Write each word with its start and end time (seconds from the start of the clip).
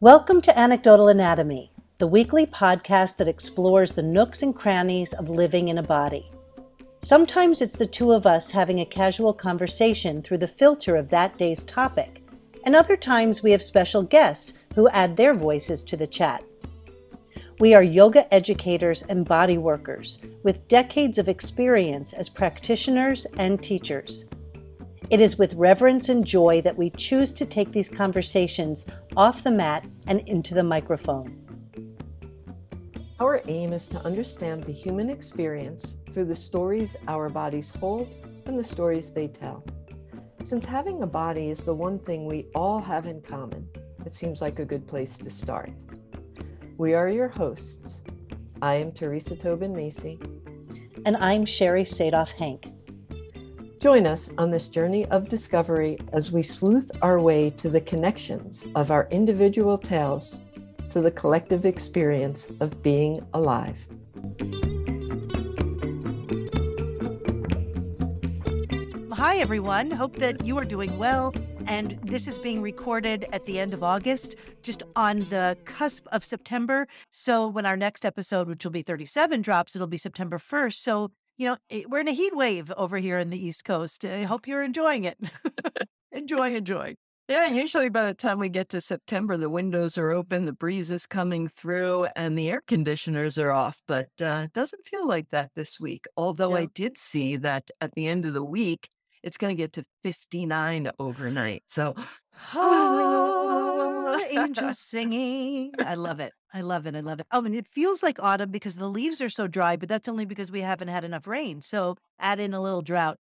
Welcome 0.00 0.42
to 0.42 0.58
Anecdotal 0.58 1.08
Anatomy, 1.08 1.72
the 1.96 2.06
weekly 2.06 2.44
podcast 2.44 3.16
that 3.16 3.28
explores 3.28 3.92
the 3.92 4.02
nooks 4.02 4.42
and 4.42 4.54
crannies 4.54 5.14
of 5.14 5.30
living 5.30 5.68
in 5.68 5.78
a 5.78 5.82
body. 5.82 6.30
Sometimes 7.02 7.62
it's 7.62 7.76
the 7.76 7.86
two 7.86 8.12
of 8.12 8.26
us 8.26 8.50
having 8.50 8.80
a 8.80 8.84
casual 8.84 9.32
conversation 9.32 10.20
through 10.20 10.36
the 10.36 10.48
filter 10.48 10.96
of 10.96 11.08
that 11.08 11.38
day's 11.38 11.64
topic, 11.64 12.22
and 12.66 12.76
other 12.76 12.94
times 12.94 13.42
we 13.42 13.50
have 13.52 13.62
special 13.62 14.02
guests 14.02 14.52
who 14.74 14.86
add 14.90 15.16
their 15.16 15.32
voices 15.32 15.82
to 15.84 15.96
the 15.96 16.06
chat. 16.06 16.44
We 17.58 17.72
are 17.72 17.82
yoga 17.82 18.32
educators 18.34 19.02
and 19.08 19.24
body 19.24 19.56
workers 19.56 20.18
with 20.42 20.68
decades 20.68 21.16
of 21.16 21.30
experience 21.30 22.12
as 22.12 22.28
practitioners 22.28 23.26
and 23.38 23.62
teachers. 23.62 24.26
It 25.08 25.20
is 25.20 25.38
with 25.38 25.54
reverence 25.54 26.08
and 26.08 26.26
joy 26.26 26.62
that 26.62 26.76
we 26.76 26.90
choose 26.90 27.32
to 27.34 27.46
take 27.46 27.70
these 27.70 27.88
conversations 27.88 28.84
off 29.16 29.44
the 29.44 29.52
mat 29.52 29.86
and 30.08 30.20
into 30.26 30.52
the 30.52 30.64
microphone. 30.64 31.46
Our 33.20 33.40
aim 33.46 33.72
is 33.72 33.86
to 33.88 34.04
understand 34.04 34.64
the 34.64 34.72
human 34.72 35.08
experience 35.08 35.96
through 36.12 36.24
the 36.24 36.34
stories 36.34 36.96
our 37.06 37.28
bodies 37.28 37.72
hold 37.78 38.16
and 38.46 38.58
the 38.58 38.64
stories 38.64 39.10
they 39.10 39.28
tell. 39.28 39.64
Since 40.42 40.64
having 40.64 41.00
a 41.04 41.06
body 41.06 41.50
is 41.50 41.60
the 41.60 41.74
one 41.74 42.00
thing 42.00 42.26
we 42.26 42.46
all 42.56 42.80
have 42.80 43.06
in 43.06 43.22
common, 43.22 43.68
it 44.04 44.14
seems 44.14 44.40
like 44.40 44.58
a 44.58 44.64
good 44.64 44.88
place 44.88 45.18
to 45.18 45.30
start. 45.30 45.70
We 46.78 46.94
are 46.94 47.08
your 47.08 47.28
hosts. 47.28 48.02
I 48.60 48.74
am 48.74 48.90
Theresa 48.90 49.36
Tobin 49.36 49.72
Macy. 49.72 50.18
And 51.04 51.16
I'm 51.18 51.46
Sherry 51.46 51.84
Sadoff 51.84 52.28
Hank. 52.28 52.75
Join 53.86 54.04
us 54.04 54.30
on 54.36 54.50
this 54.50 54.68
journey 54.68 55.06
of 55.12 55.28
discovery 55.28 55.96
as 56.12 56.32
we 56.32 56.42
sleuth 56.42 56.90
our 57.02 57.20
way 57.20 57.50
to 57.50 57.70
the 57.70 57.80
connections 57.80 58.66
of 58.74 58.90
our 58.90 59.06
individual 59.12 59.78
tales 59.78 60.40
to 60.90 61.00
the 61.00 61.12
collective 61.12 61.64
experience 61.64 62.48
of 62.58 62.82
being 62.82 63.24
alive. 63.32 63.76
Hi, 69.12 69.36
everyone. 69.36 69.92
Hope 69.92 70.16
that 70.16 70.44
you 70.44 70.58
are 70.58 70.64
doing 70.64 70.98
well. 70.98 71.32
And 71.68 71.96
this 72.02 72.26
is 72.26 72.40
being 72.40 72.62
recorded 72.62 73.26
at 73.32 73.44
the 73.44 73.60
end 73.60 73.72
of 73.72 73.84
August, 73.84 74.34
just 74.62 74.82
on 74.96 75.20
the 75.30 75.56
cusp 75.64 76.08
of 76.10 76.24
September. 76.24 76.88
So, 77.10 77.46
when 77.46 77.66
our 77.66 77.76
next 77.76 78.04
episode, 78.04 78.48
which 78.48 78.64
will 78.64 78.72
be 78.72 78.82
37, 78.82 79.42
drops, 79.42 79.76
it'll 79.76 79.86
be 79.86 79.96
September 79.96 80.38
1st. 80.38 80.74
So, 80.74 81.12
you 81.36 81.46
know, 81.46 81.56
eh, 81.70 81.82
we're 81.88 82.00
in 82.00 82.08
a 82.08 82.12
heat 82.12 82.36
wave 82.36 82.72
over 82.76 82.98
here 82.98 83.18
in 83.18 83.30
the 83.30 83.44
East 83.44 83.64
Coast. 83.64 84.04
I 84.04 84.22
hope 84.22 84.46
you're 84.46 84.62
enjoying 84.62 85.04
it. 85.04 85.18
enjoy, 86.12 86.54
enjoy. 86.54 86.96
Yeah, 87.28 87.48
usually 87.48 87.88
by 87.88 88.04
the 88.04 88.14
time 88.14 88.38
we 88.38 88.48
get 88.48 88.68
to 88.68 88.80
September, 88.80 89.36
the 89.36 89.50
windows 89.50 89.98
are 89.98 90.12
open, 90.12 90.44
the 90.44 90.52
breeze 90.52 90.92
is 90.92 91.06
coming 91.06 91.48
through, 91.48 92.06
and 92.14 92.38
the 92.38 92.48
air 92.48 92.62
conditioners 92.68 93.36
are 93.36 93.50
off. 93.50 93.82
But 93.88 94.10
uh, 94.20 94.42
it 94.44 94.52
doesn't 94.52 94.84
feel 94.84 95.08
like 95.08 95.30
that 95.30 95.50
this 95.56 95.80
week. 95.80 96.06
Although 96.16 96.54
yeah. 96.54 96.62
I 96.62 96.68
did 96.72 96.96
see 96.96 97.34
that 97.36 97.68
at 97.80 97.94
the 97.94 98.06
end 98.06 98.26
of 98.26 98.34
the 98.34 98.44
week, 98.44 98.88
it's 99.24 99.38
going 99.38 99.50
to 99.50 99.60
get 99.60 99.72
to 99.72 99.84
59 100.04 100.92
overnight. 101.00 101.64
So, 101.66 101.94
oh, 102.54 103.75
angels 104.14 104.78
singing. 104.80 105.72
I 105.78 105.94
love 105.94 106.20
it. 106.20 106.32
I 106.52 106.60
love 106.62 106.86
it. 106.86 106.94
I 106.94 107.00
love 107.00 107.20
it. 107.20 107.26
Oh, 107.30 107.44
and 107.44 107.54
it 107.54 107.66
feels 107.68 108.02
like 108.02 108.18
autumn 108.20 108.50
because 108.50 108.76
the 108.76 108.88
leaves 108.88 109.20
are 109.20 109.28
so 109.28 109.46
dry, 109.46 109.76
but 109.76 109.88
that's 109.88 110.08
only 110.08 110.24
because 110.24 110.50
we 110.50 110.60
haven't 110.60 110.88
had 110.88 111.04
enough 111.04 111.26
rain. 111.26 111.60
So 111.60 111.96
add 112.18 112.40
in 112.40 112.54
a 112.54 112.60
little 112.60 112.82
drought. 112.82 113.18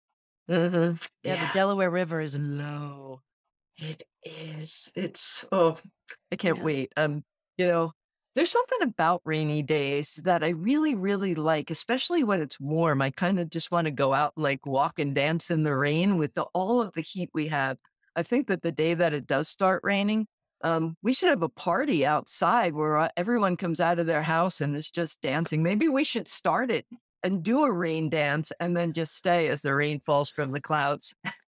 Mm-hmm. 0.50 0.95
Yeah, 1.23 1.33
yeah, 1.33 1.47
the 1.47 1.53
Delaware 1.53 1.89
River 1.89 2.22
is 2.22 2.38
low. 2.38 3.22
It 3.77 4.03
is. 4.23 4.89
It's 4.95 5.44
oh, 5.52 5.77
I 6.31 6.36
can't 6.36 6.58
yeah. 6.58 6.64
wait. 6.64 6.94
Um, 6.95 7.23
you 7.58 7.67
know, 7.67 7.92
there's 8.36 8.52
something 8.52 8.81
about 8.81 9.22
rainy 9.25 9.61
days 9.64 10.22
that 10.23 10.44
I 10.44 10.49
really, 10.49 10.94
really 10.94 11.36
like, 11.36 11.72
especially 11.72 12.23
when 12.23 12.42
it's 12.42 12.59
warm. 12.59 13.02
I 13.02 13.09
kind 13.09 13.39
of 13.39 13.49
just 13.49 13.72
want 13.72 13.86
to 13.86 13.92
go 13.92 14.14
out, 14.14 14.33
like 14.36 14.65
walk 14.65 14.99
and 14.99 15.15
dance 15.15 15.49
in 15.49 15.64
the 15.64 15.76
rain 15.76 16.17
with 16.17 16.33
the, 16.33 16.43
all 16.54 16.81
of 16.81 16.93
the 16.93 17.02
heat 17.02 17.30
we 17.33 17.48
have. 17.48 17.77
I 18.15 18.23
think 18.23 18.48
that 18.48 18.61
the 18.61 18.71
day 18.71 18.93
that 18.93 19.14
it 19.14 19.26
does 19.26 19.48
start 19.48 19.81
raining, 19.83 20.27
um, 20.65 20.98
we 21.03 21.14
should 21.14 21.30
have 21.30 21.43
a 21.43 21.49
party 21.49 22.08
outside 22.08 22.73
where 22.73 22.98
uh, 22.98 23.09
everyone 23.15 23.55
comes 23.55 23.80
out 23.80 23.99
of 23.99 24.08
their 24.08 24.23
house 24.23 24.61
and 24.61 24.76
is 24.76 24.89
just 24.89 25.21
dancing. 25.21 25.61
Maybe 25.61 25.87
we 25.87 26.03
should 26.03 26.27
start 26.27 26.71
it 26.71 26.87
and 27.21 27.43
do 27.43 27.64
a 27.64 27.71
rain 27.71 28.09
dance 28.09 28.52
and 28.59 28.75
then 28.75 28.92
just 28.92 29.15
stay 29.15 29.48
as 29.48 29.61
the 29.61 29.75
rain 29.75 29.99
falls 29.99 30.31
from 30.31 30.52
the 30.52 30.61
clouds. 30.61 31.14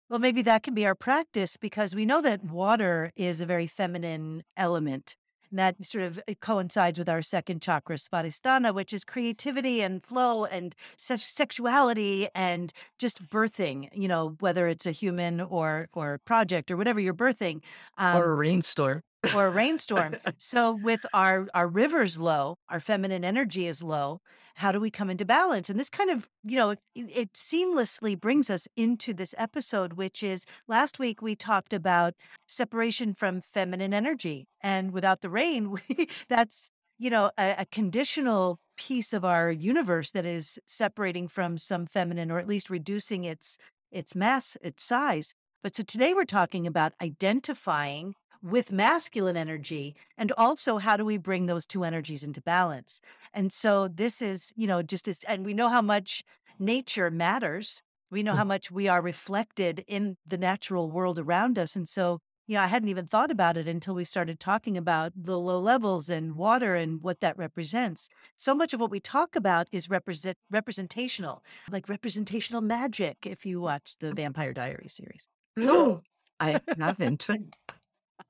Well, 0.09 0.19
maybe 0.19 0.43
that 0.43 0.65
can 0.65 0.75
be 0.75 0.87
our 0.87 0.97
practice 0.97 1.57
because 1.57 1.95
we 1.95 2.05
know 2.05 2.21
that 2.23 2.43
water 2.45 3.13
is 3.15 3.41
a 3.41 3.47
very 3.47 3.69
feminine 3.69 4.43
element. 4.57 5.17
And 5.51 5.59
that 5.59 5.85
sort 5.85 6.05
of 6.05 6.21
coincides 6.41 6.99
with 6.99 7.09
our 7.09 7.23
second 7.23 7.61
chakra, 7.61 7.97
Svadhisthana, 7.97 8.75
which 8.75 8.93
is 8.93 9.05
creativity 9.05 9.81
and 9.81 10.05
flow 10.05 10.45
and 10.45 10.75
sexuality 10.97 12.29
and 12.35 12.73
just 12.99 13.29
birthing, 13.29 13.89
you 13.93 14.09
know, 14.09 14.37
whether 14.41 14.69
it's 14.69 14.87
a 14.87 14.93
human 14.93 15.41
or 15.41 15.89
or 15.93 16.19
project 16.25 16.71
or 16.71 16.77
whatever 16.77 17.01
you're 17.01 17.15
birthing. 17.15 17.63
Um, 17.99 18.17
or 18.17 18.31
a 18.31 18.35
rainstorm. 18.35 19.03
Or 19.35 19.47
a 19.47 19.51
rainstorm. 19.51 20.17
so 20.39 20.73
with 20.73 21.05
our 21.13 21.49
our 21.55 21.69
rivers 21.69 22.19
low, 22.19 22.57
our 22.69 22.81
feminine 22.81 23.25
energy 23.25 23.67
is 23.67 23.83
low 23.83 24.21
how 24.61 24.73
do 24.73 24.79
we 24.79 24.91
come 24.91 25.09
into 25.09 25.25
balance? 25.25 25.71
And 25.71 25.81
this 25.81 25.89
kind 25.89 26.11
of, 26.11 26.29
you 26.45 26.59
know, 26.59 26.71
it, 26.71 26.81
it, 26.95 27.33
seamlessly 27.33 28.19
brings 28.19 28.51
us 28.51 28.69
into 28.77 29.15
this 29.15 29.35
episode, 29.39 29.95
which 29.95 30.23
is 30.23 30.45
last 30.69 30.99
week 30.99 31.23
we 31.23 31.35
talked 31.35 31.73
about 31.73 32.13
separation 32.47 33.15
from 33.15 33.41
feminine 33.41 33.95
energy. 33.95 34.49
And 34.61 34.93
without 34.93 35.23
the 35.23 35.31
rain, 35.31 35.71
we, 35.89 36.09
that's, 36.29 36.71
you 36.99 37.09
know, 37.09 37.31
a, 37.39 37.55
a 37.61 37.67
conditional 37.73 38.59
piece 38.77 39.15
of 39.15 39.25
our 39.25 39.51
universe 39.51 40.11
that 40.11 40.27
is 40.27 40.59
separating 40.67 41.27
from 41.27 41.57
some 41.57 41.87
feminine 41.87 42.31
or 42.31 42.39
at 42.39 42.49
least 42.49 42.69
reducing 42.69 43.25
its 43.25 43.57
its 43.91 44.15
mass, 44.15 44.59
its 44.63 44.85
size. 44.85 45.33
But 45.63 45.75
so 45.75 45.83
today 45.83 46.13
we're 46.13 46.25
talking 46.25 46.67
about 46.67 46.93
identifying 47.03 48.15
with 48.43 48.73
masculine 48.73 49.37
energy 49.37 49.95
and 50.17 50.33
also 50.33 50.79
how 50.79 50.97
do 50.97 51.05
we 51.05 51.19
bring 51.19 51.47
those 51.47 51.67
two 51.67 51.85
energies 51.85 52.23
into 52.23 52.41
balance? 52.41 53.01
And 53.33 53.53
so 53.53 53.89
this 53.89 54.23
is 54.23 54.53
you 54.57 54.67
know 54.67 54.83
just 54.83 55.09
as 55.09 55.23
and 55.25 55.45
we 55.45 55.55
know 55.55 55.69
how 55.69 55.83
much 55.83 56.23
nature 56.59 57.11
matters. 57.11 57.83
We 58.11 58.23
know 58.23 58.35
how 58.35 58.45
mm. 58.45 58.49
much 58.49 58.71
we 58.71 58.89
are 58.89 59.01
reflected 59.01 59.85
in 59.87 60.17
the 60.27 60.39
natural 60.39 60.91
world 60.91 61.19
around 61.19 61.59
us 61.59 61.77
and 61.77 61.89
so 61.89 62.21
you 62.47 62.57
know 62.57 62.63
i 62.63 62.67
hadn't 62.67 62.89
even 62.89 63.07
thought 63.07 63.31
about 63.31 63.57
it 63.57 63.69
until 63.69 63.95
we 63.95 64.03
started 64.03 64.41
talking 64.41 64.77
about 64.77 65.13
the 65.15 65.39
low 65.39 65.61
levels 65.61 66.11
and 66.11 66.35
water 66.35 66.75
and 66.75 67.03
what 67.03 67.21
that 67.21 67.39
represents. 67.39 68.09
So 68.37 68.55
much 68.55 68.73
of 68.73 68.81
what 68.81 68.91
we 68.91 69.01
talk 69.01 69.37
about 69.37 69.69
is 69.71 69.89
represent 69.91 70.37
representational 70.51 71.43
like 71.71 71.89
representational 71.89 72.63
magic 72.63 73.19
if 73.27 73.47
you 73.47 73.61
watch 73.61 73.97
the 74.01 74.13
vampire 74.13 74.53
diary 74.53 74.89
series. 74.89 75.29
No 75.57 76.03
i 76.41 76.61
haven't 76.79 77.29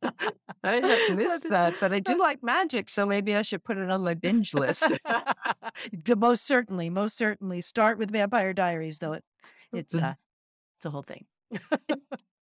I 0.62 0.76
have 0.76 1.16
missed 1.16 1.48
that, 1.48 1.74
but 1.80 1.92
I 1.92 2.00
do 2.00 2.16
like 2.16 2.42
magic, 2.42 2.90
so 2.90 3.06
maybe 3.06 3.34
I 3.34 3.42
should 3.42 3.64
put 3.64 3.78
it 3.78 3.90
on 3.90 4.02
my 4.02 4.14
binge 4.14 4.54
list. 4.54 4.84
most 6.16 6.46
certainly, 6.46 6.90
most 6.90 7.16
certainly. 7.16 7.60
Start 7.60 7.98
with 7.98 8.10
Vampire 8.10 8.52
Diaries, 8.52 8.98
though 8.98 9.14
it 9.14 9.24
it's 9.72 9.94
mm-hmm. 9.94 10.06
uh 10.06 10.14
it's 10.76 10.86
a 10.86 10.90
whole 10.90 11.02
thing. 11.02 11.24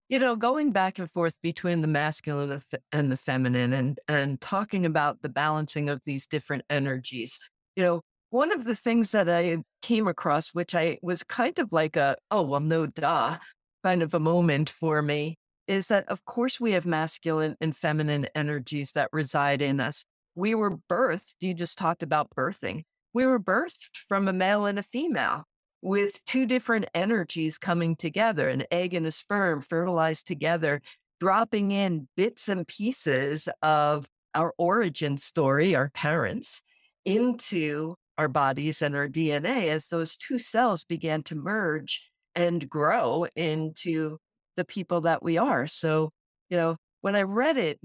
you 0.09 0.19
know, 0.19 0.37
going 0.37 0.73
back 0.73 0.99
and 0.99 1.11
forth 1.11 1.41
between 1.43 1.81
the 1.81 1.89
masculine 1.89 2.61
and 2.93 3.11
the 3.11 3.17
feminine, 3.17 3.73
and 3.73 4.01
and 4.09 4.41
talking 4.41 4.87
about 4.87 5.23
the 5.23 5.29
balancing 5.29 5.89
of 5.89 6.01
these 6.05 6.27
different 6.27 6.65
energies. 6.71 7.39
You 7.77 7.85
know, 7.85 8.01
one 8.31 8.53
of 8.53 8.65
the 8.65 8.77
things 8.77 9.13
that 9.13 9.29
I 9.29 9.59
came 9.83 10.07
across, 10.07 10.51
which 10.51 10.75
I 10.75 10.99
was 11.03 11.23
kind 11.23 11.59
of 11.59 11.73
like 11.73 11.97
a 11.97 12.17
oh 12.31 12.43
well, 12.43 12.61
no 12.61 12.87
duh, 12.87 13.39
kind 13.83 14.03
of 14.03 14.15
a 14.15 14.21
moment 14.21 14.71
for 14.71 15.03
me, 15.03 15.37
is 15.67 15.89
that, 15.89 16.09
of 16.09 16.25
course, 16.25 16.61
we 16.61 16.73
have 16.73 16.87
masculine 16.87 17.57
and 17.61 17.77
feminine 17.77 18.27
energies 18.35 18.93
that 18.93 19.11
reside 19.13 19.63
in 19.63 19.81
us. 19.81 20.05
We 20.35 20.55
were 20.55 20.79
birthed, 20.91 21.37
you 21.41 21.55
just 21.55 21.79
talked 21.79 22.03
about 22.03 22.31
birthing. 22.37 22.83
We 23.13 23.27
were 23.27 23.41
birthed 23.41 23.97
from 24.09 24.27
a 24.27 24.33
male 24.33 24.67
and 24.67 24.79
a 24.79 24.83
female 24.83 25.45
with 25.81 26.25
two 26.25 26.47
different 26.47 26.87
energies 26.95 27.59
coming 27.59 27.95
together 27.95 28.49
an 28.49 28.65
egg 28.71 28.95
and 28.95 29.07
a 29.07 29.11
sperm 29.11 29.61
fertilized 29.61 30.27
together, 30.27 30.81
dropping 31.21 31.71
in 31.71 32.09
bits 32.17 32.49
and 32.49 32.67
pieces 32.67 33.49
of 33.63 34.07
our 34.35 34.53
origin 34.59 35.19
story, 35.19 35.75
our 35.75 35.91
parents, 35.91 36.63
into 37.05 37.95
our 38.19 38.29
bodies 38.29 38.83
and 38.83 38.97
our 38.97 39.09
DNA 39.09 39.69
as 39.69 39.89
those 39.89 40.17
two 40.17 40.39
cells 40.39 40.85
began 40.85 41.23
to 41.23 41.35
merge 41.35 42.11
and 42.35 42.69
grow 42.69 43.27
into 43.37 44.19
the 44.57 44.65
people 44.65 45.03
that 45.03 45.23
we 45.23 45.39
are. 45.39 45.67
So, 45.67 46.11
you 46.51 46.57
know, 46.57 46.77
when 47.03 47.17
I 47.17 47.23
read 47.23 47.57
it, 47.57 47.81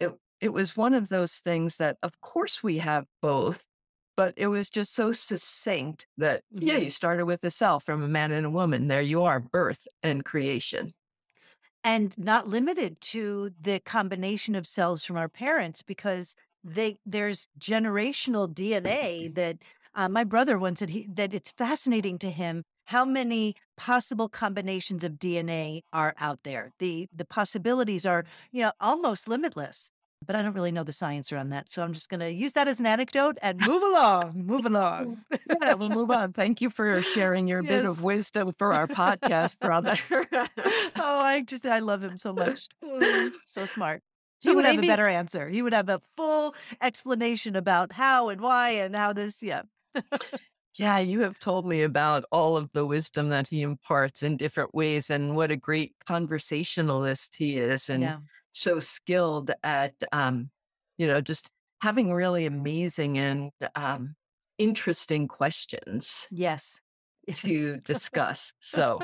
it 0.00 0.12
it 0.40 0.52
was 0.52 0.76
one 0.76 0.94
of 0.94 1.08
those 1.08 1.38
things 1.38 1.78
that 1.78 1.98
of 2.02 2.20
course 2.20 2.62
we 2.62 2.78
have 2.78 3.06
both, 3.22 3.66
but 4.16 4.34
it 4.36 4.48
was 4.48 4.70
just 4.70 4.94
so 4.94 5.12
succinct 5.12 6.06
that 6.18 6.42
yeah, 6.50 6.76
you 6.78 6.90
started 6.90 7.26
with 7.26 7.44
a 7.44 7.50
cell 7.50 7.80
from 7.80 8.02
a 8.02 8.08
man 8.08 8.32
and 8.32 8.46
a 8.46 8.50
woman. 8.50 8.88
There 8.88 9.02
you 9.02 9.22
are, 9.24 9.40
birth 9.40 9.86
and 10.02 10.24
creation. 10.24 10.94
and 11.84 12.16
not 12.18 12.48
limited 12.48 13.00
to 13.00 13.50
the 13.60 13.80
combination 13.80 14.54
of 14.54 14.66
cells 14.66 15.04
from 15.04 15.16
our 15.16 15.28
parents 15.28 15.82
because 15.82 16.34
they 16.64 16.98
there's 17.06 17.48
generational 17.58 18.52
DNA 18.52 19.32
that 19.34 19.58
uh, 19.94 20.08
my 20.08 20.24
brother 20.24 20.58
once 20.58 20.80
said 20.80 20.90
he, 20.90 21.06
that 21.08 21.32
it's 21.32 21.50
fascinating 21.50 22.18
to 22.18 22.30
him 22.30 22.64
how 22.86 23.04
many 23.04 23.54
possible 23.76 24.28
combinations 24.28 25.04
of 25.04 25.12
DNA 25.12 25.82
are 25.92 26.14
out 26.18 26.40
there. 26.42 26.72
The 26.78 27.08
the 27.14 27.24
possibilities 27.24 28.06
are, 28.06 28.24
you 28.50 28.62
know, 28.62 28.72
almost 28.80 29.28
limitless. 29.28 29.90
But 30.24 30.34
I 30.34 30.42
don't 30.42 30.54
really 30.54 30.72
know 30.72 30.82
the 30.82 30.94
science 30.94 31.30
around 31.30 31.50
that. 31.50 31.68
So 31.68 31.82
I'm 31.82 31.92
just 31.92 32.08
going 32.08 32.20
to 32.20 32.32
use 32.32 32.54
that 32.54 32.66
as 32.66 32.80
an 32.80 32.86
anecdote 32.86 33.36
and 33.42 33.60
move 33.60 33.82
along, 33.82 34.32
move 34.46 34.64
along. 34.64 35.18
yeah, 35.60 35.74
we'll 35.74 35.90
move 35.90 36.10
on. 36.10 36.32
Thank 36.32 36.62
you 36.62 36.70
for 36.70 37.02
sharing 37.02 37.46
your 37.46 37.62
bit 37.62 37.84
of 37.84 38.02
wisdom 38.02 38.54
for 38.56 38.72
our 38.72 38.88
podcast, 38.88 39.58
brother. 39.60 39.94
oh, 40.96 41.18
I 41.20 41.42
just 41.42 41.66
I 41.66 41.80
love 41.80 42.02
him 42.02 42.16
so 42.16 42.32
much. 42.32 42.66
so 43.46 43.66
smart. 43.66 44.02
So 44.38 44.50
he 44.50 44.56
would 44.56 44.64
have 44.64 44.78
a 44.78 44.86
better 44.86 45.06
answer. 45.06 45.48
He 45.48 45.60
would 45.60 45.74
have 45.74 45.90
a 45.90 46.00
full 46.16 46.54
explanation 46.80 47.54
about 47.54 47.92
how 47.92 48.30
and 48.30 48.40
why 48.40 48.70
and 48.70 48.96
how 48.96 49.12
this. 49.12 49.42
Yeah. 49.42 49.62
Yeah, 50.78 50.98
you 50.98 51.22
have 51.22 51.38
told 51.38 51.66
me 51.66 51.82
about 51.82 52.24
all 52.30 52.56
of 52.56 52.70
the 52.72 52.84
wisdom 52.84 53.30
that 53.30 53.48
he 53.48 53.62
imparts 53.62 54.22
in 54.22 54.36
different 54.36 54.74
ways 54.74 55.08
and 55.10 55.34
what 55.34 55.50
a 55.50 55.56
great 55.56 55.94
conversationalist 56.06 57.36
he 57.36 57.56
is 57.58 57.88
and 57.88 58.02
yeah. 58.02 58.18
so 58.52 58.78
skilled 58.78 59.50
at 59.62 59.94
um, 60.12 60.50
you 60.98 61.06
know, 61.06 61.20
just 61.20 61.50
having 61.82 62.12
really 62.12 62.46
amazing 62.46 63.18
and 63.18 63.50
um 63.74 64.16
interesting 64.58 65.28
questions 65.28 66.26
Yes. 66.30 66.80
Yes. 67.26 67.40
to 67.40 67.76
discuss. 67.84 68.52
So 68.60 69.00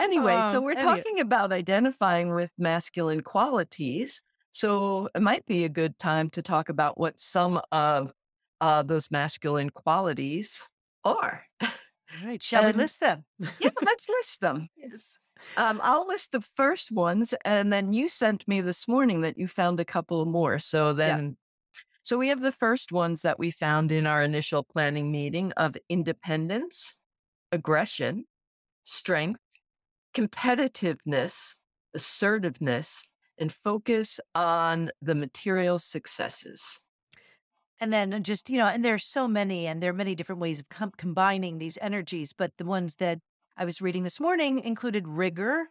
anyway, 0.00 0.40
so 0.50 0.58
Um, 0.58 0.64
we're 0.64 0.74
talking 0.74 1.20
about 1.20 1.52
identifying 1.52 2.34
with 2.34 2.50
masculine 2.58 3.22
qualities. 3.22 4.22
So 4.52 5.08
it 5.14 5.22
might 5.22 5.44
be 5.46 5.64
a 5.64 5.68
good 5.68 5.98
time 5.98 6.30
to 6.30 6.42
talk 6.42 6.68
about 6.68 6.98
what 6.98 7.20
some 7.20 7.60
of 7.70 8.12
uh, 8.60 8.82
those 8.82 9.10
masculine 9.10 9.70
qualities 9.70 10.68
are. 11.08 11.44
All 11.60 11.68
right. 12.24 12.42
Shall 12.42 12.66
we 12.66 12.72
list 12.72 13.00
them? 13.00 13.24
yeah, 13.60 13.70
let's 13.82 14.08
list 14.08 14.40
them. 14.40 14.68
Yes. 14.76 15.16
Um, 15.56 15.80
I'll 15.82 16.06
list 16.06 16.32
the 16.32 16.40
first 16.40 16.90
ones, 16.90 17.34
and 17.44 17.72
then 17.72 17.92
you 17.92 18.08
sent 18.08 18.46
me 18.48 18.60
this 18.60 18.88
morning 18.88 19.20
that 19.20 19.38
you 19.38 19.46
found 19.46 19.78
a 19.78 19.84
couple 19.84 20.24
more. 20.26 20.58
So 20.58 20.92
then, 20.92 21.36
so 22.02 22.18
we 22.18 22.28
have 22.28 22.40
the 22.40 22.52
first 22.52 22.90
ones 22.90 23.22
that 23.22 23.38
we 23.38 23.50
found 23.50 23.92
in 23.92 24.06
our 24.06 24.22
initial 24.22 24.64
planning 24.64 25.12
meeting 25.12 25.52
of 25.52 25.76
independence, 25.88 26.94
aggression, 27.52 28.24
strength, 28.84 29.40
competitiveness, 30.14 31.54
assertiveness, 31.94 33.04
and 33.38 33.52
focus 33.52 34.18
on 34.34 34.90
the 35.00 35.14
material 35.14 35.78
successes. 35.78 36.80
And 37.80 37.92
then 37.92 38.12
uh, 38.12 38.18
just, 38.18 38.50
you 38.50 38.58
know, 38.58 38.66
and 38.66 38.84
there's 38.84 39.04
so 39.04 39.28
many, 39.28 39.66
and 39.66 39.82
there 39.82 39.90
are 39.90 39.94
many 39.94 40.14
different 40.14 40.40
ways 40.40 40.60
of 40.60 40.68
com- 40.68 40.92
combining 40.96 41.58
these 41.58 41.78
energies. 41.80 42.32
But 42.32 42.52
the 42.58 42.64
ones 42.64 42.96
that 42.96 43.20
I 43.56 43.64
was 43.64 43.80
reading 43.80 44.04
this 44.04 44.20
morning 44.20 44.60
included 44.60 45.06
rigor, 45.06 45.68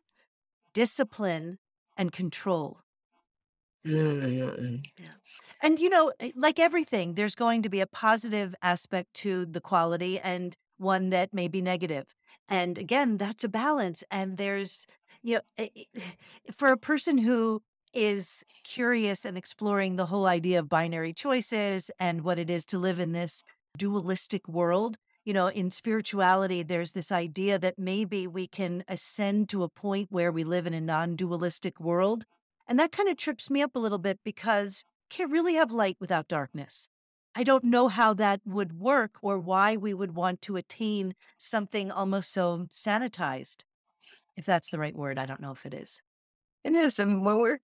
discipline, 0.74 1.59
and 1.98 2.12
control. 2.12 2.80
Mm. 3.86 4.83
And, 5.62 5.80
you 5.80 5.89
know, 5.89 6.12
eh, 6.19 6.31
like 6.36 6.59
everything, 6.59 7.13
there's 7.13 7.36
going 7.36 7.62
to 7.63 7.69
be 7.69 7.80
a 7.80 7.88
positive 7.88 8.54
aspect 8.62 9.13
to 9.15 9.45
the 9.45 9.62
quality 9.62 10.19
and 10.19 10.56
one 10.77 11.09
that 11.09 11.33
may 11.33 11.48
be 11.48 11.62
negative. 11.62 12.13
And 12.50 12.77
again, 12.77 13.18
that's 13.18 13.44
a 13.44 13.50
balance. 13.50 14.04
And 14.12 14.38
there's, 14.38 14.88
you 15.24 15.36
know, 15.36 15.42
eh, 15.57 15.69
eh, 15.75 16.01
for 16.51 16.69
a 16.69 16.77
person 16.77 17.18
who 17.18 17.62
is 17.94 18.44
curious 18.63 19.25
and 19.25 19.38
exploring 19.38 19.95
the 19.95 20.07
whole 20.07 20.25
idea 20.25 20.60
of 20.60 20.69
binary 20.69 21.13
choices 21.13 21.89
and 22.00 22.22
what 22.22 22.39
it 22.39 22.50
is 22.50 22.66
to 22.68 22.80
live 22.80 23.00
in 23.00 23.12
this 23.12 23.44
dualistic 23.78 24.48
world, 24.48 24.98
you 25.25 25.34
know, 25.34 25.48
in 25.48 25.72
spirituality, 25.72 26.63
there's 26.63 26.94
this 26.94 27.12
idea 27.12 27.60
that 27.60 27.78
maybe 27.78 28.28
we 28.28 28.48
can 28.48 28.84
ascend 28.88 29.50
to 29.50 29.63
a 29.63 29.69
point 29.69 30.07
where 30.10 30.31
we 30.31 30.44
live 30.44 30.66
in 30.66 30.74
a 30.74 30.81
non 30.81 31.16
dualistic 31.16 31.80
world. 31.80 32.24
And 32.68 32.80
that 32.80 32.92
kind 32.92 33.10
of 33.10 33.18
trips 33.18 33.50
me 33.50 33.62
up 33.62 33.75
a 33.75 33.80
little 33.80 33.98
bit 33.98 34.19
because 34.24 34.83
can't 35.10 35.31
really 35.31 35.56
have 35.56 35.72
light 35.72 35.98
without 36.00 36.28
darkness. 36.28 36.90
I 37.36 37.44
don't 37.44 37.66
know 37.66 37.88
how 37.88 38.13
that 38.16 38.42
would 38.45 38.80
work 38.80 39.18
or 39.22 39.38
why 39.38 39.78
we 39.78 39.94
would 39.94 40.16
want 40.16 40.42
to 40.44 40.56
attain 40.56 41.13
something 41.38 41.92
almost 41.92 42.31
so 42.31 42.66
sanitized. 42.72 43.63
If 44.36 44.45
that's 44.45 44.69
the 44.69 44.80
right 44.80 44.95
word, 44.95 45.19
I 45.19 45.25
don't 45.25 45.42
know 45.42 45.51
if 45.51 45.66
it 45.66 45.74
is. 45.74 46.01
It 46.63 46.74
is, 46.74 47.00
and 47.00 47.25
when 47.25 47.39
we're 47.39 47.59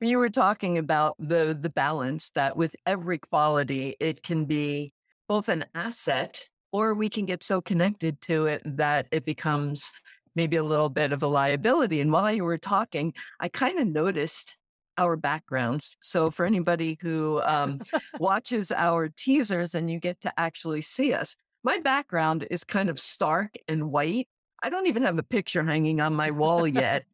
you 0.00 0.18
were 0.18 0.30
talking 0.30 0.78
about 0.78 1.16
the 1.18 1.56
the 1.58 1.70
balance 1.70 2.30
that 2.30 2.56
with 2.56 2.76
every 2.84 3.18
quality 3.18 3.96
it 3.98 4.22
can 4.22 4.44
be 4.44 4.92
both 5.26 5.48
an 5.48 5.64
asset 5.74 6.42
or 6.72 6.94
we 6.94 7.08
can 7.08 7.24
get 7.24 7.42
so 7.42 7.60
connected 7.60 8.20
to 8.20 8.46
it 8.46 8.62
that 8.64 9.06
it 9.10 9.24
becomes 9.24 9.90
maybe 10.34 10.56
a 10.56 10.62
little 10.62 10.90
bit 10.90 11.12
of 11.12 11.22
a 11.22 11.26
liability. 11.26 12.00
And 12.00 12.12
while 12.12 12.30
you 12.30 12.44
were 12.44 12.58
talking, 12.58 13.14
I 13.40 13.48
kind 13.48 13.78
of 13.78 13.88
noticed 13.88 14.54
our 14.98 15.16
backgrounds. 15.16 15.96
So 16.02 16.30
for 16.30 16.44
anybody 16.44 16.98
who 17.00 17.40
um, 17.44 17.80
watches 18.18 18.70
our 18.70 19.08
teasers 19.08 19.74
and 19.74 19.90
you 19.90 19.98
get 19.98 20.20
to 20.22 20.32
actually 20.36 20.82
see 20.82 21.14
us, 21.14 21.36
my 21.64 21.78
background 21.78 22.46
is 22.50 22.62
kind 22.62 22.90
of 22.90 23.00
stark 23.00 23.54
and 23.66 23.90
white. 23.90 24.28
I 24.62 24.70
don't 24.70 24.86
even 24.86 25.02
have 25.02 25.18
a 25.18 25.22
picture 25.22 25.62
hanging 25.62 26.00
on 26.00 26.14
my 26.14 26.30
wall 26.30 26.66
yet. 26.66 27.04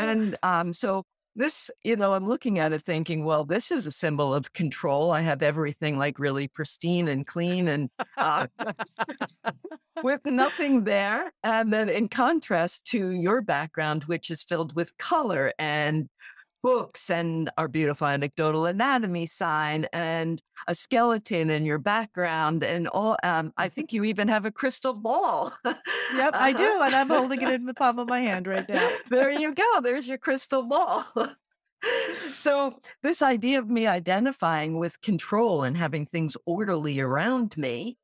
And 0.00 0.36
um, 0.42 0.72
so 0.72 1.04
this, 1.36 1.70
you 1.84 1.96
know, 1.96 2.14
I'm 2.14 2.26
looking 2.26 2.58
at 2.58 2.72
it 2.72 2.82
thinking, 2.82 3.24
well, 3.24 3.44
this 3.44 3.70
is 3.70 3.86
a 3.86 3.92
symbol 3.92 4.34
of 4.34 4.52
control. 4.52 5.10
I 5.10 5.20
have 5.20 5.42
everything 5.42 5.96
like 5.96 6.18
really 6.18 6.48
pristine 6.48 7.08
and 7.08 7.26
clean 7.26 7.68
and 7.68 7.90
uh, 8.16 8.46
with 10.02 10.24
nothing 10.24 10.84
there. 10.84 11.32
And 11.42 11.72
then 11.72 11.88
in 11.88 12.08
contrast 12.08 12.86
to 12.86 13.10
your 13.10 13.42
background, 13.42 14.04
which 14.04 14.30
is 14.30 14.42
filled 14.42 14.74
with 14.74 14.96
color 14.98 15.52
and 15.58 16.08
books 16.62 17.10
and 17.10 17.50
our 17.56 17.68
beautiful 17.68 18.06
anecdotal 18.06 18.66
anatomy 18.66 19.26
sign 19.26 19.86
and 19.92 20.40
a 20.66 20.74
skeleton 20.74 21.50
in 21.50 21.64
your 21.64 21.78
background 21.78 22.62
and 22.62 22.88
all 22.88 23.16
um, 23.22 23.52
i 23.56 23.68
think 23.74 23.92
you 23.92 24.04
even 24.04 24.28
have 24.28 24.44
a 24.44 24.50
crystal 24.50 24.94
ball 24.94 25.52
Yep, 26.14 26.34
I 26.34 26.52
do. 26.52 26.82
And 26.82 26.94
I'm 26.94 27.08
holding 27.08 27.42
it 27.42 27.50
in 27.50 27.66
the 27.66 27.74
palm 27.74 27.98
of 27.98 28.08
my 28.08 28.20
hand 28.20 28.46
right 28.46 28.68
now. 28.68 28.90
there 29.10 29.30
you 29.30 29.54
go. 29.54 29.80
There's 29.82 30.08
your 30.08 30.18
crystal 30.18 30.62
ball. 30.62 31.04
so, 32.34 32.78
this 33.02 33.22
idea 33.22 33.58
of 33.58 33.68
me 33.68 33.86
identifying 33.86 34.78
with 34.78 35.00
control 35.00 35.62
and 35.62 35.76
having 35.76 36.06
things 36.06 36.36
orderly 36.46 37.00
around 37.00 37.56
me 37.56 37.96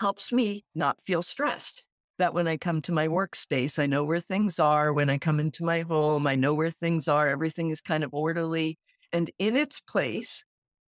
helps 0.00 0.32
me 0.32 0.64
not 0.74 1.02
feel 1.02 1.22
stressed. 1.22 1.84
That 2.18 2.34
when 2.34 2.48
I 2.48 2.56
come 2.56 2.80
to 2.82 2.92
my 2.92 3.08
workspace, 3.08 3.78
I 3.78 3.86
know 3.86 4.04
where 4.04 4.20
things 4.20 4.58
are. 4.58 4.92
When 4.92 5.10
I 5.10 5.18
come 5.18 5.38
into 5.38 5.64
my 5.64 5.80
home, 5.80 6.26
I 6.26 6.34
know 6.34 6.54
where 6.54 6.70
things 6.70 7.08
are. 7.08 7.28
Everything 7.28 7.70
is 7.70 7.80
kind 7.80 8.02
of 8.02 8.14
orderly 8.14 8.78
and 9.12 9.30
in 9.38 9.56
its 9.56 9.80
place. 9.80 10.44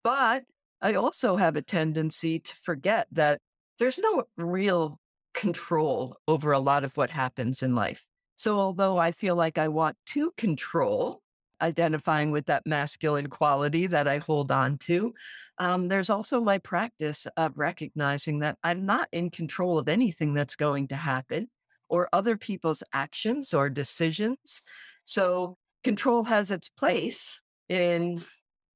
But 0.04 0.44
I 0.80 0.94
also 0.94 1.36
have 1.36 1.56
a 1.56 1.62
tendency 1.62 2.38
to 2.38 2.54
forget 2.54 3.08
that 3.12 3.40
there's 3.78 3.98
no 3.98 4.24
real 4.36 5.00
control 5.34 6.16
over 6.28 6.52
a 6.52 6.58
lot 6.58 6.84
of 6.84 6.96
what 6.96 7.10
happens 7.10 7.62
in 7.62 7.74
life. 7.74 8.04
So, 8.36 8.58
although 8.58 8.98
I 8.98 9.12
feel 9.12 9.34
like 9.34 9.58
I 9.58 9.68
want 9.68 9.96
to 10.06 10.32
control, 10.36 11.22
identifying 11.60 12.30
with 12.30 12.46
that 12.46 12.66
masculine 12.66 13.28
quality 13.28 13.86
that 13.86 14.06
I 14.06 14.18
hold 14.18 14.52
on 14.52 14.78
to, 14.78 15.14
um, 15.58 15.88
there's 15.88 16.10
also 16.10 16.40
my 16.40 16.58
practice 16.58 17.26
of 17.36 17.56
recognizing 17.56 18.40
that 18.40 18.58
I'm 18.62 18.86
not 18.86 19.08
in 19.12 19.30
control 19.30 19.78
of 19.78 19.88
anything 19.88 20.34
that's 20.34 20.56
going 20.56 20.88
to 20.88 20.96
happen 20.96 21.48
or 21.88 22.08
other 22.12 22.36
people's 22.36 22.82
actions 22.92 23.54
or 23.54 23.70
decisions. 23.70 24.62
So, 25.04 25.56
control 25.84 26.24
has 26.24 26.50
its 26.50 26.68
place 26.68 27.40
in 27.68 28.20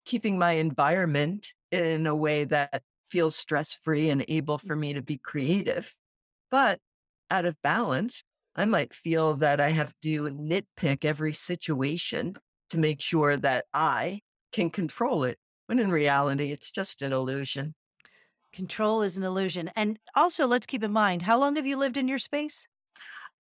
keeping 0.05 0.39
my 0.39 0.53
environment 0.53 1.49
in 1.71 2.07
a 2.07 2.15
way 2.15 2.45
that 2.45 2.83
feels 3.11 3.37
stress 3.37 3.75
free 3.75 4.09
and 4.11 4.25
able 4.29 4.59
for 4.59 4.77
me 4.77 4.95
to 4.95 5.03
be 5.03 5.19
creative. 5.19 5.95
But 6.51 6.79
out 7.31 7.45
of 7.45 7.61
balance, 7.63 8.23
I 8.57 8.65
might 8.65 8.95
feel 8.95 9.37
that 9.37 9.61
I 9.61 9.71
have 9.71 9.93
to 10.03 10.23
nitpick 10.25 11.05
every 11.05 11.33
situation 11.33 12.37
to 12.71 12.79
make 12.79 13.01
sure 13.01 13.37
that 13.37 13.67
I 13.73 14.21
can 14.53 14.71
control 14.71 15.25
it. 15.25 15.39
When 15.71 15.79
in 15.79 15.93
reality, 15.93 16.51
it's 16.51 16.73
just 16.73 17.01
an 17.01 17.13
illusion. 17.13 17.77
Control 18.53 19.03
is 19.03 19.17
an 19.17 19.23
illusion. 19.23 19.71
And 19.77 20.01
also, 20.17 20.49
let's 20.49 20.67
keep 20.67 20.83
in 20.83 20.91
mind 20.91 21.23
how 21.23 21.39
long 21.39 21.55
have 21.55 21.65
you 21.65 21.77
lived 21.77 21.97
in 21.97 22.09
your 22.09 22.19
space? 22.19 22.67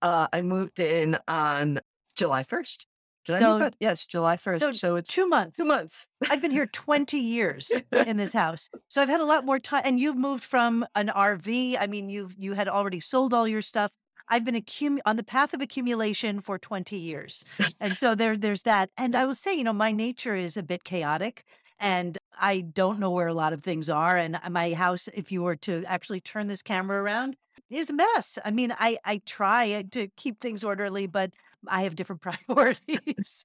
Uh, 0.01 0.29
I 0.33 0.41
moved 0.41 0.79
in 0.79 1.19
on 1.27 1.81
July 2.15 2.45
1st. 2.45 2.87
Did 3.25 3.39
So- 3.41 3.71
Yes, 3.81 4.07
July 4.07 4.37
1st. 4.37 4.61
so 4.61 4.73
So, 4.73 4.95
it's 4.95 5.11
Two 5.13 5.27
months. 5.27 5.57
two 5.57 5.65
months. 5.65 6.07
I've 6.31 6.41
been 6.41 6.53
here 6.53 6.67
20 6.67 7.19
years 7.19 7.73
in 8.07 8.17
this 8.17 8.33
house. 8.43 8.69
So 8.87 9.03
I've 9.03 9.09
had 9.09 9.21
a 9.21 9.25
lot 9.27 9.45
more 9.45 9.59
time 9.59 9.83
and 9.85 9.99
you've 9.99 10.17
moved 10.17 10.45
from 10.45 10.87
an 10.95 11.09
RV. 11.09 11.79
I 11.81 11.89
mean, 11.89 12.11
you've 12.11 12.37
you 12.39 12.53
had 12.53 12.69
already 12.69 13.01
sold 13.01 13.35
all 13.35 13.49
your 13.49 13.61
stuff. 13.61 13.91
I've 14.29 14.45
been 14.45 14.55
accum- 14.55 15.01
on 15.05 15.17
the 15.17 15.25
path 15.25 15.53
of 15.53 15.61
accumulation 15.61 16.41
for 16.41 16.61
20 16.61 16.97
years. 16.97 17.45
and 17.81 17.97
so 17.99 18.15
there 18.15 18.37
there's 18.37 18.63
that. 18.63 18.91
And 18.97 19.17
I 19.17 19.27
will 19.27 19.35
say, 19.35 19.53
you 19.53 19.65
know, 19.65 19.73
my 19.73 19.91
nature 19.91 20.37
is 20.37 20.57
a 20.57 20.63
bit 20.63 20.85
chaotic 20.85 21.45
and 21.81 22.19
I 22.39 22.61
don't 22.61 22.99
know 22.99 23.11
where 23.11 23.27
a 23.27 23.35
lot 23.35 23.53
of 23.53 23.63
things 23.63 23.89
are. 23.89 24.17
And 24.17 24.37
uh, 24.37 24.51
my 24.51 24.75
house, 24.75 25.09
if 25.15 25.33
you 25.33 25.43
were 25.43 25.57
to 25.57 25.85
actually 25.87 26.21
turn 26.21 26.47
this 26.47 26.63
camera 26.63 27.03
around, 27.03 27.37
is 27.71 27.91
a 27.91 27.93
mess. 27.93 28.39
I 28.45 28.51
mean, 28.51 28.75
I 28.79 28.99
I 29.05 29.23
try 29.27 29.83
to 29.91 30.09
keep 30.17 30.41
things 30.41 30.63
orderly, 30.65 31.07
but 31.07 31.33
I 31.67 31.83
have 31.83 31.97
different 31.97 32.23
priorities. 32.47 33.45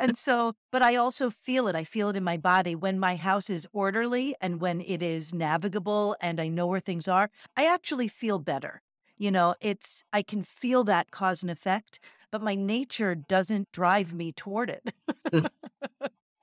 and 0.00 0.16
so, 0.16 0.54
but 0.70 0.82
I 0.82 0.96
also 0.96 1.30
feel 1.30 1.68
it. 1.68 1.76
I 1.76 1.84
feel 1.84 2.08
it 2.08 2.16
in 2.16 2.24
my 2.24 2.36
body 2.36 2.74
when 2.74 2.98
my 2.98 3.16
house 3.16 3.48
is 3.50 3.66
orderly 3.72 4.34
and 4.40 4.60
when 4.60 4.80
it 4.80 5.02
is 5.02 5.32
navigable 5.32 6.16
and 6.20 6.40
I 6.40 6.48
know 6.48 6.66
where 6.66 6.80
things 6.80 7.08
are. 7.08 7.30
I 7.56 7.66
actually 7.66 8.08
feel 8.08 8.38
better. 8.38 8.82
You 9.18 9.30
know, 9.30 9.54
it's, 9.60 10.02
I 10.12 10.22
can 10.22 10.42
feel 10.42 10.82
that 10.84 11.12
cause 11.12 11.42
and 11.42 11.50
effect, 11.50 12.00
but 12.32 12.42
my 12.42 12.56
nature 12.56 13.14
doesn't 13.14 13.70
drive 13.70 14.12
me 14.12 14.32
toward 14.32 14.68
it. 14.70 14.92
Mm. 15.32 15.48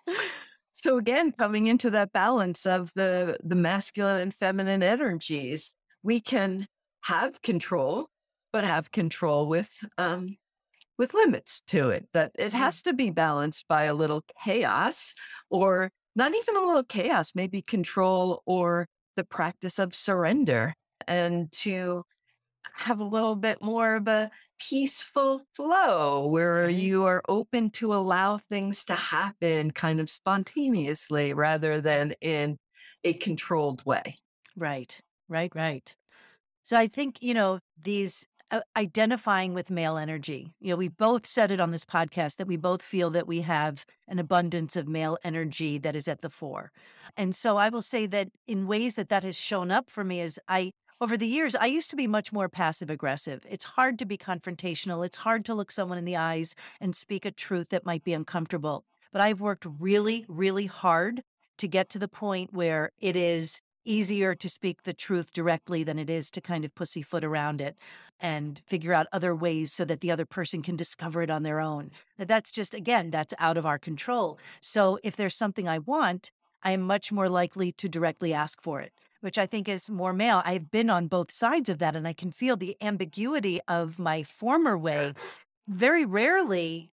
Mm. 0.79 0.83
so 0.83 0.97
again, 0.97 1.31
coming 1.31 1.67
into 1.67 1.89
that 1.91 2.11
balance 2.11 2.65
of 2.65 2.91
the 2.95 3.37
the 3.43 3.55
masculine 3.55 4.21
and 4.21 4.33
feminine 4.33 4.83
energies, 4.83 5.73
we 6.03 6.19
can 6.19 6.67
have 7.01 7.41
control, 7.41 8.07
but 8.51 8.63
have 8.63 8.91
control 8.91 9.47
with 9.47 9.83
um, 9.97 10.37
with 10.97 11.13
limits 11.13 11.61
to 11.67 11.89
it. 11.89 12.07
That 12.13 12.31
it 12.37 12.49
mm-hmm. 12.49 12.57
has 12.57 12.81
to 12.83 12.93
be 12.93 13.09
balanced 13.09 13.67
by 13.67 13.83
a 13.83 13.93
little 13.93 14.23
chaos, 14.43 15.13
or 15.49 15.91
not 16.15 16.33
even 16.35 16.55
a 16.55 16.65
little 16.65 16.83
chaos, 16.83 17.33
maybe 17.35 17.61
control 17.61 18.41
or 18.45 18.87
the 19.15 19.23
practice 19.23 19.79
of 19.79 19.95
surrender, 19.95 20.73
and 21.07 21.51
to 21.51 22.03
have 22.73 22.99
a 22.99 23.03
little 23.05 23.35
bit 23.35 23.61
more 23.61 23.95
of 23.95 24.07
a 24.07 24.31
peaceful 24.59 25.41
flow 25.55 26.27
where 26.27 26.69
you 26.69 27.05
are 27.05 27.21
open 27.27 27.69
to 27.71 27.93
allow 27.93 28.37
things 28.37 28.85
to 28.85 28.93
happen 28.93 29.71
kind 29.71 29.99
of 29.99 30.09
spontaneously 30.09 31.33
rather 31.33 31.81
than 31.81 32.13
in 32.21 32.57
a 33.03 33.13
controlled 33.13 33.85
way. 33.85 34.17
Right, 34.55 34.99
right, 35.27 35.51
right. 35.55 35.95
So 36.63 36.77
I 36.77 36.87
think, 36.87 37.21
you 37.21 37.33
know, 37.33 37.59
these 37.81 38.25
uh, 38.51 38.61
identifying 38.75 39.53
with 39.53 39.69
male 39.69 39.97
energy. 39.97 40.51
You 40.59 40.71
know, 40.71 40.75
we 40.75 40.87
both 40.87 41.27
said 41.27 41.51
it 41.51 41.59
on 41.59 41.69
this 41.71 41.85
podcast 41.85 42.37
that 42.37 42.47
we 42.47 42.57
both 42.57 42.81
feel 42.81 43.11
that 43.11 43.27
we 43.27 43.41
have 43.41 43.85
an 44.07 44.17
abundance 44.17 44.75
of 44.75 44.87
male 44.87 45.17
energy 45.23 45.77
that 45.77 45.95
is 45.95 46.07
at 46.07 46.21
the 46.21 46.31
fore. 46.31 46.71
And 47.15 47.35
so 47.35 47.57
I 47.57 47.69
will 47.69 47.83
say 47.83 48.07
that 48.07 48.29
in 48.47 48.65
ways 48.65 48.95
that 48.95 49.09
that 49.09 49.23
has 49.23 49.35
shown 49.35 49.69
up 49.69 49.89
for 49.89 50.03
me 50.03 50.19
is 50.21 50.39
I 50.47 50.71
over 51.01 51.15
the 51.15 51.27
years, 51.27 51.55
I 51.55 51.67
used 51.67 51.89
to 51.91 51.95
be 51.95 52.07
much 52.07 52.33
more 52.33 52.49
passive 52.49 52.89
aggressive. 52.89 53.45
It's 53.49 53.63
hard 53.63 53.97
to 53.99 54.05
be 54.05 54.17
confrontational. 54.17 55.05
It's 55.05 55.17
hard 55.17 55.45
to 55.45 55.55
look 55.55 55.71
someone 55.71 55.97
in 55.97 56.05
the 56.05 56.17
eyes 56.17 56.55
and 56.81 56.95
speak 56.95 57.25
a 57.25 57.31
truth 57.31 57.69
that 57.69 57.85
might 57.85 58.03
be 58.03 58.13
uncomfortable. 58.13 58.83
But 59.11 59.21
I've 59.21 59.39
worked 59.39 59.65
really, 59.79 60.25
really 60.27 60.65
hard 60.65 61.23
to 61.57 61.67
get 61.67 61.89
to 61.89 61.99
the 61.99 62.09
point 62.09 62.53
where 62.53 62.91
it 62.99 63.15
is 63.15 63.61
easier 63.85 64.35
to 64.35 64.49
speak 64.49 64.83
the 64.83 64.93
truth 64.93 65.31
directly 65.31 65.83
than 65.83 65.97
it 65.97 66.09
is 66.09 66.29
to 66.31 66.41
kind 66.41 66.65
of 66.65 66.75
pussyfoot 66.75 67.23
around 67.23 67.61
it 67.61 67.77
and 68.19 68.61
figure 68.67 68.93
out 68.93 69.07
other 69.13 69.33
ways 69.33 69.71
so 69.71 69.85
that 69.85 70.01
the 70.01 70.11
other 70.11 70.25
person 70.25 70.61
can 70.61 70.75
discover 70.75 71.21
it 71.21 71.29
on 71.29 71.43
their 71.43 71.61
own. 71.61 71.91
That's 72.17 72.51
just, 72.51 72.73
again, 72.73 73.09
that's 73.09 73.33
out 73.39 73.55
of 73.55 73.65
our 73.65 73.79
control. 73.79 74.37
So 74.59 74.99
if 75.01 75.15
there's 75.15 75.35
something 75.35 75.67
I 75.67 75.79
want, 75.79 76.31
I 76.61 76.71
am 76.71 76.81
much 76.81 77.09
more 77.09 77.29
likely 77.29 77.71
to 77.71 77.87
directly 77.87 78.33
ask 78.33 78.61
for 78.61 78.81
it 78.81 78.91
which 79.21 79.37
I 79.37 79.45
think 79.45 79.67
is 79.67 79.89
more 79.89 80.13
male. 80.13 80.41
I've 80.45 80.71
been 80.71 80.89
on 80.89 81.07
both 81.07 81.31
sides 81.31 81.69
of 81.69 81.79
that 81.79 81.95
and 81.95 82.07
I 82.07 82.13
can 82.13 82.31
feel 82.31 82.55
the 82.55 82.77
ambiguity 82.81 83.59
of 83.67 83.99
my 83.99 84.23
former 84.23 84.77
way. 84.77 85.13
Very 85.67 86.05
rarely 86.05 86.91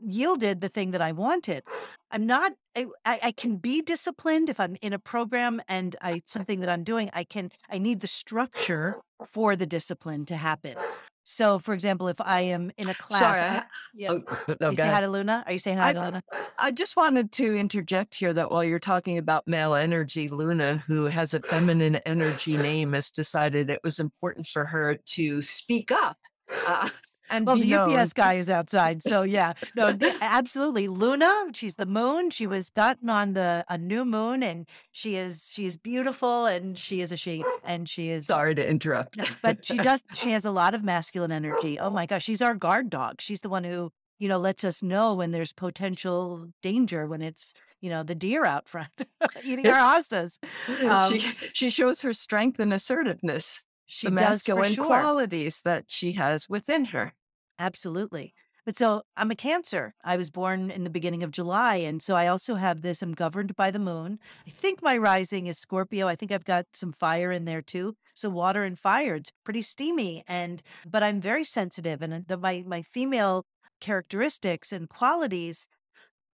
yielded 0.00 0.60
the 0.60 0.68
thing 0.68 0.90
that 0.90 1.02
I 1.02 1.12
wanted. 1.12 1.64
I'm 2.10 2.26
not, 2.26 2.52
I, 2.76 2.86
I 3.04 3.32
can 3.32 3.56
be 3.56 3.80
disciplined 3.80 4.48
if 4.48 4.60
I'm 4.60 4.76
in 4.82 4.92
a 4.92 4.98
program 4.98 5.62
and 5.68 5.96
I, 6.00 6.22
something 6.26 6.60
that 6.60 6.68
I'm 6.68 6.84
doing, 6.84 7.10
I 7.12 7.24
can, 7.24 7.50
I 7.68 7.78
need 7.78 8.00
the 8.00 8.06
structure 8.06 9.00
for 9.26 9.56
the 9.56 9.66
discipline 9.66 10.26
to 10.26 10.36
happen. 10.36 10.76
So, 11.24 11.58
for 11.58 11.72
example, 11.72 12.08
if 12.08 12.20
I 12.20 12.42
am 12.42 12.70
in 12.76 12.90
a 12.90 12.94
class, 12.94 13.20
Sorry, 13.20 13.40
I, 13.40 13.56
I, 13.56 13.62
yeah, 13.94 14.12
oh, 14.12 14.22
no, 14.60 14.70
you 14.70 14.76
go 14.76 14.82
say 14.82 14.82
hi 14.82 14.88
ahead. 14.90 15.04
to 15.04 15.10
Luna. 15.10 15.42
Are 15.46 15.52
you 15.52 15.58
saying 15.58 15.78
hi 15.78 15.88
I, 15.88 15.92
to 15.94 16.00
Luna? 16.00 16.22
I 16.58 16.70
just 16.70 16.96
wanted 16.96 17.32
to 17.32 17.56
interject 17.56 18.14
here 18.14 18.34
that 18.34 18.50
while 18.50 18.62
you're 18.62 18.78
talking 18.78 19.16
about 19.16 19.46
male 19.46 19.74
energy, 19.74 20.28
Luna, 20.28 20.84
who 20.86 21.06
has 21.06 21.32
a 21.32 21.40
feminine 21.40 21.96
energy 22.06 22.58
name, 22.58 22.92
has 22.92 23.10
decided 23.10 23.70
it 23.70 23.80
was 23.82 23.98
important 23.98 24.46
for 24.46 24.66
her 24.66 24.98
to 25.06 25.40
speak 25.40 25.90
up. 25.90 26.18
Uh, 26.66 26.90
and 27.30 27.46
Well, 27.46 27.56
the 27.56 27.70
known. 27.70 27.94
UPS 27.96 28.12
guy 28.12 28.34
is 28.34 28.48
outside, 28.50 29.02
so 29.02 29.22
yeah, 29.22 29.54
no, 29.76 29.96
absolutely. 30.20 30.88
Luna, 30.88 31.46
she's 31.54 31.76
the 31.76 31.86
moon. 31.86 32.30
She 32.30 32.46
was 32.46 32.70
gotten 32.70 33.08
on 33.10 33.32
the 33.34 33.64
a 33.68 33.78
new 33.78 34.04
moon, 34.04 34.42
and 34.42 34.66
she 34.92 35.16
is 35.16 35.48
she 35.52 35.66
is 35.66 35.76
beautiful, 35.76 36.46
and 36.46 36.78
she 36.78 37.00
is 37.00 37.12
a 37.12 37.16
she, 37.16 37.44
and 37.64 37.88
she 37.88 38.10
is. 38.10 38.26
Sorry 38.26 38.54
to 38.54 38.68
interrupt. 38.68 39.18
But 39.42 39.64
she 39.64 39.76
does. 39.76 40.02
She 40.14 40.30
has 40.30 40.44
a 40.44 40.50
lot 40.50 40.74
of 40.74 40.82
masculine 40.84 41.32
energy. 41.32 41.78
Oh 41.78 41.90
my 41.90 42.06
gosh, 42.06 42.24
she's 42.24 42.42
our 42.42 42.54
guard 42.54 42.90
dog. 42.90 43.20
She's 43.20 43.40
the 43.40 43.48
one 43.48 43.64
who 43.64 43.90
you 44.18 44.28
know 44.28 44.38
lets 44.38 44.64
us 44.64 44.82
know 44.82 45.14
when 45.14 45.30
there's 45.32 45.52
potential 45.52 46.48
danger 46.62 47.06
when 47.06 47.20
it's 47.22 47.52
you 47.80 47.90
know 47.90 48.02
the 48.02 48.14
deer 48.14 48.44
out 48.44 48.68
front 48.68 48.88
eating 49.44 49.66
our 49.66 49.98
hostas. 49.98 50.38
Um, 50.88 51.12
she 51.18 51.34
she 51.52 51.70
shows 51.70 52.00
her 52.02 52.12
strength 52.12 52.58
and 52.58 52.72
assertiveness, 52.72 53.62
she 53.86 54.06
the 54.06 54.12
masculine 54.12 54.74
sure. 54.74 54.86
qualities 54.86 55.60
that 55.62 55.84
she 55.88 56.12
has 56.12 56.48
within 56.48 56.86
her. 56.86 57.14
Absolutely. 57.58 58.34
But 58.64 58.76
so 58.76 59.02
I'm 59.16 59.30
a 59.30 59.34
Cancer. 59.34 59.94
I 60.02 60.16
was 60.16 60.30
born 60.30 60.70
in 60.70 60.84
the 60.84 60.90
beginning 60.90 61.22
of 61.22 61.30
July. 61.30 61.76
And 61.76 62.02
so 62.02 62.16
I 62.16 62.28
also 62.28 62.54
have 62.54 62.80
this, 62.80 63.02
I'm 63.02 63.12
governed 63.12 63.54
by 63.56 63.70
the 63.70 63.78
moon. 63.78 64.18
I 64.46 64.50
think 64.50 64.82
my 64.82 64.96
rising 64.96 65.46
is 65.46 65.58
Scorpio. 65.58 66.08
I 66.08 66.16
think 66.16 66.32
I've 66.32 66.46
got 66.46 66.64
some 66.72 66.92
fire 66.92 67.30
in 67.30 67.44
there 67.44 67.60
too. 67.60 67.96
So 68.14 68.30
water 68.30 68.64
and 68.64 68.78
fire, 68.78 69.16
it's 69.16 69.32
pretty 69.44 69.60
steamy. 69.60 70.24
And, 70.26 70.62
but 70.86 71.02
I'm 71.02 71.20
very 71.20 71.44
sensitive. 71.44 72.00
And 72.00 72.14
uh, 72.14 72.20
the, 72.26 72.36
my, 72.38 72.64
my 72.66 72.80
female 72.80 73.44
characteristics 73.80 74.72
and 74.72 74.88
qualities, 74.88 75.66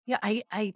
yeah, 0.07 0.19
I, 0.23 0.45
I 0.51 0.73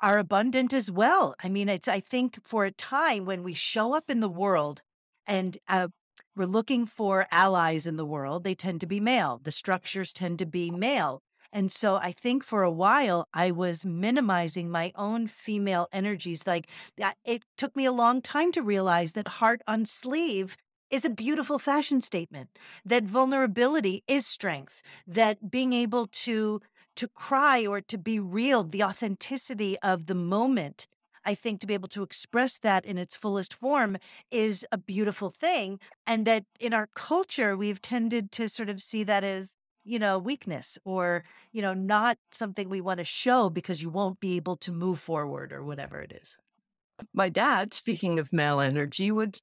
are 0.00 0.18
abundant 0.18 0.72
as 0.72 0.92
well. 0.92 1.34
I 1.42 1.48
mean, 1.48 1.68
it's, 1.68 1.88
I 1.88 1.98
think 1.98 2.38
for 2.44 2.64
a 2.64 2.70
time 2.70 3.24
when 3.24 3.42
we 3.42 3.54
show 3.54 3.94
up 3.94 4.04
in 4.08 4.20
the 4.20 4.28
world 4.28 4.82
and 5.26 5.58
uh, 5.68 5.88
we're 6.36 6.46
looking 6.46 6.86
for 6.86 7.26
allies 7.30 7.86
in 7.86 7.96
the 7.96 8.04
world. 8.04 8.44
They 8.44 8.54
tend 8.54 8.80
to 8.80 8.86
be 8.86 9.00
male. 9.00 9.40
The 9.42 9.52
structures 9.52 10.12
tend 10.12 10.38
to 10.40 10.46
be 10.46 10.70
male. 10.70 11.22
And 11.52 11.70
so 11.70 11.96
I 11.96 12.10
think 12.10 12.42
for 12.42 12.64
a 12.64 12.70
while 12.70 13.28
I 13.32 13.52
was 13.52 13.84
minimizing 13.84 14.68
my 14.68 14.90
own 14.96 15.28
female 15.28 15.88
energies. 15.92 16.46
Like 16.46 16.66
it 17.24 17.44
took 17.56 17.76
me 17.76 17.84
a 17.84 17.92
long 17.92 18.20
time 18.20 18.50
to 18.52 18.62
realize 18.62 19.12
that 19.12 19.28
heart 19.28 19.62
on 19.68 19.86
sleeve 19.86 20.56
is 20.90 21.04
a 21.04 21.10
beautiful 21.10 21.58
fashion 21.58 22.00
statement, 22.00 22.50
that 22.84 23.04
vulnerability 23.04 24.02
is 24.08 24.26
strength, 24.26 24.82
that 25.06 25.50
being 25.50 25.72
able 25.72 26.08
to 26.08 26.60
to 26.96 27.08
cry 27.08 27.66
or 27.66 27.80
to 27.80 27.98
be 27.98 28.20
real, 28.20 28.62
the 28.62 28.82
authenticity 28.82 29.76
of 29.80 30.06
the 30.06 30.14
moment 30.14 30.86
I 31.24 31.34
think 31.34 31.60
to 31.60 31.66
be 31.66 31.74
able 31.74 31.88
to 31.88 32.02
express 32.02 32.58
that 32.58 32.84
in 32.84 32.98
its 32.98 33.16
fullest 33.16 33.54
form 33.54 33.96
is 34.30 34.66
a 34.72 34.78
beautiful 34.78 35.30
thing. 35.30 35.80
And 36.06 36.26
that 36.26 36.44
in 36.60 36.72
our 36.74 36.88
culture, 36.94 37.56
we've 37.56 37.80
tended 37.82 38.32
to 38.32 38.48
sort 38.48 38.68
of 38.68 38.82
see 38.82 39.04
that 39.04 39.24
as, 39.24 39.56
you 39.84 39.98
know, 39.98 40.18
weakness 40.18 40.78
or, 40.84 41.24
you 41.52 41.62
know, 41.62 41.74
not 41.74 42.18
something 42.32 42.68
we 42.68 42.80
want 42.80 42.98
to 42.98 43.04
show 43.04 43.50
because 43.50 43.82
you 43.82 43.90
won't 43.90 44.20
be 44.20 44.36
able 44.36 44.56
to 44.56 44.72
move 44.72 44.98
forward 44.98 45.52
or 45.52 45.64
whatever 45.64 46.00
it 46.00 46.12
is. 46.12 46.36
My 47.12 47.28
dad, 47.28 47.74
speaking 47.74 48.20
of 48.20 48.32
male 48.32 48.60
energy, 48.60 49.10
would 49.10 49.38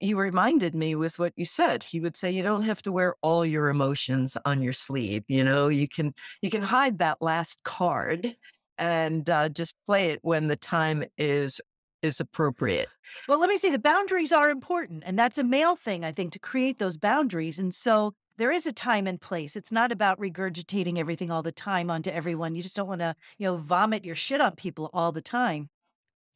you 0.00 0.18
reminded 0.18 0.74
me 0.74 0.94
with 0.94 1.18
what 1.18 1.32
you 1.34 1.46
said. 1.46 1.82
He 1.82 1.98
would 1.98 2.14
say 2.14 2.30
you 2.30 2.42
don't 2.42 2.64
have 2.64 2.82
to 2.82 2.92
wear 2.92 3.14
all 3.22 3.44
your 3.46 3.68
emotions 3.68 4.36
on 4.44 4.60
your 4.60 4.74
sleeve. 4.74 5.24
You 5.26 5.42
know, 5.44 5.68
you 5.68 5.88
can 5.88 6.12
you 6.42 6.50
can 6.50 6.60
hide 6.60 6.98
that 6.98 7.22
last 7.22 7.58
card 7.64 8.36
and 8.80 9.28
uh, 9.28 9.48
just 9.50 9.74
play 9.86 10.10
it 10.10 10.18
when 10.22 10.48
the 10.48 10.56
time 10.56 11.04
is 11.16 11.60
is 12.02 12.18
appropriate. 12.18 12.88
Well, 13.28 13.38
let 13.38 13.50
me 13.50 13.58
say 13.58 13.70
the 13.70 13.78
boundaries 13.78 14.32
are 14.32 14.48
important. 14.48 15.02
And 15.04 15.18
that's 15.18 15.36
a 15.36 15.44
male 15.44 15.76
thing, 15.76 16.02
I 16.02 16.12
think, 16.12 16.32
to 16.32 16.38
create 16.38 16.78
those 16.78 16.96
boundaries. 16.96 17.58
And 17.58 17.74
so 17.74 18.14
there 18.38 18.50
is 18.50 18.66
a 18.66 18.72
time 18.72 19.06
and 19.06 19.20
place. 19.20 19.54
It's 19.54 19.70
not 19.70 19.92
about 19.92 20.18
regurgitating 20.18 20.96
everything 20.96 21.30
all 21.30 21.42
the 21.42 21.52
time 21.52 21.90
onto 21.90 22.08
everyone. 22.08 22.54
You 22.54 22.62
just 22.62 22.74
don't 22.74 22.88
want 22.88 23.02
to, 23.02 23.14
you 23.36 23.46
know, 23.46 23.56
vomit 23.56 24.02
your 24.02 24.16
shit 24.16 24.40
on 24.40 24.52
people 24.56 24.88
all 24.94 25.12
the 25.12 25.20
time. 25.20 25.68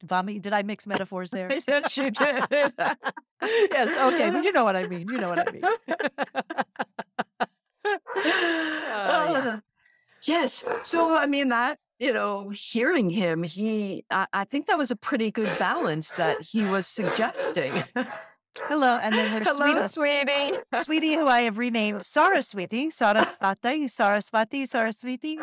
Vomit. 0.03 0.43
Did 0.43 0.53
I 0.53 0.61
mix 0.61 0.85
metaphors 0.85 1.31
there? 1.31 1.49
yes, 1.67 1.97
you 1.97 2.11
did. 2.11 2.43
yes. 2.51 4.13
Okay. 4.13 4.29
But 4.29 4.43
you 4.43 4.51
know 4.51 4.63
what 4.63 4.75
I 4.75 4.85
mean. 4.85 5.07
You 5.09 5.17
know 5.17 5.29
what 5.29 5.47
I 5.47 5.51
mean. 5.51 5.63
Uh, 7.85 9.29
yeah. 9.31 9.59
yes. 10.23 10.65
So 10.81 11.15
I 11.15 11.27
mean 11.27 11.49
that 11.49 11.77
you 11.99 12.13
know, 12.13 12.49
hearing 12.49 13.09
him, 13.09 13.43
he 13.43 14.05
I, 14.11 14.27
I 14.33 14.43
think 14.45 14.67
that 14.67 14.77
was 14.77 14.91
a 14.91 14.95
pretty 14.95 15.31
good 15.31 15.51
balance 15.59 16.11
that 16.13 16.41
he 16.41 16.63
was 16.63 16.87
suggesting. 16.87 17.83
Hello. 18.57 18.97
And 19.01 19.13
then 19.13 19.33
there's 19.33 19.47
Hello, 19.49 19.85
sweetie, 19.87 20.23
sweetie. 20.25 20.57
sweetie, 20.83 21.15
who 21.15 21.27
I 21.27 21.41
have 21.41 21.57
renamed 21.57 22.05
Saraswati, 22.05 22.89
Saraswati, 22.89 23.89
Saraswati, 23.89 24.65
Saraswati. 24.65 25.37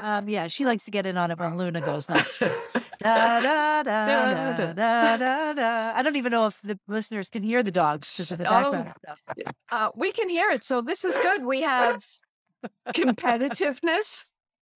Um, 0.00 0.28
yeah, 0.28 0.46
she 0.46 0.64
likes 0.64 0.84
to 0.84 0.92
get 0.92 1.04
in 1.04 1.16
on 1.16 1.32
it 1.32 1.40
when 1.40 1.56
Luna 1.58 1.80
goes 1.80 2.08
nuts. 2.08 2.38
Da, 2.38 3.40
da, 3.40 3.82
da, 3.82 3.82
da, 3.82 4.72
da, 4.74 5.16
da, 5.16 5.52
da. 5.54 5.92
I 5.96 6.02
don't 6.04 6.14
even 6.14 6.30
know 6.30 6.46
if 6.46 6.62
the 6.62 6.78
listeners 6.86 7.30
can 7.30 7.42
hear 7.42 7.64
the 7.64 7.72
dogs 7.72 8.16
just 8.16 8.30
with 8.30 8.38
the 8.38 8.46
Oh, 8.46 8.70
background 8.70 8.94
stuff. 9.04 9.18
Uh, 9.72 9.88
we 9.96 10.12
can 10.12 10.28
hear 10.28 10.48
it, 10.50 10.62
so 10.62 10.80
this 10.82 11.04
is 11.04 11.18
good. 11.18 11.44
We 11.44 11.62
have 11.62 12.04
competitiveness, 12.88 14.26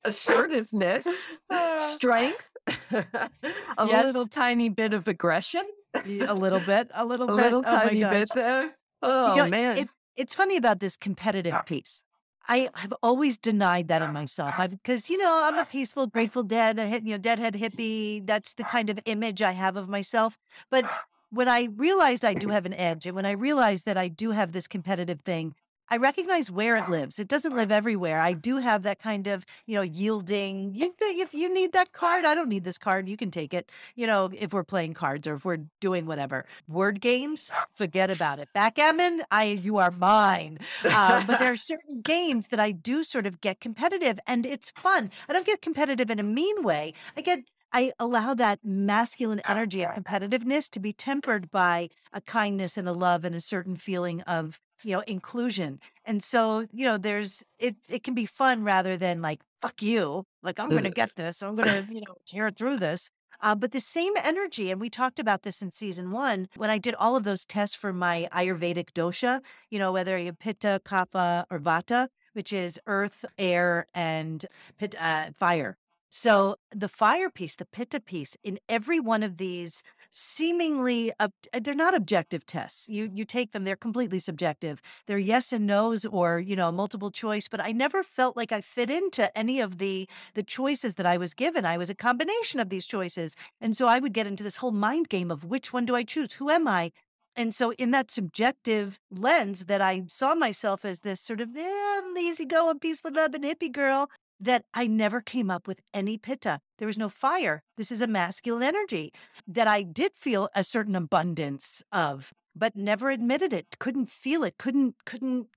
assertiveness, 0.06 1.28
ah. 1.50 1.76
strength, 1.78 2.50
a 2.92 3.86
Yes. 3.86 4.04
little 4.06 4.26
tiny 4.26 4.68
bit 4.68 4.92
of 4.94 5.08
aggression, 5.08 5.64
A 5.94 6.34
little 6.34 6.60
bit, 6.60 6.90
a 6.94 7.04
little 7.04 7.28
a 7.30 7.36
bit. 7.36 7.42
little 7.44 7.64
oh 7.66 7.70
tiny 7.70 8.02
bit 8.04 8.28
there. 8.34 8.76
Oh 9.02 9.30
You 9.30 9.42
know, 9.42 9.48
man, 9.48 9.78
it- 9.78 9.88
it's 10.16 10.34
funny 10.34 10.56
about 10.56 10.80
this 10.80 10.96
competitive 10.96 11.52
ah. 11.54 11.62
piece. 11.62 12.02
I 12.48 12.70
have 12.76 12.94
always 13.02 13.36
denied 13.38 13.88
that 13.88 14.02
in 14.02 14.12
myself. 14.12 14.54
because 14.70 15.10
you 15.10 15.18
know 15.18 15.42
I'm 15.44 15.58
a 15.58 15.64
peaceful, 15.66 16.06
grateful 16.06 16.44
dead, 16.44 16.78
a 16.78 16.86
hit, 16.86 17.02
you 17.04 17.10
know, 17.14 17.18
deadhead 17.18 17.54
hippie. 17.54 18.24
That's 18.24 18.54
the 18.54 18.62
kind 18.64 18.88
of 18.88 19.00
image 19.04 19.42
I 19.42 19.50
have 19.52 19.74
of 19.76 19.88
myself. 19.88 20.38
But 20.70 20.84
when 21.30 21.48
I 21.48 21.64
realized 21.74 22.24
I 22.24 22.34
do 22.34 22.48
have 22.48 22.64
an 22.64 22.72
edge, 22.74 23.04
and 23.04 23.16
when 23.16 23.26
I 23.26 23.32
realized 23.32 23.84
that 23.86 23.96
I 23.98 24.06
do 24.08 24.30
have 24.30 24.52
this 24.52 24.68
competitive 24.68 25.20
thing, 25.22 25.54
I 25.88 25.96
recognize 25.96 26.50
where 26.50 26.76
it 26.76 26.88
lives. 26.88 27.18
It 27.18 27.28
doesn't 27.28 27.54
live 27.54 27.70
everywhere. 27.70 28.20
I 28.20 28.32
do 28.32 28.56
have 28.56 28.82
that 28.82 28.98
kind 28.98 29.26
of, 29.26 29.46
you 29.66 29.76
know, 29.76 29.82
yielding. 29.82 30.74
You, 30.74 30.94
if 31.00 31.32
you 31.32 31.52
need 31.52 31.72
that 31.72 31.92
card, 31.92 32.24
I 32.24 32.34
don't 32.34 32.48
need 32.48 32.64
this 32.64 32.78
card. 32.78 33.08
You 33.08 33.16
can 33.16 33.30
take 33.30 33.54
it. 33.54 33.70
You 33.94 34.06
know, 34.06 34.30
if 34.32 34.52
we're 34.52 34.64
playing 34.64 34.94
cards 34.94 35.28
or 35.28 35.34
if 35.34 35.44
we're 35.44 35.64
doing 35.80 36.06
whatever. 36.06 36.44
Word 36.68 37.00
games, 37.00 37.50
forget 37.72 38.10
about 38.10 38.38
it. 38.38 38.48
Backgammon, 38.52 39.22
I 39.30 39.44
you 39.44 39.76
are 39.78 39.90
mine. 39.92 40.58
Um, 40.84 41.26
but 41.26 41.38
there 41.38 41.52
are 41.52 41.56
certain 41.56 42.00
games 42.00 42.48
that 42.48 42.60
I 42.60 42.72
do 42.72 43.04
sort 43.04 43.26
of 43.26 43.40
get 43.40 43.60
competitive, 43.60 44.18
and 44.26 44.44
it's 44.44 44.70
fun. 44.70 45.10
I 45.28 45.32
don't 45.32 45.46
get 45.46 45.62
competitive 45.62 46.10
in 46.10 46.18
a 46.18 46.24
mean 46.24 46.62
way. 46.62 46.94
I 47.16 47.20
get 47.20 47.44
I 47.72 47.92
allow 47.98 48.32
that 48.34 48.60
masculine 48.64 49.42
energy 49.46 49.84
of 49.84 49.90
competitiveness 49.90 50.70
to 50.70 50.80
be 50.80 50.92
tempered 50.92 51.50
by 51.50 51.90
a 52.12 52.20
kindness 52.20 52.76
and 52.76 52.88
a 52.88 52.92
love 52.92 53.24
and 53.24 53.34
a 53.34 53.40
certain 53.40 53.76
feeling 53.76 54.22
of 54.22 54.60
you 54.82 54.92
know 54.92 55.00
inclusion. 55.06 55.80
And 56.04 56.22
so 56.22 56.66
you 56.72 56.84
know, 56.84 56.98
there's 56.98 57.44
it. 57.58 57.76
It 57.88 58.02
can 58.02 58.14
be 58.14 58.26
fun 58.26 58.64
rather 58.64 58.96
than 58.96 59.22
like 59.22 59.40
fuck 59.60 59.82
you. 59.82 60.24
Like 60.42 60.58
I'm 60.58 60.68
going 60.68 60.84
to 60.84 60.90
get 60.90 61.16
this. 61.16 61.42
I'm 61.42 61.56
going 61.56 61.68
to 61.68 61.92
you 61.92 62.00
know 62.00 62.16
tear 62.26 62.50
through 62.50 62.78
this. 62.78 63.10
Uh, 63.40 63.54
but 63.54 63.72
the 63.72 63.80
same 63.80 64.14
energy, 64.16 64.70
and 64.70 64.80
we 64.80 64.88
talked 64.88 65.18
about 65.18 65.42
this 65.42 65.60
in 65.60 65.70
season 65.70 66.10
one 66.10 66.48
when 66.56 66.70
I 66.70 66.78
did 66.78 66.94
all 66.94 67.16
of 67.16 67.24
those 67.24 67.44
tests 67.44 67.76
for 67.76 67.92
my 67.92 68.28
Ayurvedic 68.32 68.92
dosha, 68.92 69.40
you 69.70 69.78
know, 69.78 69.92
whether 69.92 70.16
you 70.16 70.32
Pitta, 70.32 70.80
Kapha, 70.84 71.44
or 71.50 71.58
Vata, 71.58 72.08
which 72.32 72.52
is 72.52 72.80
earth, 72.86 73.24
air, 73.36 73.86
and 73.94 74.46
pit, 74.78 74.94
uh, 74.98 75.30
fire. 75.34 75.76
So 76.10 76.56
the 76.70 76.88
fire 76.88 77.28
piece, 77.28 77.56
the 77.56 77.66
Pitta 77.66 78.00
piece, 78.00 78.36
in 78.42 78.58
every 78.68 79.00
one 79.00 79.22
of 79.22 79.36
these 79.36 79.82
seemingly 80.16 81.12
ob- 81.20 81.32
uh, 81.52 81.60
they're 81.62 81.74
not 81.74 81.94
objective 81.94 82.46
tests. 82.46 82.88
You 82.88 83.10
you 83.12 83.24
take 83.24 83.52
them; 83.52 83.64
they're 83.64 83.76
completely 83.76 84.18
subjective. 84.18 84.80
They're 85.06 85.18
yes 85.18 85.52
and 85.52 85.66
nos, 85.66 86.04
or 86.06 86.40
you 86.40 86.56
know, 86.56 86.72
multiple 86.72 87.10
choice. 87.10 87.48
But 87.48 87.60
I 87.60 87.72
never 87.72 88.02
felt 88.02 88.36
like 88.36 88.50
I 88.50 88.60
fit 88.62 88.90
into 88.90 89.36
any 89.36 89.60
of 89.60 89.78
the 89.78 90.08
the 90.34 90.42
choices 90.42 90.94
that 90.94 91.06
I 91.06 91.18
was 91.18 91.34
given. 91.34 91.64
I 91.66 91.76
was 91.76 91.90
a 91.90 91.94
combination 91.94 92.60
of 92.60 92.70
these 92.70 92.86
choices, 92.86 93.36
and 93.60 93.76
so 93.76 93.86
I 93.88 93.98
would 93.98 94.14
get 94.14 94.26
into 94.26 94.42
this 94.42 94.56
whole 94.56 94.72
mind 94.72 95.08
game 95.08 95.30
of 95.30 95.44
which 95.44 95.72
one 95.72 95.84
do 95.84 95.94
I 95.94 96.02
choose? 96.04 96.34
Who 96.34 96.50
am 96.50 96.66
I? 96.66 96.92
And 97.38 97.54
so, 97.54 97.72
in 97.72 97.90
that 97.90 98.10
subjective 98.10 98.98
lens, 99.10 99.66
that 99.66 99.82
I 99.82 100.04
saw 100.08 100.34
myself 100.34 100.86
as 100.86 101.00
this 101.00 101.20
sort 101.20 101.42
of 101.42 101.54
eh, 101.54 102.00
lazy 102.14 102.46
going, 102.46 102.78
peaceful 102.78 103.10
loving 103.12 103.42
hippie 103.42 103.70
girl, 103.70 104.08
that 104.40 104.64
I 104.74 104.86
never 104.86 105.20
came 105.20 105.50
up 105.50 105.66
with 105.66 105.80
any 105.94 106.18
pitta. 106.18 106.60
There 106.78 106.86
was 106.86 106.98
no 106.98 107.08
fire. 107.08 107.62
This 107.76 107.90
is 107.90 108.00
a 108.00 108.06
masculine 108.06 108.62
energy 108.62 109.12
that 109.46 109.66
I 109.66 109.82
did 109.82 110.14
feel 110.14 110.48
a 110.54 110.64
certain 110.64 110.96
abundance 110.96 111.82
of, 111.92 112.32
but 112.54 112.76
never 112.76 113.10
admitted 113.10 113.52
it. 113.52 113.78
Couldn't 113.78 114.10
feel 114.10 114.44
it. 114.44 114.58
Couldn't 114.58 114.96
couldn't 115.04 115.48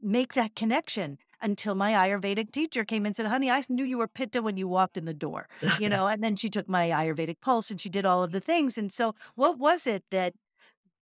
make 0.00 0.34
that 0.34 0.54
connection 0.54 1.18
until 1.40 1.74
my 1.74 1.92
Ayurvedic 1.92 2.50
teacher 2.50 2.84
came 2.84 3.06
and 3.06 3.14
said, 3.14 3.26
"Honey, 3.26 3.50
I 3.50 3.62
knew 3.68 3.84
you 3.84 3.98
were 3.98 4.08
pitta 4.08 4.42
when 4.42 4.56
you 4.56 4.68
walked 4.68 4.96
in 4.96 5.04
the 5.04 5.14
door." 5.14 5.48
You 5.78 5.88
know, 5.94 6.06
and 6.06 6.22
then 6.22 6.36
she 6.36 6.48
took 6.48 6.68
my 6.68 6.88
Ayurvedic 6.88 7.40
pulse 7.40 7.70
and 7.70 7.80
she 7.80 7.88
did 7.88 8.04
all 8.04 8.22
of 8.22 8.32
the 8.32 8.40
things. 8.40 8.78
And 8.78 8.92
so, 8.92 9.14
what 9.34 9.58
was 9.58 9.86
it 9.86 10.04
that 10.10 10.34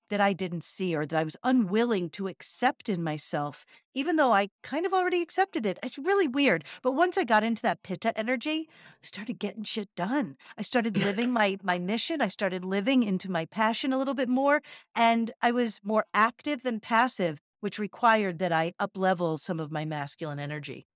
that 0.10 0.22
I 0.22 0.34
didn't 0.34 0.64
see 0.64 0.96
or 0.96 1.06
that 1.06 1.18
I 1.18 1.24
was 1.24 1.38
unwilling 1.44 2.10
to 2.12 2.28
accept 2.28 2.90
in 2.90 3.04
myself, 3.04 3.66
even 3.94 4.16
though 4.16 4.34
I 4.34 4.50
kind 4.64 4.86
of 4.86 4.94
already 4.94 5.22
accepted 5.22 5.66
it. 5.66 5.80
It's 5.82 5.98
really 5.98 6.28
weird. 6.28 6.64
But 6.82 6.92
once 6.92 7.18
I 7.18 7.24
got 7.24 7.44
into 7.44 7.62
that 7.64 7.84
pitta 7.84 8.18
energy, 8.18 8.68
I 9.02 9.06
started 9.06 9.40
getting 9.40 9.64
shit 9.64 9.90
done. 9.96 10.36
I 10.58 10.62
started 10.62 10.98
living 10.98 11.32
my 11.40 11.58
my 11.64 11.80
mission. 11.80 12.22
I 12.22 12.28
started 12.28 12.66
living 12.66 13.04
into 13.04 13.32
my 13.32 13.46
passion 13.46 13.94
a 13.94 13.98
little 13.98 14.14
bit 14.14 14.30
more. 14.30 14.62
And 14.96 15.32
I 15.42 15.52
was 15.52 15.80
more 15.84 16.06
active 16.14 16.64
than 16.64 16.80
passive, 16.80 17.40
which 17.60 17.80
required 17.80 18.40
that 18.40 18.52
I 18.52 18.74
up 18.80 18.98
level 18.98 19.38
some 19.38 19.60
of 19.60 19.72
my 19.72 19.86
masculine 19.86 20.40
energy. 20.40 20.88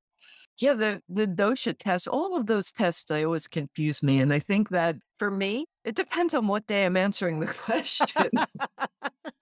Yeah, 0.60 0.74
the 0.74 1.02
the 1.10 1.28
dosha 1.28 1.76
test, 1.78 2.08
all 2.08 2.38
of 2.38 2.46
those 2.46 2.72
tests, 2.72 3.06
they 3.06 3.26
always 3.26 3.48
confuse 3.48 4.04
me, 4.04 4.20
and 4.20 4.34
I 4.34 4.40
think 4.40 4.70
that 4.70 4.98
for 5.18 5.32
me, 5.32 5.66
it 5.84 5.96
depends 5.96 6.34
on 6.34 6.48
what 6.48 6.68
day 6.68 6.86
I'm 6.86 6.98
answering 6.98 7.40
the 7.40 7.48
question. 7.48 8.30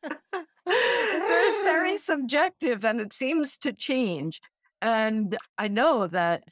They're 0.66 1.64
very 1.64 1.98
subjective, 2.12 2.86
and 2.86 3.02
it 3.02 3.14
seems 3.14 3.58
to 3.60 3.74
change. 3.74 4.40
And 4.82 5.38
I 5.58 5.68
know 5.68 6.08
that 6.08 6.44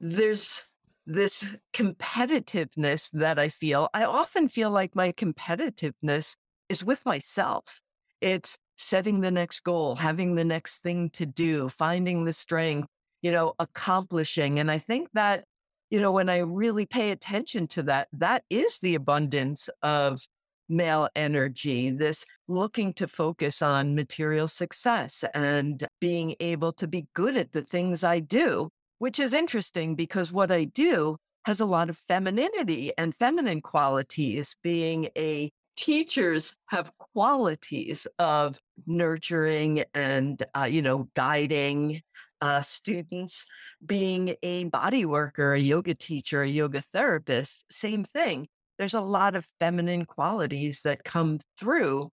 there's 0.00 0.62
this 1.06 1.56
competitiveness 1.72 3.10
that 3.12 3.38
I 3.38 3.48
feel. 3.48 3.88
I 3.94 4.04
often 4.04 4.48
feel 4.48 4.70
like 4.70 4.96
my 4.96 5.12
competitiveness 5.12 6.34
is 6.68 6.82
with 6.84 7.04
myself. 7.06 7.80
It's 8.20 8.58
setting 8.76 9.20
the 9.20 9.30
next 9.30 9.60
goal, 9.60 9.96
having 9.96 10.34
the 10.34 10.44
next 10.44 10.78
thing 10.78 11.10
to 11.10 11.24
do, 11.26 11.68
finding 11.68 12.24
the 12.24 12.32
strength, 12.32 12.88
you 13.26 13.32
know, 13.32 13.54
accomplishing. 13.58 14.58
And 14.60 14.70
I 14.70 14.78
think 14.78 15.08
that, 15.14 15.44
you 15.90 16.00
know, 16.00 16.12
when 16.12 16.28
I 16.28 16.38
really 16.38 16.86
pay 16.86 17.10
attention 17.10 17.66
to 17.68 17.82
that, 17.84 18.08
that 18.12 18.44
is 18.50 18.78
the 18.78 18.94
abundance 18.94 19.68
of 19.82 20.20
male 20.68 21.08
energy, 21.16 21.90
this 21.90 22.24
looking 22.46 22.92
to 22.94 23.08
focus 23.08 23.62
on 23.62 23.94
material 23.94 24.48
success 24.48 25.24
and 25.34 25.86
being 26.00 26.36
able 26.38 26.72
to 26.74 26.86
be 26.86 27.08
good 27.14 27.36
at 27.36 27.52
the 27.52 27.62
things 27.62 28.04
I 28.04 28.20
do 28.20 28.70
which 28.98 29.18
is 29.18 29.34
interesting 29.34 29.94
because 29.94 30.32
what 30.32 30.50
I 30.50 30.64
do 30.64 31.16
has 31.44 31.60
a 31.60 31.66
lot 31.66 31.90
of 31.90 31.96
femininity 31.96 32.92
and 32.96 33.14
feminine 33.14 33.60
qualities. 33.60 34.56
Being 34.62 35.08
a 35.16 35.50
teachers 35.76 36.54
have 36.68 36.90
qualities 36.98 38.06
of 38.18 38.58
nurturing 38.86 39.84
and 39.94 40.42
uh, 40.56 40.64
you 40.64 40.80
know 40.80 41.08
guiding 41.14 42.00
uh, 42.40 42.62
students. 42.62 43.46
Being 43.84 44.36
a 44.42 44.64
body 44.64 45.04
worker, 45.04 45.52
a 45.52 45.58
yoga 45.58 45.94
teacher, 45.94 46.42
a 46.42 46.48
yoga 46.48 46.80
therapist, 46.80 47.64
same 47.70 48.04
thing. 48.04 48.48
There's 48.78 48.94
a 48.94 49.00
lot 49.00 49.34
of 49.34 49.46
feminine 49.58 50.04
qualities 50.04 50.80
that 50.84 51.04
come 51.04 51.38
through 51.58 52.10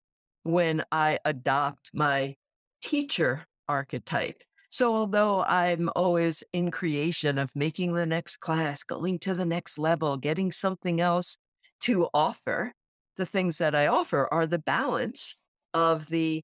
when 0.42 0.84
I 0.90 1.18
adopt 1.24 1.90
my 1.92 2.36
teacher 2.82 3.46
archetype. 3.68 4.42
So, 4.70 4.94
although 4.94 5.42
I'm 5.44 5.88
always 5.96 6.44
in 6.52 6.70
creation 6.70 7.38
of 7.38 7.54
making 7.56 7.94
the 7.94 8.06
next 8.06 8.36
class, 8.38 8.82
going 8.82 9.18
to 9.20 9.34
the 9.34 9.46
next 9.46 9.78
level, 9.78 10.16
getting 10.16 10.52
something 10.52 11.00
else 11.00 11.38
to 11.82 12.08
offer, 12.12 12.72
the 13.16 13.26
things 13.26 13.58
that 13.58 13.74
I 13.74 13.86
offer 13.86 14.28
are 14.32 14.46
the 14.46 14.58
balance 14.58 15.36
of 15.72 16.08
the 16.08 16.42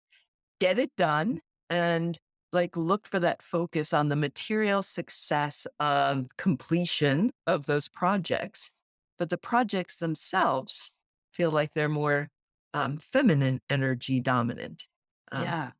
get 0.60 0.78
it 0.78 0.90
done 0.96 1.40
and 1.68 2.18
like 2.54 2.76
look 2.76 3.06
for 3.06 3.18
that 3.20 3.42
focus 3.42 3.92
on 3.92 4.08
the 4.08 4.16
material 4.16 4.82
success 4.82 5.66
of 5.80 6.28
completion 6.38 7.32
of 7.46 7.66
those 7.66 7.88
projects. 7.88 8.70
But 9.18 9.30
the 9.30 9.38
projects 9.38 9.96
themselves 9.96 10.92
feel 11.32 11.50
like 11.50 11.74
they're 11.74 11.88
more 11.88 12.30
um, 12.72 12.98
feminine 12.98 13.60
energy 13.70 14.20
dominant. 14.20 14.86
Um, 15.32 15.42
yeah. 15.42 15.70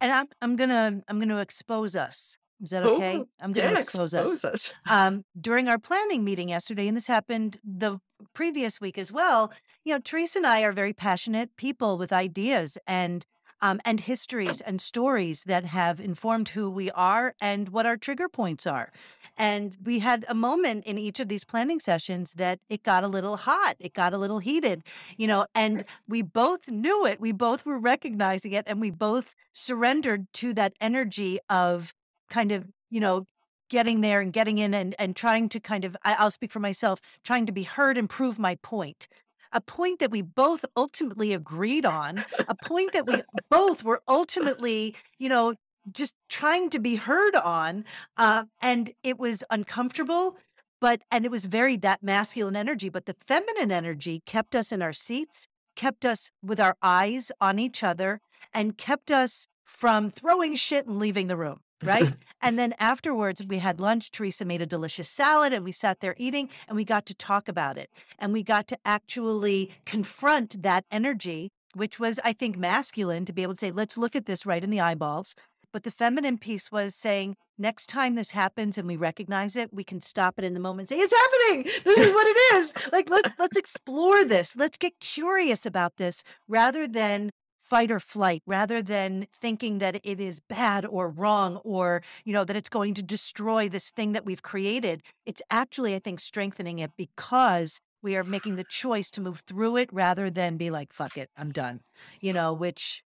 And 0.00 0.12
I'm 0.12 0.26
I'm 0.42 0.56
gonna 0.56 1.02
I'm 1.08 1.18
gonna 1.18 1.38
expose 1.38 1.96
us. 1.96 2.36
Is 2.62 2.70
that 2.70 2.84
okay? 2.84 3.18
Oh, 3.18 3.28
I'm 3.40 3.52
gonna 3.52 3.72
yeah, 3.72 3.78
expose 3.78 4.14
us. 4.14 4.44
us. 4.44 4.72
um, 4.88 5.24
during 5.38 5.68
our 5.68 5.78
planning 5.78 6.24
meeting 6.24 6.48
yesterday, 6.50 6.88
and 6.88 6.96
this 6.96 7.06
happened 7.06 7.58
the 7.64 7.98
previous 8.34 8.80
week 8.80 8.98
as 8.98 9.12
well. 9.12 9.52
You 9.84 9.94
know, 9.94 10.00
Theresa 10.00 10.38
and 10.38 10.46
I 10.46 10.62
are 10.62 10.72
very 10.72 10.92
passionate 10.92 11.56
people 11.56 11.98
with 11.98 12.12
ideas, 12.12 12.76
and 12.86 13.24
um, 13.60 13.80
and 13.84 14.00
histories 14.00 14.60
and 14.60 14.80
stories 14.80 15.44
that 15.44 15.64
have 15.64 16.00
informed 16.00 16.50
who 16.50 16.70
we 16.70 16.90
are 16.92 17.34
and 17.40 17.70
what 17.70 17.86
our 17.86 17.96
trigger 17.96 18.28
points 18.28 18.66
are. 18.66 18.92
And 19.38 19.76
we 19.84 19.98
had 19.98 20.24
a 20.28 20.34
moment 20.34 20.84
in 20.84 20.98
each 20.98 21.20
of 21.20 21.28
these 21.28 21.44
planning 21.44 21.78
sessions 21.78 22.32
that 22.34 22.58
it 22.70 22.82
got 22.82 23.04
a 23.04 23.08
little 23.08 23.36
hot, 23.36 23.76
it 23.78 23.92
got 23.92 24.14
a 24.14 24.18
little 24.18 24.38
heated, 24.38 24.82
you 25.16 25.26
know, 25.26 25.46
and 25.54 25.84
we 26.08 26.22
both 26.22 26.68
knew 26.68 27.04
it. 27.04 27.20
We 27.20 27.32
both 27.32 27.66
were 27.66 27.78
recognizing 27.78 28.52
it 28.52 28.64
and 28.66 28.80
we 28.80 28.90
both 28.90 29.34
surrendered 29.52 30.26
to 30.34 30.54
that 30.54 30.72
energy 30.80 31.38
of 31.50 31.92
kind 32.30 32.50
of, 32.50 32.66
you 32.90 33.00
know, 33.00 33.26
getting 33.68 34.00
there 34.00 34.20
and 34.20 34.32
getting 34.32 34.58
in 34.58 34.72
and, 34.72 34.94
and 34.98 35.14
trying 35.14 35.48
to 35.50 35.60
kind 35.60 35.84
of, 35.84 35.96
I'll 36.04 36.30
speak 36.30 36.52
for 36.52 36.60
myself, 36.60 37.00
trying 37.24 37.46
to 37.46 37.52
be 37.52 37.64
heard 37.64 37.98
and 37.98 38.08
prove 38.08 38.38
my 38.38 38.54
point 38.56 39.08
a 39.56 39.60
point 39.62 40.00
that 40.00 40.10
we 40.10 40.20
both 40.20 40.66
ultimately 40.76 41.32
agreed 41.32 41.86
on, 41.86 42.22
a 42.46 42.54
point 42.54 42.92
that 42.92 43.06
we 43.06 43.22
both 43.50 43.82
were 43.82 44.02
ultimately, 44.06 44.94
you 45.18 45.30
know, 45.30 45.54
just 45.90 46.14
trying 46.28 46.68
to 46.68 46.78
be 46.78 46.96
heard 46.96 47.34
on. 47.34 47.84
Uh, 48.18 48.44
and 48.60 48.92
it 49.02 49.18
was 49.18 49.42
uncomfortable, 49.50 50.36
but, 50.78 51.00
and 51.10 51.24
it 51.24 51.30
was 51.30 51.46
very 51.46 51.76
that 51.78 52.02
masculine 52.02 52.54
energy, 52.54 52.90
but 52.90 53.06
the 53.06 53.16
feminine 53.26 53.72
energy 53.72 54.22
kept 54.26 54.54
us 54.54 54.70
in 54.72 54.82
our 54.82 54.92
seats, 54.92 55.48
kept 55.74 56.04
us 56.04 56.30
with 56.42 56.60
our 56.60 56.76
eyes 56.82 57.32
on 57.40 57.58
each 57.58 57.82
other, 57.82 58.20
and 58.52 58.76
kept 58.76 59.10
us 59.10 59.48
from 59.64 60.10
throwing 60.10 60.54
shit 60.54 60.86
and 60.86 60.98
leaving 60.98 61.28
the 61.28 61.36
room. 61.36 61.60
Right. 61.82 62.14
and 62.42 62.58
then 62.58 62.74
afterwards, 62.78 63.44
we 63.46 63.58
had 63.58 63.80
lunch. 63.80 64.10
Theresa 64.10 64.44
made 64.44 64.62
a 64.62 64.66
delicious 64.66 65.08
salad 65.08 65.52
and 65.52 65.64
we 65.64 65.72
sat 65.72 66.00
there 66.00 66.14
eating 66.18 66.48
and 66.68 66.76
we 66.76 66.84
got 66.84 67.06
to 67.06 67.14
talk 67.14 67.48
about 67.48 67.78
it. 67.78 67.90
And 68.18 68.32
we 68.32 68.42
got 68.42 68.66
to 68.68 68.78
actually 68.84 69.70
confront 69.84 70.62
that 70.62 70.84
energy, 70.90 71.50
which 71.74 72.00
was, 72.00 72.18
I 72.24 72.32
think, 72.32 72.56
masculine 72.56 73.24
to 73.26 73.32
be 73.32 73.42
able 73.42 73.54
to 73.54 73.60
say, 73.60 73.70
let's 73.70 73.96
look 73.96 74.16
at 74.16 74.26
this 74.26 74.46
right 74.46 74.64
in 74.64 74.70
the 74.70 74.80
eyeballs 74.80 75.34
but 75.76 75.82
the 75.82 75.90
feminine 75.90 76.38
piece 76.38 76.72
was 76.72 76.94
saying, 76.94 77.36
next 77.58 77.88
time 77.88 78.14
this 78.14 78.30
happens 78.30 78.78
and 78.78 78.88
we 78.88 78.96
recognize 78.96 79.56
it, 79.56 79.74
we 79.74 79.84
can 79.84 80.00
stop 80.00 80.38
it 80.38 80.44
in 80.44 80.54
the 80.54 80.60
moment 80.60 80.90
and 80.90 80.98
say, 80.98 81.02
it's 81.04 81.12
happening. 81.12 81.70
This 81.84 81.98
is 81.98 82.14
what 82.14 82.26
it 82.26 82.54
is. 82.54 82.72
like, 82.92 83.10
let's, 83.10 83.34
let's 83.38 83.58
explore 83.58 84.24
this. 84.24 84.56
Let's 84.56 84.78
get 84.78 84.98
curious 85.00 85.66
about 85.66 85.98
this 85.98 86.22
rather 86.48 86.88
than 86.88 87.30
fight 87.68 87.90
or 87.90 88.00
flight 88.00 88.42
rather 88.46 88.80
than 88.80 89.26
thinking 89.32 89.78
that 89.78 90.00
it 90.04 90.20
is 90.20 90.40
bad 90.40 90.86
or 90.86 91.08
wrong 91.08 91.56
or 91.58 92.02
you 92.24 92.32
know 92.32 92.44
that 92.44 92.56
it's 92.56 92.68
going 92.68 92.94
to 92.94 93.02
destroy 93.02 93.68
this 93.68 93.90
thing 93.90 94.12
that 94.12 94.24
we've 94.24 94.42
created 94.42 95.02
it's 95.24 95.42
actually 95.50 95.94
i 95.94 95.98
think 95.98 96.20
strengthening 96.20 96.78
it 96.78 96.92
because 96.96 97.80
we 98.02 98.16
are 98.16 98.24
making 98.24 98.56
the 98.56 98.64
choice 98.64 99.10
to 99.10 99.20
move 99.20 99.42
through 99.46 99.76
it 99.76 99.92
rather 99.92 100.30
than 100.30 100.56
be 100.56 100.70
like 100.70 100.92
fuck 100.92 101.16
it 101.16 101.28
i'm 101.36 101.50
done 101.50 101.80
you 102.20 102.32
know 102.32 102.52
which 102.52 103.02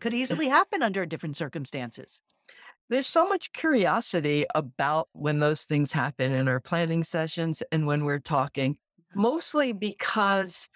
could 0.00 0.14
easily 0.14 0.48
happen 0.48 0.82
under 0.82 1.06
different 1.06 1.36
circumstances. 1.36 2.20
There's 2.88 3.06
so 3.06 3.28
much 3.28 3.52
curiosity 3.52 4.46
about 4.54 5.08
when 5.12 5.38
those 5.38 5.62
things 5.64 5.92
happen 5.92 6.32
in 6.32 6.48
our 6.48 6.58
planning 6.58 7.04
sessions 7.04 7.62
and 7.70 7.86
when 7.86 8.04
we're 8.04 8.18
talking, 8.18 8.78
mostly 9.14 9.72
because 9.72 10.68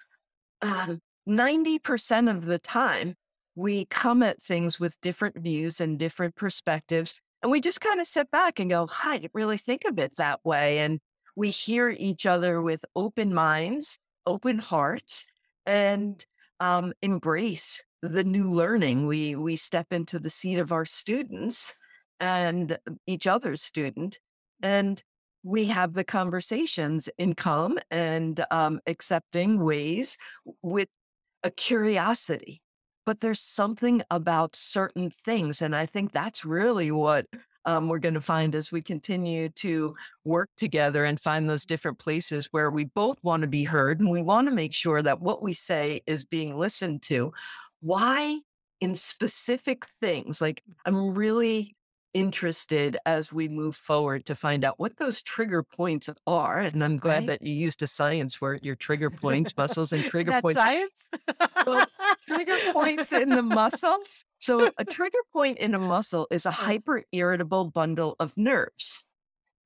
um, 0.61 1.01
90% 1.27 2.29
of 2.29 2.45
the 2.45 2.59
time 2.59 3.15
we 3.55 3.85
come 3.85 4.21
at 4.21 4.41
things 4.41 4.79
with 4.79 4.99
different 5.01 5.37
views 5.37 5.79
and 5.79 5.97
different 5.97 6.35
perspectives. 6.35 7.15
And 7.41 7.51
we 7.51 7.61
just 7.61 7.81
kind 7.81 7.99
of 7.99 8.07
sit 8.07 8.29
back 8.31 8.59
and 8.59 8.69
go, 8.69 8.87
I 9.03 9.17
didn't 9.17 9.31
really 9.33 9.57
think 9.57 9.85
of 9.85 9.97
it 9.97 10.17
that 10.17 10.41
way. 10.43 10.79
And 10.79 10.99
we 11.35 11.49
hear 11.49 11.89
each 11.89 12.25
other 12.25 12.61
with 12.61 12.85
open 12.95 13.33
minds, 13.33 13.99
open 14.25 14.59
hearts, 14.59 15.25
and 15.65 16.23
um, 16.59 16.93
embrace 17.01 17.81
the 18.01 18.23
new 18.23 18.49
learning. 18.49 19.07
We 19.07 19.35
we 19.35 19.55
step 19.55 19.87
into 19.91 20.19
the 20.19 20.29
seat 20.29 20.59
of 20.59 20.71
our 20.71 20.85
students 20.85 21.75
and 22.19 22.77
each 23.05 23.27
other's 23.27 23.61
student, 23.61 24.19
and 24.61 25.01
we 25.43 25.65
have 25.65 25.93
the 25.93 26.03
conversations 26.03 27.09
in 27.17 27.35
calm 27.35 27.77
and 27.91 28.43
um, 28.51 28.79
accepting 28.87 29.63
ways 29.63 30.17
with 30.61 30.89
a 31.45 31.51
curiosity. 31.51 32.61
But 33.05 33.19
there's 33.21 33.39
something 33.39 34.01
about 34.09 34.55
certain 34.55 35.11
things, 35.11 35.61
and 35.61 35.75
I 35.75 35.85
think 35.85 36.11
that's 36.11 36.43
really 36.43 36.91
what 36.91 37.27
um, 37.65 37.87
we're 37.87 37.99
going 37.99 38.15
to 38.15 38.21
find 38.21 38.55
as 38.55 38.71
we 38.71 38.81
continue 38.81 39.49
to 39.49 39.95
work 40.23 40.49
together 40.57 41.05
and 41.05 41.19
find 41.19 41.49
those 41.49 41.65
different 41.65 41.99
places 41.99 42.47
where 42.51 42.69
we 42.71 42.85
both 42.85 43.17
want 43.23 43.41
to 43.41 43.47
be 43.47 43.63
heard 43.63 43.99
and 43.99 44.09
we 44.09 44.21
want 44.21 44.47
to 44.47 44.53
make 44.53 44.73
sure 44.73 45.01
that 45.01 45.21
what 45.21 45.41
we 45.41 45.53
say 45.53 46.01
is 46.05 46.25
being 46.25 46.57
listened 46.57 47.01
to 47.03 47.33
why 47.81 48.39
in 48.81 48.95
specific 48.95 49.85
things 50.01 50.41
like 50.41 50.61
i'm 50.85 51.13
really 51.13 51.75
interested 52.15 52.95
as 53.05 53.33
we 53.33 53.49
move 53.49 53.75
forward 53.75 54.25
to 54.25 54.33
find 54.33 54.63
out 54.63 54.79
what 54.79 54.95
those 54.95 55.21
trigger 55.21 55.61
points 55.61 56.09
are 56.25 56.59
and 56.59 56.81
i'm 56.81 56.95
glad 56.95 57.17
right. 57.17 57.27
that 57.27 57.41
you 57.41 57.53
used 57.53 57.83
a 57.83 57.87
science 57.87 58.39
word 58.39 58.61
your 58.63 58.73
trigger 58.73 59.09
points 59.09 59.55
muscles 59.57 59.91
and 59.91 60.03
trigger 60.05 60.31
That's 60.31 60.41
points. 60.41 60.59
science? 60.59 61.07
Well, 61.67 61.85
trigger 62.27 62.57
points 62.71 63.11
in 63.11 63.29
the 63.29 63.41
muscles? 63.41 64.23
So 64.39 64.71
a 64.77 64.85
trigger 64.85 65.19
point 65.33 65.57
in 65.57 65.75
a 65.75 65.79
muscle 65.79 66.25
is 66.31 66.45
a 66.45 66.51
hyper 66.51 67.03
irritable 67.11 67.65
bundle 67.65 68.15
of 68.17 68.37
nerves 68.37 69.03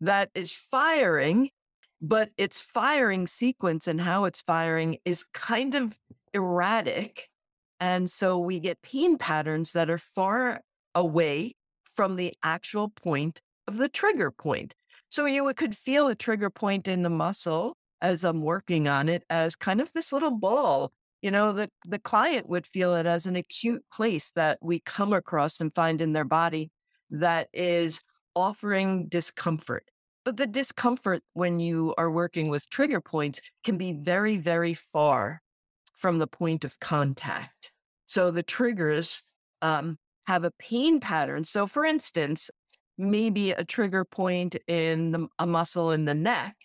that 0.02 0.32
is 0.34 0.52
firing 0.52 1.52
but 2.02 2.32
its 2.38 2.62
firing 2.62 3.28
sequence 3.28 3.88
and 3.88 4.02
how 4.02 4.24
it's 4.26 4.42
firing 4.42 4.98
is 5.06 5.24
kind 5.34 5.76
of 5.76 6.00
erratic 6.34 7.30
and 7.80 8.10
so 8.10 8.40
we 8.40 8.60
get 8.60 8.82
pain 8.82 9.18
patterns 9.20 9.74
that 9.74 9.90
are 9.90 10.00
far 10.00 10.62
away 10.96 11.54
from 12.00 12.16
the 12.16 12.34
actual 12.42 12.88
point 12.88 13.42
of 13.68 13.76
the 13.76 13.90
trigger 13.90 14.32
point. 14.32 14.74
So 15.10 15.26
you 15.26 15.54
could 15.54 15.76
feel 15.76 16.08
a 16.08 16.16
trigger 16.16 16.50
point 16.50 16.88
in 16.88 17.04
the 17.04 17.10
muscle 17.10 17.76
as 18.02 18.24
I'm 18.24 18.42
working 18.42 18.88
on 18.88 19.10
it 19.10 19.26
as 19.30 19.58
kind 19.58 19.82
of 19.82 19.92
this 19.92 20.14
little 20.14 20.32
ball. 20.32 20.94
You 21.22 21.30
know, 21.32 21.52
the, 21.52 21.70
the 21.86 22.00
client 22.00 22.48
would 22.48 22.66
feel 22.66 22.96
it 22.96 23.06
as 23.06 23.26
an 23.26 23.36
acute 23.36 23.84
place 23.92 24.32
that 24.38 24.60
we 24.62 24.80
come 24.80 25.12
across 25.12 25.60
and 25.60 25.76
find 25.76 26.02
in 26.02 26.14
their 26.14 26.24
body 26.24 26.72
that 27.10 27.50
is 27.52 28.00
offering 28.34 29.10
discomfort. 29.10 29.84
But 30.24 30.38
the 30.38 30.48
discomfort 30.48 31.22
when 31.34 31.60
you 31.60 31.94
are 31.98 32.10
working 32.10 32.48
with 32.48 32.70
trigger 32.70 33.02
points 33.02 33.42
can 33.66 33.78
be 33.78 33.92
very, 33.92 34.38
very 34.38 34.74
far 34.74 35.42
from 35.94 36.20
the 36.20 36.28
point 36.28 36.64
of 36.64 36.80
contact. 36.80 37.72
So 38.06 38.32
the 38.32 38.42
triggers 38.42 39.22
um, 39.62 39.98
have 40.30 40.44
a 40.44 40.52
pain 40.60 41.00
pattern. 41.00 41.44
So, 41.44 41.66
for 41.66 41.84
instance, 41.84 42.52
maybe 43.00 43.50
a 43.50 43.66
trigger 43.66 44.06
point 44.06 44.56
in 44.68 45.12
the, 45.12 45.28
a 45.40 45.48
muscle 45.48 45.90
in 45.92 46.06
the 46.06 46.14
neck 46.14 46.56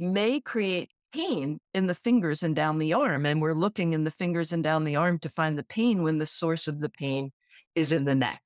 may 0.00 0.40
create 0.40 0.90
pain 1.12 1.60
in 1.74 1.86
the 1.86 1.94
fingers 1.94 2.42
and 2.42 2.56
down 2.56 2.80
the 2.80 2.92
arm. 2.92 3.24
And 3.24 3.40
we're 3.40 3.54
looking 3.54 3.92
in 3.92 4.02
the 4.02 4.10
fingers 4.10 4.52
and 4.52 4.64
down 4.64 4.82
the 4.82 4.96
arm 4.96 5.20
to 5.20 5.28
find 5.28 5.56
the 5.56 5.62
pain 5.62 6.02
when 6.02 6.18
the 6.18 6.26
source 6.26 6.66
of 6.66 6.80
the 6.80 6.88
pain 6.88 7.30
is 7.76 7.92
in 7.92 8.04
the 8.04 8.16
neck. 8.16 8.42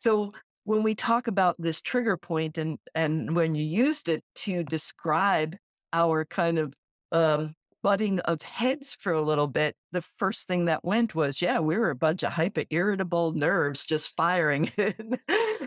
So 0.00 0.32
when 0.64 0.82
we 0.82 0.96
talk 0.96 1.28
about 1.28 1.54
this 1.60 1.80
trigger 1.80 2.16
point 2.16 2.58
and 2.58 2.78
and 2.96 3.36
when 3.36 3.54
you 3.54 3.64
used 3.64 4.08
it 4.08 4.24
to 4.46 4.64
describe 4.64 5.54
our 5.92 6.24
kind 6.24 6.58
of 6.58 6.74
um, 7.12 7.54
butting 7.82 8.20
of 8.20 8.42
heads 8.42 8.94
for 8.94 9.12
a 9.12 9.22
little 9.22 9.46
bit, 9.46 9.76
the 9.92 10.02
first 10.02 10.46
thing 10.46 10.66
that 10.66 10.84
went 10.84 11.14
was, 11.14 11.40
yeah, 11.40 11.58
we 11.60 11.76
were 11.78 11.90
a 11.90 11.94
bunch 11.96 12.22
of 12.22 12.32
hyper 12.32 12.64
irritable 12.70 13.32
nerves 13.32 13.84
just 13.84 14.16
firing 14.16 14.70
in, 14.78 15.18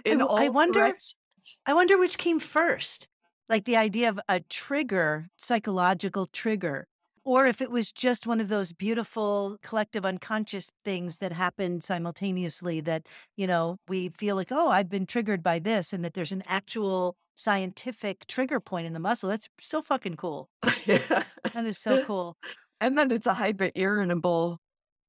in 0.05 0.21
oh, 0.21 0.27
I, 0.27 0.29
all 0.29 0.37
I 0.37 0.49
wonder, 0.49 0.79
directions. 0.79 1.15
I 1.65 1.73
wonder 1.73 1.97
which 1.97 2.17
came 2.17 2.39
first, 2.39 3.07
like 3.49 3.65
the 3.65 3.77
idea 3.77 4.09
of 4.09 4.19
a 4.29 4.39
trigger, 4.41 5.27
psychological 5.37 6.27
trigger, 6.27 6.87
or 7.25 7.47
if 7.47 7.61
it 7.61 7.71
was 7.71 7.91
just 7.91 8.27
one 8.27 8.41
of 8.41 8.49
those 8.49 8.73
beautiful 8.73 9.57
collective 9.61 10.05
unconscious 10.05 10.71
things 10.83 11.17
that 11.17 11.31
happened 11.31 11.83
simultaneously 11.83 12.81
that, 12.81 13.07
you 13.37 13.47
know, 13.47 13.77
we 13.87 14.09
feel 14.09 14.35
like, 14.35 14.51
oh, 14.51 14.69
I've 14.69 14.89
been 14.89 15.05
triggered 15.05 15.41
by 15.41 15.59
this, 15.59 15.93
and 15.93 16.03
that 16.03 16.13
there's 16.13 16.33
an 16.33 16.43
actual 16.47 17.15
scientific 17.35 18.27
trigger 18.27 18.59
point 18.59 18.87
in 18.87 18.93
the 18.93 18.99
muscle. 18.99 19.29
That's 19.29 19.49
so 19.59 19.81
fucking 19.81 20.15
cool. 20.15 20.49
yeah. 20.85 21.23
That 21.53 21.65
is 21.65 21.77
so 21.77 22.03
cool. 22.05 22.37
And 22.79 22.97
then 22.97 23.11
it's 23.11 23.27
a 23.27 23.35
hyper 23.35 23.71
irritable 23.75 24.59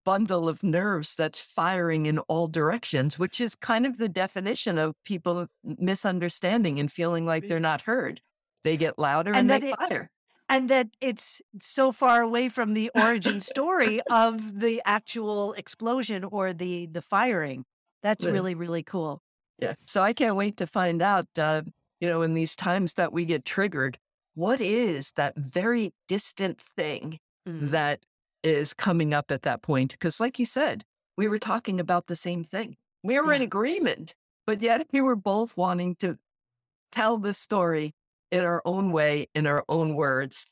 bundle 0.05 0.49
of 0.49 0.63
nerves 0.63 1.17
that's 1.17 1.41
firing 1.41 2.07
in 2.07 2.19
all 2.21 2.47
directions, 2.47 3.19
which 3.19 3.41
is 3.41 3.55
kind 3.55 3.87
of 3.87 3.99
the 3.99 4.09
definition 4.09 4.79
of 4.79 4.95
people 5.05 5.47
misunderstanding 5.65 6.79
and 6.79 6.93
feeling 6.93 7.27
like 7.27 7.47
they're 7.47 7.59
not 7.61 7.83
heard. 7.83 8.21
They 8.63 8.77
get 8.77 8.99
louder 8.99 9.33
and, 9.33 9.51
and 9.51 9.63
they 9.63 9.71
it, 9.71 9.77
fire. 9.77 10.11
And 10.49 10.69
that 10.69 10.89
it's 11.01 11.41
so 11.61 11.91
far 11.91 12.23
away 12.23 12.49
from 12.49 12.75
the 12.75 12.91
origin 12.95 13.41
story 13.41 14.01
of 14.11 14.61
the 14.61 14.83
actual 14.85 15.55
explosion 15.55 16.23
or 16.23 16.53
the 16.53 16.87
the 16.87 17.03
firing. 17.03 17.65
That's 18.03 18.27
really 18.27 18.55
really 18.55 18.83
cool. 18.83 19.23
Yeah. 19.59 19.75
So 19.87 20.03
I 20.03 20.13
can't 20.13 20.37
wait 20.37 20.59
to 20.59 20.67
find 20.67 21.01
out 21.01 21.27
uh, 21.39 21.63
you 22.05 22.11
know, 22.11 22.21
in 22.21 22.35
these 22.35 22.55
times 22.55 22.95
that 22.95 23.14
we 23.14 23.25
get 23.25 23.47
triggered, 23.47 23.97
what 24.35 24.61
is 24.61 25.12
that 25.12 25.35
very 25.37 25.95
distant 26.07 26.61
thing 26.61 27.19
mm. 27.49 27.71
that 27.71 28.01
is 28.43 28.75
coming 28.75 29.14
up 29.14 29.31
at 29.31 29.40
that 29.40 29.62
point? 29.62 29.93
Because, 29.93 30.21
like 30.21 30.38
you 30.38 30.45
said, 30.45 30.85
we 31.17 31.27
were 31.27 31.38
talking 31.38 31.81
about 31.81 32.07
the 32.07 32.14
same 32.14 32.45
thing. 32.45 32.77
We 33.03 33.19
were 33.19 33.33
in 33.33 33.40
agreement, 33.40 34.14
but 34.47 34.61
yet 34.61 34.87
we 34.93 35.01
were 35.01 35.17
both 35.17 35.57
wanting 35.57 35.95
to 36.01 36.19
tell 36.93 37.17
the 37.17 37.33
story 37.33 37.95
in 38.31 38.45
our 38.45 38.61
own 38.67 38.93
way, 38.93 39.29
in 39.35 39.47
our 39.47 39.64
own 39.67 39.95
words, 39.95 40.45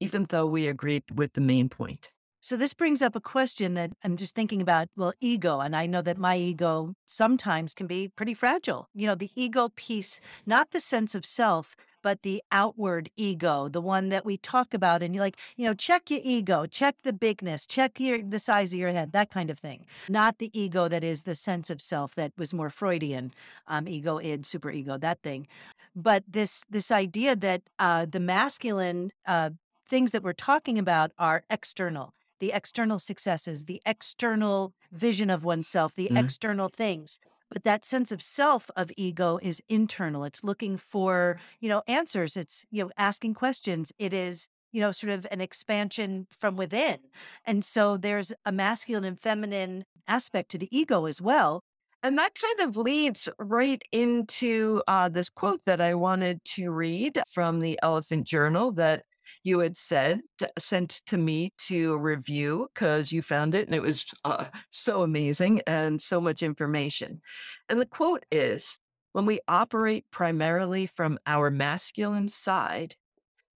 even 0.00 0.26
though 0.28 0.44
we 0.44 0.68
agreed 0.68 1.04
with 1.14 1.32
the 1.32 1.40
main 1.40 1.70
point. 1.70 2.10
So 2.40 2.56
this 2.56 2.72
brings 2.72 3.02
up 3.02 3.16
a 3.16 3.20
question 3.20 3.74
that 3.74 3.90
I'm 4.04 4.16
just 4.16 4.34
thinking 4.34 4.62
about. 4.62 4.88
Well, 4.96 5.12
ego, 5.20 5.60
and 5.60 5.74
I 5.74 5.86
know 5.86 6.02
that 6.02 6.18
my 6.18 6.36
ego 6.36 6.94
sometimes 7.04 7.74
can 7.74 7.88
be 7.88 8.08
pretty 8.08 8.32
fragile. 8.32 8.88
You 8.94 9.08
know, 9.08 9.16
the 9.16 9.30
ego 9.34 9.70
piece, 9.74 10.20
not 10.46 10.70
the 10.70 10.78
sense 10.78 11.16
of 11.16 11.26
self, 11.26 11.74
but 12.00 12.22
the 12.22 12.40
outward 12.52 13.10
ego, 13.16 13.68
the 13.68 13.80
one 13.80 14.08
that 14.10 14.24
we 14.24 14.36
talk 14.36 14.72
about, 14.72 15.02
and 15.02 15.14
you're 15.14 15.24
like, 15.24 15.36
you 15.56 15.66
know, 15.66 15.74
check 15.74 16.10
your 16.10 16.20
ego, 16.22 16.64
check 16.64 17.02
the 17.02 17.12
bigness, 17.12 17.66
check 17.66 17.98
your 17.98 18.22
the 18.22 18.38
size 18.38 18.72
of 18.72 18.78
your 18.78 18.92
head, 18.92 19.10
that 19.12 19.30
kind 19.30 19.50
of 19.50 19.58
thing. 19.58 19.84
Not 20.08 20.38
the 20.38 20.56
ego 20.58 20.86
that 20.86 21.02
is 21.02 21.24
the 21.24 21.34
sense 21.34 21.70
of 21.70 21.82
self 21.82 22.14
that 22.14 22.32
was 22.38 22.54
more 22.54 22.70
Freudian, 22.70 23.32
um, 23.66 23.88
ego, 23.88 24.18
id, 24.18 24.46
super 24.46 24.70
ego, 24.70 24.96
that 24.98 25.22
thing. 25.22 25.48
But 25.96 26.22
this 26.28 26.64
this 26.70 26.92
idea 26.92 27.34
that 27.34 27.62
uh, 27.80 28.06
the 28.06 28.20
masculine 28.20 29.10
uh, 29.26 29.50
things 29.84 30.12
that 30.12 30.22
we're 30.22 30.32
talking 30.34 30.78
about 30.78 31.10
are 31.18 31.42
external 31.50 32.14
the 32.40 32.52
external 32.52 32.98
successes, 32.98 33.64
the 33.64 33.80
external 33.86 34.74
vision 34.92 35.30
of 35.30 35.44
oneself, 35.44 35.94
the 35.94 36.10
Mhm. 36.10 36.16
external 36.16 36.68
things. 36.68 37.18
But 37.50 37.64
that 37.64 37.84
sense 37.84 38.12
of 38.12 38.22
self 38.22 38.70
of 38.76 38.90
ego 38.96 39.38
is 39.42 39.62
internal. 39.68 40.24
It's 40.24 40.44
looking 40.44 40.76
for, 40.76 41.40
you 41.60 41.68
know, 41.68 41.82
answers. 41.86 42.36
It's, 42.36 42.66
you 42.70 42.84
know, 42.84 42.90
asking 42.96 43.34
questions. 43.34 43.92
It 43.98 44.12
is, 44.12 44.48
you 44.70 44.80
know, 44.80 44.92
sort 44.92 45.12
of 45.12 45.26
an 45.30 45.40
expansion 45.40 46.26
from 46.30 46.56
within. 46.56 47.00
And 47.44 47.64
so 47.64 47.96
there's 47.96 48.32
a 48.44 48.52
masculine 48.52 49.04
and 49.04 49.20
feminine 49.20 49.84
aspect 50.06 50.50
to 50.50 50.58
the 50.58 50.68
ego 50.76 51.06
as 51.06 51.20
well. 51.22 51.62
And 52.02 52.16
that 52.18 52.34
kind 52.40 52.60
of 52.68 52.76
leads 52.76 53.28
right 53.38 53.82
into 53.90 54.82
uh, 54.86 55.08
this 55.08 55.28
quote 55.28 55.60
that 55.66 55.80
I 55.80 55.94
wanted 55.94 56.44
to 56.56 56.70
read 56.70 57.20
from 57.32 57.58
the 57.60 57.78
Elephant 57.82 58.24
Journal 58.26 58.70
that 58.72 59.04
you 59.42 59.60
had 59.60 59.76
said 59.76 60.20
sent 60.58 61.00
to 61.06 61.16
me 61.16 61.52
to 61.58 61.96
review 61.98 62.68
because 62.74 63.12
you 63.12 63.22
found 63.22 63.54
it 63.54 63.66
and 63.66 63.74
it 63.74 63.82
was 63.82 64.06
uh, 64.24 64.46
so 64.70 65.02
amazing 65.02 65.62
and 65.66 66.00
so 66.00 66.20
much 66.20 66.42
information. 66.42 67.20
And 67.68 67.80
the 67.80 67.86
quote 67.86 68.24
is 68.30 68.78
When 69.12 69.26
we 69.26 69.40
operate 69.48 70.06
primarily 70.10 70.86
from 70.86 71.18
our 71.26 71.50
masculine 71.50 72.28
side, 72.28 72.96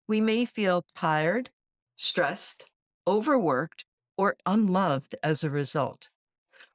we 0.08 0.22
may 0.22 0.46
feel 0.46 0.86
tired, 0.96 1.50
stressed, 1.96 2.66
overworked, 3.08 3.86
or 4.18 4.36
unloved 4.46 5.16
as 5.24 5.44
a 5.44 5.50
result. 5.50 6.10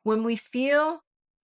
When 0.03 0.23
we 0.23 0.37
feel 0.37 1.01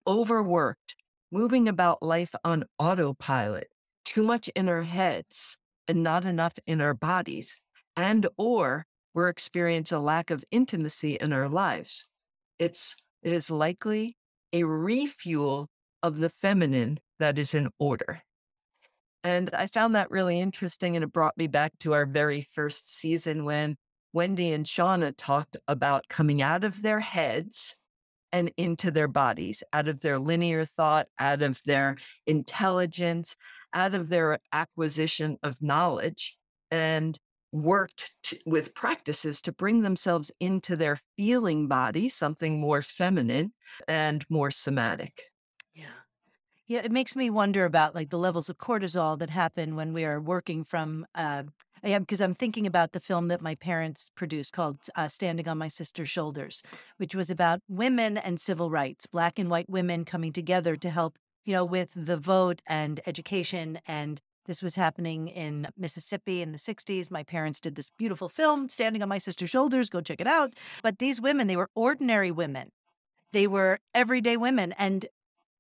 overworked, 0.07 0.97
moving 1.31 1.69
about 1.69 2.03
life 2.03 2.35
on 2.45 2.65
autopilot, 2.79 3.69
too 4.05 4.23
much 4.23 4.49
in 4.55 4.69
our 4.69 4.83
heads 4.83 5.59
and 5.89 6.03
not 6.03 6.25
enough 6.25 6.59
in 6.67 6.81
our 6.81 6.95
bodies, 6.95 7.61
and 7.97 8.27
or 8.37 8.87
we're 9.15 9.29
experiencing 9.29 9.99
a 9.99 10.03
lack 10.03 10.31
of 10.31 10.45
intimacy 10.51 11.17
in 11.21 11.33
our 11.33 11.49
lives. 11.49 12.09
It's 12.59 12.97
it 13.23 13.33
is 13.33 13.51
likely 13.51 14.17
a 14.53 14.65
refuel 14.65 15.69
of 16.03 16.19
the 16.19 16.29
feminine 16.29 16.99
that 17.19 17.39
is 17.39 17.55
in 17.55 17.71
order. 17.79 18.23
And 19.25 19.51
I 19.55 19.67
found 19.67 19.95
that 19.95 20.11
really 20.11 20.41
interesting. 20.41 20.97
And 20.97 21.05
it 21.05 21.13
brought 21.13 21.37
me 21.37 21.47
back 21.47 21.73
to 21.81 21.95
our 21.95 22.07
very 22.07 22.49
first 22.53 22.93
season 22.93 23.45
when 23.45 23.77
Wendy 24.13 24.53
and 24.53 24.67
Shauna 24.67 25.15
talked 25.17 25.57
about 25.69 26.09
coming 26.09 26.43
out 26.43 26.65
of 26.65 26.83
their 26.83 27.01
heads 27.01 27.77
and 28.33 28.53
into 28.57 28.91
their 28.91 29.09
bodies, 29.09 29.63
out 29.73 29.89
of 29.89 30.01
their 30.01 30.19
linear 30.19 30.65
thought, 30.65 31.07
out 31.19 31.43
of 31.43 31.61
their 31.65 31.97
intelligence, 32.27 33.37
out 33.75 33.95
of 33.95 34.09
their 34.09 34.39
acquisition 34.53 35.39
of 35.43 35.61
knowledge, 35.61 36.37
and 36.71 37.19
worked 37.53 38.13
to, 38.23 38.39
with 38.47 38.75
practices 38.75 39.43
to 39.43 39.53
bring 39.53 39.83
themselves 39.83 40.31
into 40.41 40.75
their 40.75 40.99
feeling 41.17 41.69
body, 41.69 42.09
something 42.09 42.59
more 42.59 42.81
feminine 42.81 43.53
and 43.87 44.25
more 44.31 44.51
somatic. 44.51 45.32
Yeah. 46.67 46.81
It 46.85 46.93
makes 46.93 47.17
me 47.17 47.29
wonder 47.29 47.65
about 47.65 47.95
like 47.95 48.11
the 48.11 48.19
levels 48.19 48.49
of 48.49 48.59
cortisol 48.59 49.19
that 49.19 49.31
happen 49.31 49.77
when 49.77 49.93
we 49.93 50.05
are 50.05 50.21
working 50.21 50.65
from 50.65 51.07
uh 51.15 51.45
yeah, 51.85 51.99
because 51.99 52.21
I'm 52.21 52.35
thinking 52.35 52.65
about 52.65 52.93
the 52.93 53.01
film 53.01 53.27
that 53.29 53.41
my 53.41 53.57
parents 53.57 54.13
produced 54.15 54.53
called 54.53 54.79
uh, 54.95 55.09
Standing 55.09 55.49
on 55.49 55.59
My 55.59 55.67
Sister's 55.67 56.09
Shoulders, 56.09 56.63
which 56.97 57.13
was 57.13 57.29
about 57.29 57.61
women 57.69 58.17
and 58.17 58.41
civil 58.41 58.71
rights, 58.71 59.07
black 59.07 59.37
and 59.37 59.51
white 59.51 59.69
women 59.69 60.05
coming 60.05 60.33
together 60.33 60.77
to 60.77 60.91
help, 60.91 61.19
you 61.45 61.53
know, 61.53 61.65
with 61.65 61.91
the 61.97 62.17
vote 62.17 62.63
and 62.69 63.01
education. 63.05 63.81
And 63.85 64.21
this 64.47 64.63
was 64.63 64.77
happening 64.77 65.27
in 65.27 65.67
Mississippi 65.77 66.41
in 66.41 66.53
the 66.53 66.59
60s. 66.59 67.11
My 67.11 67.25
parents 67.25 67.61
did 67.61 67.75
this 67.75 67.91
beautiful 67.91 68.29
film, 68.29 68.69
Standing 68.69 69.03
on 69.03 69.09
My 69.09 69.19
Sister's 69.19 69.51
Shoulders. 69.51 69.91
Go 69.91 70.01
check 70.01 70.21
it 70.21 70.29
out. 70.29 70.55
But 70.85 71.01
these 71.01 71.21
women, 71.21 71.49
they 71.49 71.57
were 71.57 71.71
ordinary 71.75 72.31
women. 72.31 72.71
They 73.33 73.49
were 73.49 73.81
everyday 73.93 74.37
women. 74.37 74.73
And 74.79 75.07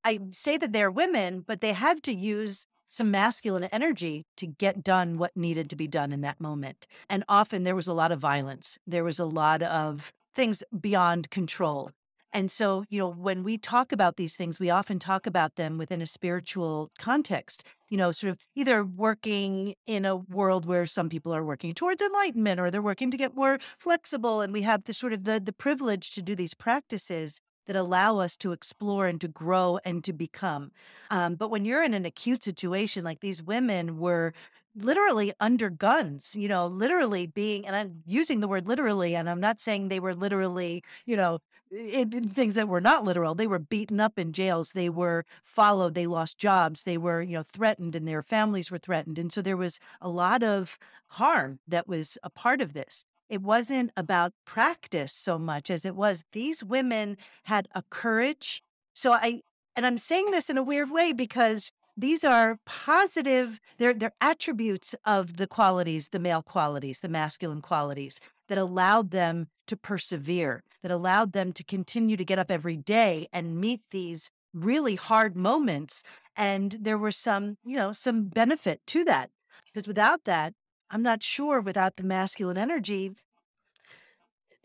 I 0.04 0.18
say 0.32 0.56
that 0.58 0.72
they're 0.72 0.90
women, 0.90 1.44
but 1.46 1.60
they 1.60 1.72
had 1.72 2.02
to 2.04 2.12
use 2.12 2.66
some 2.88 3.10
masculine 3.10 3.64
energy 3.64 4.26
to 4.36 4.46
get 4.46 4.84
done 4.84 5.16
what 5.16 5.34
needed 5.34 5.70
to 5.70 5.76
be 5.76 5.88
done 5.88 6.12
in 6.12 6.20
that 6.20 6.40
moment. 6.40 6.86
And 7.08 7.24
often 7.28 7.64
there 7.64 7.76
was 7.76 7.88
a 7.88 7.94
lot 7.94 8.12
of 8.12 8.18
violence. 8.18 8.78
There 8.86 9.04
was 9.04 9.18
a 9.18 9.24
lot 9.24 9.62
of 9.62 10.12
things 10.34 10.62
beyond 10.78 11.30
control. 11.30 11.90
And 12.34 12.50
so, 12.50 12.84
you 12.88 12.98
know, 12.98 13.10
when 13.10 13.42
we 13.42 13.58
talk 13.58 13.92
about 13.92 14.16
these 14.16 14.36
things, 14.36 14.58
we 14.58 14.70
often 14.70 14.98
talk 14.98 15.26
about 15.26 15.56
them 15.56 15.76
within 15.76 16.00
a 16.00 16.06
spiritual 16.06 16.90
context, 16.98 17.62
you 17.90 17.98
know, 17.98 18.10
sort 18.10 18.30
of 18.30 18.38
either 18.54 18.84
working 18.84 19.74
in 19.86 20.06
a 20.06 20.16
world 20.16 20.64
where 20.64 20.86
some 20.86 21.10
people 21.10 21.34
are 21.34 21.44
working 21.44 21.74
towards 21.74 22.00
enlightenment 22.00 22.58
or 22.58 22.70
they're 22.70 22.80
working 22.80 23.10
to 23.10 23.18
get 23.18 23.34
more 23.34 23.58
flexible. 23.78 24.40
And 24.40 24.52
we 24.52 24.62
have 24.62 24.84
the 24.84 24.94
sort 24.94 25.12
of 25.12 25.24
the, 25.24 25.40
the 25.40 25.52
privilege 25.52 26.10
to 26.12 26.22
do 26.22 26.34
these 26.34 26.54
practices 26.54 27.40
that 27.66 27.76
allow 27.76 28.18
us 28.18 28.36
to 28.38 28.52
explore 28.52 29.06
and 29.06 29.20
to 29.20 29.28
grow 29.28 29.78
and 29.84 30.02
to 30.04 30.12
become. 30.12 30.72
Um, 31.10 31.34
but 31.36 31.50
when 31.50 31.64
you're 31.64 31.82
in 31.82 31.94
an 31.94 32.04
acute 32.06 32.42
situation, 32.42 33.04
like 33.04 33.20
these 33.20 33.42
women 33.42 33.98
were 33.98 34.32
literally 34.74 35.32
under 35.40 35.68
guns, 35.68 36.34
you 36.34 36.48
know, 36.48 36.66
literally 36.66 37.26
being, 37.26 37.66
and 37.66 37.76
I'm 37.76 38.02
using 38.06 38.40
the 38.40 38.48
word 38.48 38.66
literally, 38.66 39.14
and 39.14 39.28
I'm 39.28 39.40
not 39.40 39.60
saying 39.60 39.88
they 39.88 40.00
were 40.00 40.14
literally, 40.14 40.82
you 41.04 41.16
know, 41.16 41.40
in, 41.70 42.12
in 42.12 42.28
things 42.28 42.54
that 42.54 42.68
were 42.68 42.80
not 42.80 43.04
literal. 43.04 43.34
They 43.34 43.46
were 43.46 43.58
beaten 43.58 44.00
up 44.00 44.18
in 44.18 44.32
jails. 44.32 44.72
They 44.72 44.88
were 44.88 45.24
followed. 45.44 45.94
They 45.94 46.06
lost 46.06 46.38
jobs. 46.38 46.82
They 46.82 46.98
were, 46.98 47.22
you 47.22 47.36
know, 47.36 47.42
threatened 47.42 47.94
and 47.94 48.06
their 48.06 48.22
families 48.22 48.70
were 48.70 48.78
threatened. 48.78 49.18
And 49.18 49.32
so 49.32 49.40
there 49.42 49.56
was 49.56 49.80
a 50.00 50.08
lot 50.08 50.42
of 50.42 50.78
harm 51.08 51.60
that 51.66 51.88
was 51.88 52.18
a 52.22 52.30
part 52.30 52.60
of 52.60 52.72
this 52.72 53.04
it 53.32 53.40
wasn't 53.40 53.90
about 53.96 54.34
practice 54.44 55.10
so 55.10 55.38
much 55.38 55.70
as 55.70 55.86
it 55.86 55.96
was 55.96 56.22
these 56.32 56.62
women 56.62 57.16
had 57.44 57.66
a 57.74 57.82
courage. 57.88 58.62
So 58.92 59.14
I, 59.14 59.40
and 59.74 59.86
I'm 59.86 59.96
saying 59.96 60.32
this 60.32 60.50
in 60.50 60.58
a 60.58 60.62
weird 60.62 60.90
way 60.90 61.14
because 61.14 61.70
these 61.96 62.24
are 62.24 62.58
positive, 62.66 63.58
they're, 63.78 63.94
they're 63.94 64.12
attributes 64.20 64.94
of 65.06 65.38
the 65.38 65.46
qualities, 65.46 66.10
the 66.10 66.18
male 66.18 66.42
qualities, 66.42 67.00
the 67.00 67.08
masculine 67.08 67.62
qualities 67.62 68.20
that 68.50 68.58
allowed 68.58 69.12
them 69.12 69.46
to 69.66 69.78
persevere, 69.78 70.62
that 70.82 70.92
allowed 70.92 71.32
them 71.32 71.54
to 71.54 71.64
continue 71.64 72.18
to 72.18 72.26
get 72.26 72.38
up 72.38 72.50
every 72.50 72.76
day 72.76 73.28
and 73.32 73.58
meet 73.58 73.80
these 73.92 74.30
really 74.52 74.96
hard 74.96 75.36
moments. 75.36 76.02
And 76.36 76.76
there 76.78 76.98
was 76.98 77.16
some, 77.16 77.56
you 77.64 77.76
know, 77.76 77.92
some 77.92 78.24
benefit 78.24 78.82
to 78.88 79.04
that. 79.04 79.30
Because 79.72 79.88
without 79.88 80.24
that, 80.24 80.52
I'm 80.92 81.02
not 81.02 81.22
sure 81.22 81.60
without 81.60 81.96
the 81.96 82.02
masculine 82.04 82.58
energy, 82.58 83.12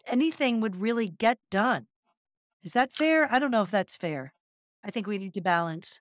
anything 0.06 0.62
would 0.62 0.76
really 0.76 1.08
get 1.08 1.40
done. 1.50 1.88
Is 2.64 2.74
that 2.74 2.92
fair? 2.92 3.32
I 3.34 3.40
don't 3.40 3.52
know 3.52 3.62
if 3.62 3.72
that's 3.72 3.96
fair. 3.96 4.34
I 4.84 4.92
think 4.92 5.08
we 5.08 5.18
need 5.18 5.34
to 5.36 5.42
balance. 5.42 6.00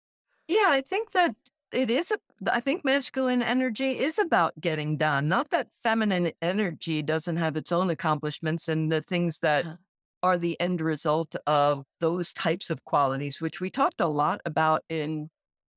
Yeah, 0.49 0.67
I 0.69 0.81
think 0.81 1.13
that 1.13 1.35
it 1.73 1.91
is 1.91 2.11
a 2.11 2.19
I 2.53 2.61
think 2.61 2.85
masculine 2.85 3.43
energy 3.43 3.99
is 3.99 4.19
about 4.19 4.61
getting 4.61 4.97
done. 4.97 5.27
Not 5.29 5.51
that 5.51 5.69
feminine 5.73 6.33
energy 6.43 7.03
doesn't 7.03 7.37
have 7.37 7.57
its 7.57 7.73
own 7.73 7.89
accomplishments 7.91 8.69
and 8.69 8.93
the 8.93 9.01
things 9.01 9.39
that 9.41 9.65
Uh-huh. 9.65 9.77
are 10.23 10.39
the 10.39 10.61
end 10.61 10.81
result 10.81 11.35
of 11.47 11.85
those 12.01 12.33
types 12.33 12.69
of 12.71 12.85
qualities, 12.85 13.41
which 13.41 13.61
we 13.61 13.71
talked 13.71 14.01
a 14.01 14.07
lot 14.07 14.41
about 14.45 14.83
in 14.89 15.31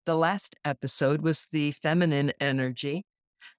the 0.06 0.16
last 0.16 0.56
episode 0.66 1.22
was 1.22 1.46
the 1.52 1.72
feminine 1.72 2.34
energy. 2.40 3.06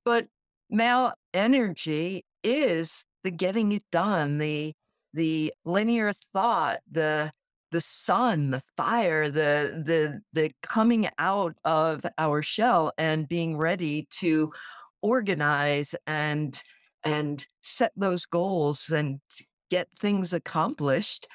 But 0.04 0.28
male 0.70 1.12
energy 1.34 2.24
is 2.42 3.04
the 3.24 3.30
getting 3.30 3.72
it 3.72 3.84
done, 3.90 4.38
the 4.38 4.74
the 5.12 5.52
linear 5.64 6.12
thought, 6.32 6.80
the 6.90 7.32
the 7.72 7.80
sun, 7.80 8.50
the 8.50 8.62
fire, 8.76 9.28
the 9.28 9.82
the 9.84 10.20
the 10.32 10.52
coming 10.62 11.08
out 11.18 11.54
of 11.64 12.04
our 12.18 12.42
shell 12.42 12.92
and 12.98 13.28
being 13.28 13.56
ready 13.56 14.06
to 14.10 14.52
organize 15.02 15.94
and 16.06 16.60
and 17.04 17.46
set 17.60 17.92
those 17.96 18.26
goals 18.26 18.90
and 18.90 19.20
get 19.70 19.88
things 19.98 20.32
accomplished. 20.32 21.26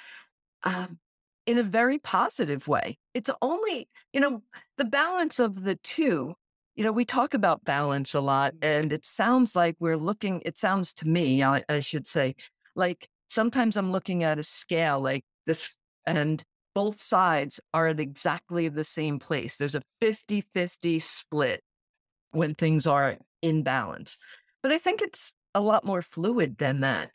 Um, 0.64 1.00
in 1.46 1.58
a 1.58 1.64
very 1.64 2.00
positive 2.00 2.68
way. 2.68 2.98
It's 3.14 3.30
only, 3.42 3.88
you 4.14 4.20
know, 4.20 4.42
the 4.78 4.86
balance 4.86 5.40
of 5.40 5.64
the 5.64 5.76
two. 5.76 6.36
You 6.76 6.84
know, 6.84 6.92
we 6.92 7.06
talk 7.06 7.34
about 7.34 7.64
balance 7.64 8.14
a 8.14 8.20
lot, 8.20 8.54
mm-hmm. 8.54 8.66
and 8.66 8.94
it 8.94 9.06
sounds 9.06 9.56
like 9.56 9.76
we're 9.80 9.98
looking, 9.98 10.42
it 10.46 10.58
sounds 10.58 10.94
to 10.94 11.08
me, 11.08 11.44
I, 11.44 11.64
I 11.70 11.80
should 11.80 12.08
say, 12.08 12.36
like 12.76 13.08
sometimes 13.28 13.78
I'm 13.78 13.92
looking 13.92 14.24
at 14.24 14.40
a 14.40 14.44
scale 14.44 15.00
like 15.00 15.24
this, 15.46 15.74
and 16.06 16.44
both 16.74 17.00
sides 17.00 17.60
are 17.74 17.88
at 17.88 18.00
exactly 18.00 18.68
the 18.68 18.84
same 18.84 19.20
place. 19.20 19.56
There's 19.56 19.76
a 19.76 19.82
50 20.02 20.42
50 20.54 21.00
split 21.00 21.62
when 22.32 22.54
things 22.54 22.86
are 22.86 23.18
in 23.42 23.64
balance. 23.64 24.18
But 24.62 24.72
I 24.74 24.78
think 24.78 25.02
it's 25.02 25.34
a 25.54 25.62
lot 25.62 25.86
more 25.86 26.02
fluid 26.02 26.58
than 26.58 26.82
that. 26.82 27.12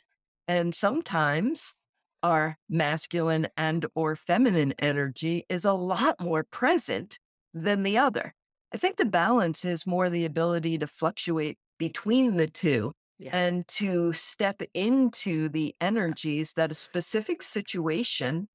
And 0.48 0.74
sometimes 0.74 1.74
our 2.22 2.56
masculine 2.68 3.48
and 3.56 3.86
or 3.94 4.16
feminine 4.16 4.74
energy 4.78 5.44
is 5.48 5.64
a 5.64 5.72
lot 5.72 6.20
more 6.20 6.44
present 6.44 7.18
than 7.52 7.82
the 7.82 7.98
other. 7.98 8.34
I 8.72 8.78
think 8.78 8.96
the 8.96 9.04
balance 9.04 9.64
is 9.64 9.86
more 9.86 10.08
the 10.08 10.24
ability 10.24 10.78
to 10.78 10.86
fluctuate 10.86 11.58
between 11.78 12.36
the 12.36 12.46
two 12.46 12.92
yeah. 13.18 13.36
and 13.36 13.66
to 13.68 14.12
step 14.12 14.62
into 14.74 15.48
the 15.48 15.74
energies 15.80 16.52
that 16.54 16.70
a 16.70 16.74
specific 16.74 17.42
situation 17.42 18.48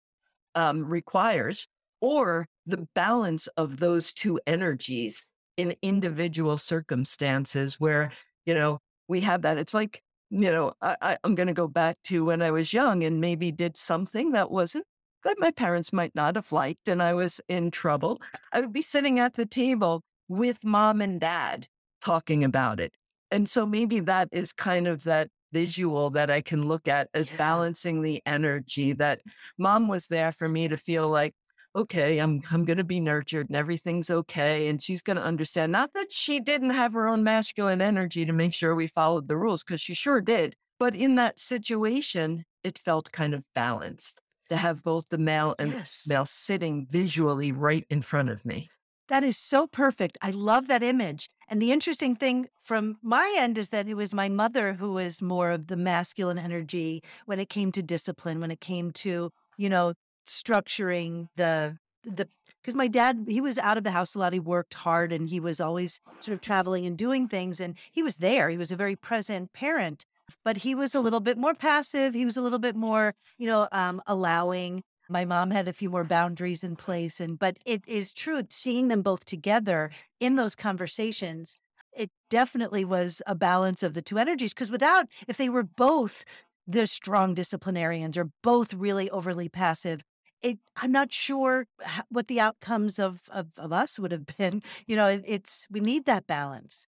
um, 0.56 0.86
requires 0.86 1.68
or 2.02 2.48
the 2.66 2.88
balance 2.96 3.48
of 3.58 3.78
those 3.78 4.14
two 4.14 4.40
energies 4.48 5.28
in 5.58 5.76
individual 5.82 6.58
circumstances 6.58 7.80
where, 7.80 8.12
you 8.46 8.54
know, 8.54 8.80
we 9.08 9.22
have 9.22 9.44
that. 9.44 9.58
It's 9.58 9.74
like, 9.74 10.02
you 10.30 10.52
know, 10.52 10.74
I, 10.82 11.18
am 11.24 11.36
going 11.36 11.48
to 11.48 11.54
go 11.54 11.68
back 11.68 11.98
to 12.06 12.26
when 12.26 12.42
I 12.42 12.52
was 12.52 12.74
young 12.74 13.04
and 13.04 13.22
maybe 13.22 13.52
did 13.52 13.78
something 13.78 14.32
that 14.32 14.50
wasn't 14.50 14.86
that 15.26 15.40
my 15.40 15.52
parents 15.52 15.92
might 15.92 16.16
not 16.16 16.36
have 16.36 16.52
liked 16.52 16.88
and 16.88 17.02
I 17.02 17.14
was 17.14 17.42
in 17.50 17.72
trouble. 17.72 18.22
I 18.54 18.62
would 18.62 18.72
be 18.72 18.84
sitting 18.84 19.20
at 19.20 19.34
the 19.34 19.46
table 19.46 20.04
with 20.30 20.64
mom 20.64 21.02
and 21.02 21.20
dad 21.20 21.68
talking 22.04 22.44
about 22.44 22.80
it. 22.80 22.94
And 23.32 23.50
so 23.50 23.66
maybe 23.66 24.00
that 24.02 24.30
is 24.32 24.54
kind 24.54 24.88
of 24.88 25.04
that 25.04 25.30
visual 25.52 26.12
that 26.12 26.30
I 26.30 26.42
can 26.42 26.68
look 26.68 26.88
at 26.88 27.10
as 27.14 27.32
balancing 27.32 28.02
the 28.02 28.22
energy 28.26 28.94
that 28.94 29.22
mom 29.58 29.88
was 29.88 30.08
there 30.08 30.32
for 30.32 30.48
me 30.48 30.68
to 30.68 30.78
feel 30.78 31.10
like, 31.10 31.34
okay, 31.76 32.20
I'm 32.20 32.42
I'm 32.52 32.64
going 32.64 32.78
to 32.78 32.84
be 32.84 33.00
nurtured 33.00 33.50
and 33.50 33.56
everything's 33.56 34.10
okay 34.10 34.68
and 34.68 34.82
she's 34.82 35.02
going 35.02 35.18
to 35.18 35.24
understand 35.24 35.72
not 35.72 35.92
that 35.94 36.12
she 36.12 36.40
didn't 36.40 36.70
have 36.70 36.94
her 36.94 37.08
own 37.08 37.24
masculine 37.24 37.82
energy 37.82 38.26
to 38.26 38.34
make 38.34 38.54
sure 38.54 38.76
we 38.76 38.88
followed 38.88 39.28
the 39.28 39.38
rules 39.38 39.64
cuz 39.64 39.82
she 39.82 39.96
sure 39.96 40.22
did, 40.22 40.56
but 40.80 40.96
in 40.96 41.16
that 41.16 41.40
situation 41.40 42.46
it 42.64 42.78
felt 42.78 43.12
kind 43.12 43.34
of 43.34 43.46
balanced 43.54 44.22
to 44.50 44.58
have 44.58 44.84
both 44.84 45.10
the 45.10 45.18
male 45.18 45.56
and 45.60 45.72
yes. 45.72 46.06
male 46.08 46.26
sitting 46.26 46.88
visually 46.90 47.52
right 47.52 47.86
in 47.90 48.02
front 48.02 48.30
of 48.30 48.46
me. 48.46 48.70
That 49.08 49.24
is 49.24 49.38
so 49.38 49.68
perfect. 49.68 50.18
I 50.22 50.32
love 50.32 50.68
that 50.68 50.82
image. 50.82 51.30
And 51.48 51.62
the 51.62 51.72
interesting 51.72 52.16
thing 52.16 52.48
from 52.64 52.98
my 53.04 53.36
end 53.38 53.58
is 53.58 53.70
that 53.70 53.88
it 53.88 53.94
was 53.94 54.14
my 54.14 54.30
mother 54.30 54.74
who 54.74 54.94
was 54.94 55.22
more 55.22 55.52
of 55.52 55.68
the 55.68 55.78
masculine 55.78 56.40
energy 56.40 57.04
when 57.26 57.40
it 57.40 57.50
came 57.50 57.72
to 57.74 57.84
discipline, 57.84 58.40
when 58.40 58.50
it 58.50 58.62
came 58.62 58.92
to, 58.92 59.30
you 59.58 59.70
know, 59.70 59.94
structuring 60.28 61.28
the 61.36 61.78
the 62.04 62.28
because 62.62 62.76
my 62.76 62.88
dad 62.88 63.26
he 63.28 63.42
was 63.42 63.58
out 63.58 63.78
of 63.78 63.84
the 63.84 63.92
house 63.92 64.16
a 64.16 64.20
lot 64.20 64.34
he 64.34 64.40
worked 64.40 64.74
hard 64.74 65.12
and 65.12 65.30
he 65.30 65.40
was 65.40 65.60
always 65.60 66.02
sort 66.20 66.34
of 66.34 66.42
traveling 66.42 66.86
and 66.86 66.98
doing 66.98 67.28
things 67.28 67.60
and 67.60 67.76
he 67.92 68.02
was 68.02 68.18
there 68.18 68.50
he 68.50 68.58
was 68.58 68.72
a 68.72 68.76
very 68.76 68.96
present 68.96 69.54
parent 69.54 70.06
but 70.44 70.58
he 70.58 70.76
was 70.76 70.96
a 70.96 71.00
little 71.00 71.20
bit 71.20 71.38
more 71.38 71.54
passive 71.54 72.14
he 72.14 72.26
was 72.26 72.38
a 72.38 72.42
little 72.42 72.60
bit 72.60 72.76
more 72.76 73.14
you 73.38 73.48
know 73.48 73.68
um, 73.72 74.02
allowing 74.08 74.84
my 75.10 75.24
mom 75.26 75.52
had 75.52 75.68
a 75.68 75.74
few 75.74 75.90
more 75.90 76.04
boundaries 76.04 76.64
in 76.64 76.76
place 76.76 77.20
and 77.20 77.38
but 77.40 77.58
it 77.66 77.82
is 77.88 78.14
true 78.14 78.42
seeing 78.50 78.88
them 78.88 79.02
both 79.02 79.26
together 79.26 79.92
in 80.20 80.36
those 80.36 80.56
conversations 80.56 81.58
it 81.96 82.10
definitely 82.30 82.84
was 82.84 83.22
a 83.26 83.36
balance 83.36 83.82
of 83.82 83.94
the 83.94 84.02
two 84.02 84.18
energies 84.18 84.54
because 84.54 84.72
without 84.72 85.08
if 85.28 85.38
they 85.38 85.50
were 85.50 85.64
both 85.64 86.26
the 86.68 86.88
strong 86.88 87.34
disciplinarians 87.34 88.18
or 88.18 88.30
both 88.42 88.74
really 88.74 89.10
overly 89.12 89.48
passive 89.48 90.02
it, 90.42 90.60
I'm 90.76 90.92
not 90.92 91.12
sure 91.12 91.66
what 92.10 92.28
the 92.28 92.40
outcomes 92.40 93.00
of, 93.00 93.22
of, 93.32 93.48
of 93.58 93.74
us 93.74 93.98
would 93.98 94.12
have 94.12 94.26
been. 94.38 94.62
You 94.86 94.96
know, 94.96 95.08
it, 95.08 95.24
it's 95.26 95.68
we 95.72 95.80
need 95.80 96.06
that 96.06 96.28
balance. 96.28 96.88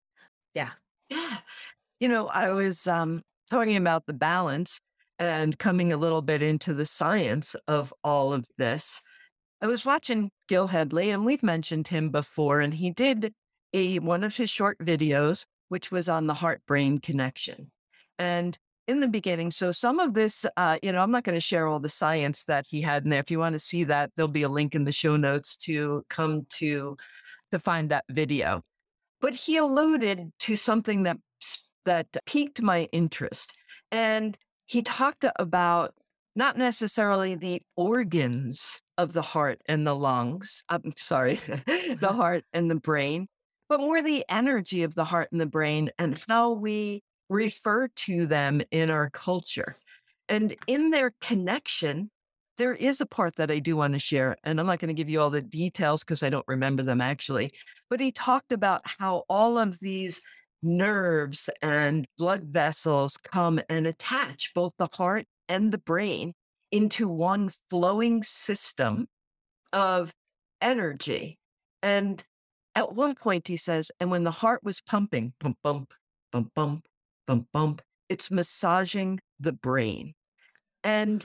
Yeah. 0.54 0.70
Yeah. 1.08 1.38
You 2.02 2.08
know, 2.08 2.26
I 2.26 2.48
was 2.48 2.88
um, 2.88 3.22
talking 3.48 3.76
about 3.76 4.06
the 4.06 4.12
balance 4.12 4.80
and 5.20 5.56
coming 5.56 5.92
a 5.92 5.96
little 5.96 6.20
bit 6.20 6.42
into 6.42 6.74
the 6.74 6.84
science 6.84 7.54
of 7.68 7.94
all 8.02 8.32
of 8.32 8.44
this. 8.58 9.00
I 9.60 9.68
was 9.68 9.86
watching 9.86 10.32
Gil 10.48 10.66
Hedley, 10.66 11.10
and 11.10 11.24
we've 11.24 11.44
mentioned 11.44 11.86
him 11.86 12.10
before, 12.10 12.60
and 12.60 12.74
he 12.74 12.90
did 12.90 13.32
a 13.72 14.00
one 14.00 14.24
of 14.24 14.36
his 14.36 14.50
short 14.50 14.78
videos, 14.80 15.46
which 15.68 15.92
was 15.92 16.08
on 16.08 16.26
the 16.26 16.34
heart 16.34 16.62
brain 16.66 16.98
connection. 16.98 17.70
And 18.18 18.58
in 18.88 18.98
the 18.98 19.06
beginning. 19.06 19.52
So 19.52 19.70
some 19.70 20.00
of 20.00 20.14
this, 20.14 20.44
uh, 20.56 20.78
you 20.82 20.90
know, 20.90 21.04
I'm 21.04 21.12
not 21.12 21.22
going 21.22 21.36
to 21.36 21.40
share 21.40 21.68
all 21.68 21.78
the 21.78 21.88
science 21.88 22.42
that 22.46 22.66
he 22.68 22.80
had 22.80 23.04
in 23.04 23.10
there. 23.10 23.20
If 23.20 23.30
you 23.30 23.38
want 23.38 23.52
to 23.52 23.60
see 23.60 23.84
that, 23.84 24.10
there'll 24.16 24.26
be 24.26 24.42
a 24.42 24.48
link 24.48 24.74
in 24.74 24.82
the 24.82 24.90
show 24.90 25.16
notes 25.16 25.56
to 25.58 26.02
come 26.10 26.48
to 26.54 26.96
to 27.52 27.58
find 27.60 27.90
that 27.90 28.06
video. 28.10 28.62
But 29.20 29.34
he 29.36 29.56
alluded 29.56 30.32
to 30.40 30.56
something 30.56 31.04
that 31.04 31.16
that 31.84 32.08
piqued 32.26 32.62
my 32.62 32.88
interest, 32.92 33.54
and 33.90 34.38
he 34.66 34.82
talked 34.82 35.24
about 35.36 35.94
not 36.34 36.56
necessarily 36.56 37.34
the 37.34 37.62
organs 37.76 38.80
of 38.96 39.12
the 39.12 39.22
heart 39.22 39.60
and 39.66 39.86
the 39.86 39.94
lungs. 39.94 40.64
I'm 40.68 40.82
um, 40.84 40.92
sorry, 40.96 41.34
the 41.36 42.12
heart 42.14 42.44
and 42.52 42.70
the 42.70 42.80
brain, 42.80 43.28
but 43.68 43.80
more 43.80 44.02
the 44.02 44.24
energy 44.28 44.82
of 44.82 44.94
the 44.94 45.04
heart 45.04 45.28
and 45.32 45.40
the 45.40 45.46
brain 45.46 45.90
and 45.98 46.18
how 46.28 46.52
we 46.52 47.02
refer 47.28 47.88
to 47.88 48.26
them 48.26 48.62
in 48.70 48.90
our 48.90 49.10
culture. 49.10 49.76
And 50.28 50.54
in 50.66 50.90
their 50.90 51.12
connection, 51.20 52.10
there 52.58 52.74
is 52.74 53.00
a 53.00 53.06
part 53.06 53.36
that 53.36 53.50
I 53.50 53.58
do 53.58 53.76
want 53.76 53.94
to 53.94 53.98
share, 53.98 54.36
and 54.44 54.60
I'm 54.60 54.66
not 54.66 54.78
going 54.78 54.88
to 54.88 54.94
give 54.94 55.08
you 55.08 55.20
all 55.20 55.30
the 55.30 55.42
details 55.42 56.04
because 56.04 56.22
I 56.22 56.30
don't 56.30 56.46
remember 56.46 56.82
them 56.82 57.00
actually. 57.00 57.52
But 57.88 58.00
he 58.00 58.12
talked 58.12 58.52
about 58.52 58.82
how 58.84 59.24
all 59.28 59.58
of 59.58 59.78
these 59.80 60.20
nerves 60.62 61.50
and 61.60 62.06
blood 62.18 62.44
vessels 62.44 63.16
come 63.16 63.60
and 63.68 63.86
attach 63.86 64.52
both 64.54 64.72
the 64.78 64.88
heart 64.92 65.26
and 65.48 65.72
the 65.72 65.78
brain 65.78 66.34
into 66.70 67.08
one 67.08 67.50
flowing 67.68 68.22
system 68.22 69.06
of 69.72 70.12
energy. 70.60 71.38
And 71.82 72.22
at 72.74 72.94
one 72.94 73.14
point, 73.14 73.48
he 73.48 73.56
says, 73.56 73.90
and 74.00 74.10
when 74.10 74.24
the 74.24 74.30
heart 74.30 74.62
was 74.62 74.80
pumping, 74.80 75.34
bump, 75.40 75.58
bump, 75.62 75.92
bump, 76.32 76.50
bump, 76.54 76.86
bump, 77.26 77.46
bump. 77.52 77.82
It's 78.08 78.30
massaging 78.30 79.20
the 79.38 79.52
brain. 79.52 80.14
And 80.82 81.24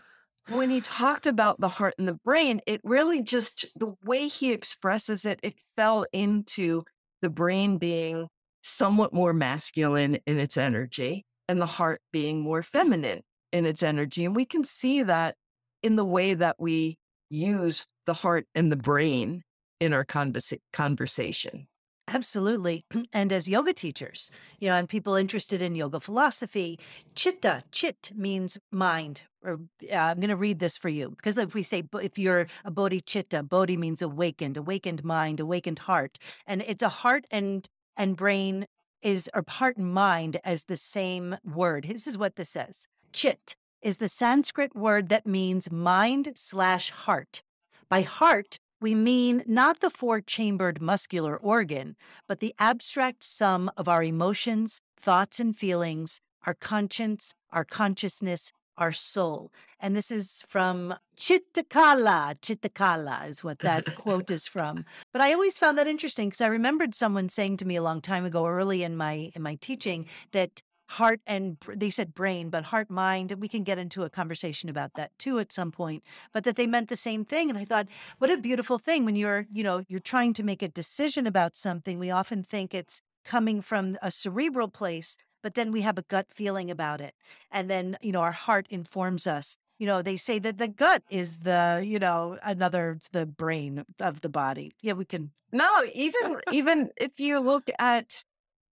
when 0.49 0.69
he 0.69 0.81
talked 0.81 1.25
about 1.25 1.59
the 1.59 1.69
heart 1.69 1.95
and 1.97 2.07
the 2.07 2.19
brain, 2.25 2.61
it 2.67 2.81
really 2.83 3.21
just, 3.21 3.65
the 3.75 3.95
way 4.03 4.27
he 4.27 4.51
expresses 4.51 5.25
it, 5.25 5.39
it 5.43 5.55
fell 5.75 6.05
into 6.11 6.83
the 7.21 7.29
brain 7.29 7.77
being 7.77 8.27
somewhat 8.67 9.13
more 9.13 9.33
masculine 9.33 10.19
in 10.25 10.39
its 10.39 10.57
energy 10.57 11.25
and 11.47 11.61
the 11.61 11.65
heart 11.65 12.01
being 12.11 12.41
more 12.41 12.61
feminine 12.61 13.21
in 13.51 13.65
its 13.65 13.81
energy. 13.81 14.25
And 14.25 14.35
we 14.35 14.45
can 14.45 14.63
see 14.63 15.03
that 15.03 15.35
in 15.81 15.95
the 15.95 16.05
way 16.05 16.33
that 16.33 16.57
we 16.59 16.97
use 17.29 17.85
the 18.05 18.13
heart 18.13 18.45
and 18.53 18.71
the 18.71 18.75
brain 18.75 19.43
in 19.79 19.93
our 19.93 20.05
conversa- 20.05 20.59
conversation. 20.73 21.67
Absolutely. 22.07 22.85
And 23.13 23.33
as 23.33 23.47
yoga 23.47 23.73
teachers, 23.73 24.31
you 24.59 24.69
know, 24.69 24.75
and 24.75 24.87
people 24.87 25.15
interested 25.15 25.61
in 25.61 25.75
yoga 25.75 25.99
philosophy, 25.99 26.79
chitta, 27.15 27.63
chit 27.71 28.11
means 28.15 28.57
mind. 28.71 29.23
Or 29.43 29.59
uh, 29.91 29.95
I'm 29.95 30.17
going 30.17 30.29
to 30.29 30.35
read 30.35 30.59
this 30.59 30.77
for 30.77 30.89
you 30.89 31.09
because 31.09 31.37
if 31.37 31.53
we 31.53 31.63
say, 31.63 31.83
if 32.01 32.17
you're 32.17 32.47
a 32.65 32.71
bodhicitta, 32.71 33.47
bodhi 33.47 33.77
means 33.77 34.01
awakened, 34.01 34.57
awakened 34.57 35.03
mind, 35.03 35.39
awakened 35.39 35.79
heart. 35.79 36.17
And 36.45 36.63
it's 36.67 36.83
a 36.83 36.89
heart 36.89 37.25
and, 37.31 37.67
and 37.97 38.15
brain 38.15 38.67
is, 39.01 39.29
or 39.33 39.43
part 39.43 39.77
and 39.77 39.93
mind 39.93 40.39
as 40.43 40.65
the 40.65 40.77
same 40.77 41.37
word. 41.43 41.87
This 41.89 42.07
is 42.07 42.17
what 42.17 42.35
this 42.35 42.49
says. 42.49 42.87
Chit 43.13 43.55
is 43.81 43.97
the 43.97 44.09
Sanskrit 44.09 44.75
word 44.75 45.09
that 45.09 45.25
means 45.25 45.71
mind 45.71 46.33
slash 46.35 46.89
heart. 46.91 47.41
By 47.89 48.01
heart, 48.01 48.59
we 48.79 48.93
mean 48.93 49.43
not 49.47 49.79
the 49.79 49.89
four 49.89 50.21
chambered 50.21 50.81
muscular 50.81 51.35
organ, 51.35 51.95
but 52.27 52.39
the 52.39 52.53
abstract 52.59 53.23
sum 53.23 53.71
of 53.75 53.87
our 53.87 54.03
emotions, 54.03 54.81
thoughts, 54.99 55.39
and 55.39 55.57
feelings, 55.57 56.21
our 56.45 56.53
conscience, 56.53 57.33
our 57.51 57.65
consciousness, 57.65 58.51
our 58.77 58.91
soul. 58.91 59.51
And 59.79 59.95
this 59.95 60.11
is 60.11 60.43
from 60.47 60.95
Chittakala. 61.17 62.39
Chittakala 62.41 63.29
is 63.29 63.43
what 63.43 63.59
that 63.59 63.95
quote 63.95 64.31
is 64.31 64.47
from. 64.47 64.85
But 65.13 65.21
I 65.21 65.33
always 65.33 65.57
found 65.57 65.77
that 65.77 65.87
interesting 65.87 66.29
because 66.29 66.41
I 66.41 66.47
remembered 66.47 66.95
someone 66.95 67.29
saying 67.29 67.57
to 67.57 67.65
me 67.65 67.75
a 67.75 67.83
long 67.83 68.01
time 68.01 68.25
ago, 68.25 68.45
early 68.45 68.83
in 68.83 68.95
my 68.95 69.31
in 69.35 69.41
my 69.41 69.55
teaching, 69.55 70.05
that 70.31 70.61
heart 70.89 71.19
and 71.27 71.57
they 71.67 71.89
said 71.89 72.13
brain, 72.13 72.49
but 72.49 72.65
heart, 72.65 72.89
mind. 72.89 73.33
We 73.39 73.47
can 73.47 73.63
get 73.63 73.77
into 73.77 74.03
a 74.03 74.09
conversation 74.09 74.69
about 74.69 74.93
that 74.95 75.17
too 75.17 75.39
at 75.39 75.51
some 75.51 75.71
point, 75.71 76.03
but 76.33 76.43
that 76.45 76.55
they 76.55 76.67
meant 76.67 76.89
the 76.89 76.95
same 76.95 77.25
thing. 77.25 77.49
And 77.49 77.59
I 77.59 77.65
thought, 77.65 77.87
what 78.19 78.31
a 78.31 78.37
beautiful 78.37 78.79
thing 78.79 79.05
when 79.05 79.15
you're, 79.15 79.45
you 79.51 79.63
know, 79.63 79.83
you're 79.87 79.99
trying 79.99 80.33
to 80.33 80.43
make 80.43 80.61
a 80.61 80.67
decision 80.67 81.27
about 81.27 81.57
something. 81.57 81.99
We 81.99 82.11
often 82.11 82.43
think 82.43 82.73
it's 82.73 83.01
coming 83.25 83.61
from 83.61 83.97
a 84.01 84.09
cerebral 84.09 84.69
place, 84.69 85.17
but 85.41 85.55
then 85.55 85.71
we 85.71 85.81
have 85.81 85.97
a 85.97 86.03
gut 86.03 86.27
feeling 86.29 86.71
about 86.71 87.01
it. 87.01 87.13
And 87.51 87.69
then, 87.69 87.97
you 88.01 88.11
know, 88.11 88.21
our 88.21 88.31
heart 88.31 88.67
informs 88.69 89.27
us. 89.27 89.57
You 89.79 89.85
know, 89.85 90.01
they 90.01 90.17
say 90.17 90.39
that 90.39 90.57
the 90.57 90.67
gut 90.67 91.03
is 91.09 91.39
the, 91.39 91.83
you 91.85 91.99
know, 91.99 92.37
another, 92.43 92.91
it's 92.97 93.09
the 93.09 93.25
brain 93.25 93.85
of 93.99 94.21
the 94.21 94.29
body. 94.29 94.73
Yeah, 94.81 94.93
we 94.93 95.05
can. 95.05 95.31
No, 95.51 95.83
even, 95.93 96.37
even 96.51 96.89
if 96.97 97.19
you 97.19 97.39
look 97.39 97.69
at 97.77 98.23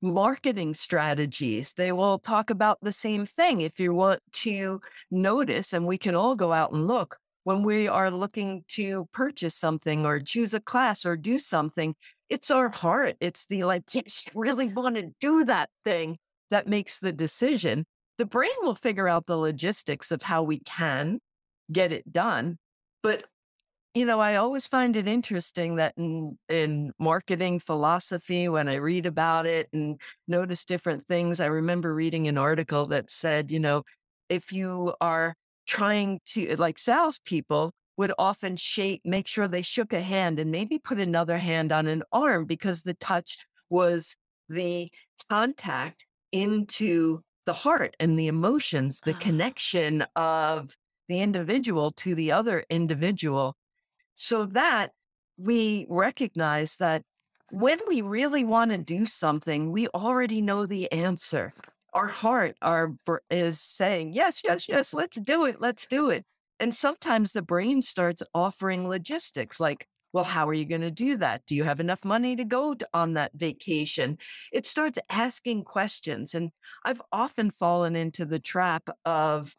marketing 0.02 0.74
strategies, 0.74 1.74
they 1.74 1.92
will 1.92 2.20
talk 2.20 2.50
about 2.50 2.80
the 2.82 2.92
same 2.92 3.26
thing. 3.26 3.62
If 3.62 3.80
you 3.80 3.94
want 3.94 4.22
to 4.34 4.82
notice, 5.12 5.74
and 5.74 5.86
we 5.86 5.98
can 5.98 6.16
all 6.16 6.36
go 6.36 6.54
out 6.54 6.72
and 6.72 6.88
look 6.88 7.18
when 7.44 7.62
we 7.62 7.88
are 7.88 8.10
looking 8.10 8.64
to 8.68 9.08
purchase 9.14 9.56
something 9.56 10.06
or 10.06 10.20
choose 10.20 10.54
a 10.56 10.60
class 10.60 11.06
or 11.06 11.16
do 11.16 11.38
something, 11.38 11.96
it's 12.28 12.50
our 12.50 12.70
heart. 12.70 13.16
It's 13.20 13.46
the 13.46 13.64
like, 13.64 13.84
yes, 13.94 14.26
really 14.34 14.68
want 14.68 14.96
to 14.96 15.12
do 15.22 15.46
that 15.46 15.70
thing 15.84 16.18
that 16.52 16.68
makes 16.68 17.00
the 17.00 17.12
decision. 17.12 17.86
The 18.18 18.26
brain 18.26 18.52
will 18.62 18.76
figure 18.76 19.08
out 19.08 19.26
the 19.26 19.38
logistics 19.38 20.12
of 20.12 20.22
how 20.22 20.44
we 20.44 20.60
can 20.60 21.20
get 21.72 21.92
it 21.92 22.12
done. 22.12 22.58
But, 23.04 23.26
you 23.94 24.06
know, 24.06 24.20
I 24.20 24.36
always 24.36 24.68
find 24.68 24.96
it 24.96 25.08
interesting 25.08 25.76
that 25.78 25.94
in, 25.98 26.38
in 26.50 26.92
marketing 27.00 27.60
philosophy, 27.60 28.48
when 28.48 28.68
I 28.68 28.76
read 28.76 29.06
about 29.06 29.46
it 29.46 29.68
and 29.74 30.00
notice 30.28 30.66
different 30.66 31.06
things, 31.08 31.40
I 31.40 31.48
remember 31.48 31.94
reading 31.94 32.28
an 32.28 32.38
article 32.38 32.86
that 32.88 33.12
said, 33.12 33.52
you 33.52 33.60
know, 33.60 33.84
if 34.30 34.52
you 34.52 34.94
are 35.02 35.36
trying 35.68 36.20
to, 36.26 36.56
like 36.58 36.80
salespeople, 36.80 37.72
would 37.98 38.12
often 38.20 38.58
shake, 38.58 39.02
make 39.06 39.28
sure 39.28 39.48
they 39.48 39.62
shook 39.62 39.94
a 39.94 40.02
hand 40.02 40.40
and 40.40 40.52
maybe 40.52 40.78
put 40.78 41.00
another 41.00 41.38
hand 41.38 41.72
on 41.72 41.88
an 41.88 42.04
arm 42.12 42.46
because 42.46 42.82
the 42.82 42.94
touch 42.96 43.38
was 43.70 44.16
the 44.50 44.90
contact 45.30 46.06
into 46.36 47.22
the 47.46 47.54
heart 47.54 47.96
and 47.98 48.20
the 48.20 48.28
emotions, 48.28 49.00
the 49.06 49.14
ah. 49.14 49.20
connection 49.20 50.06
of 50.18 50.76
the 51.08 51.22
individual 51.22 51.92
to 51.92 52.14
the 52.14 52.32
other 52.32 52.66
individual. 52.70 53.56
So 54.16 54.46
that 54.48 54.92
we 55.38 55.86
recognize 55.90 56.76
that 56.76 57.04
when 57.52 57.80
we 57.88 58.02
really 58.02 58.44
want 58.44 58.72
to 58.72 58.78
do 58.78 59.06
something, 59.06 59.72
we 59.72 59.88
already 59.90 60.42
know 60.42 60.66
the 60.66 60.92
answer. 60.92 61.54
Our 61.94 62.08
heart 62.08 62.58
our, 62.62 62.94
is 63.30 63.62
saying, 63.62 64.12
yes, 64.14 64.42
yes, 64.44 64.68
yes, 64.68 64.94
let's 64.94 65.18
do 65.18 65.46
it, 65.46 65.62
let's 65.62 65.88
do 65.88 66.10
it. 66.10 66.26
And 66.60 66.76
sometimes 66.76 67.32
the 67.32 67.42
brain 67.42 67.82
starts 67.82 68.22
offering 68.34 68.90
logistics 68.90 69.60
like, 69.60 69.88
well, 70.16 70.24
how 70.24 70.48
are 70.48 70.54
you 70.54 70.64
going 70.64 70.80
to 70.80 70.90
do 70.90 71.18
that? 71.18 71.46
Do 71.46 71.56
you 71.56 71.66
have 71.66 71.82
enough 71.82 72.06
money 72.06 72.38
to 72.38 72.46
go 72.46 72.74
on 72.94 73.16
that 73.16 73.34
vacation? 73.36 74.18
It 74.54 74.66
starts 74.66 74.98
asking 75.10 75.66
questions. 75.66 76.34
And 76.34 76.52
I've 76.86 77.02
often 77.12 77.52
fallen 77.52 77.98
into 77.98 78.24
the 78.24 78.40
trap 78.40 78.88
of 79.04 79.58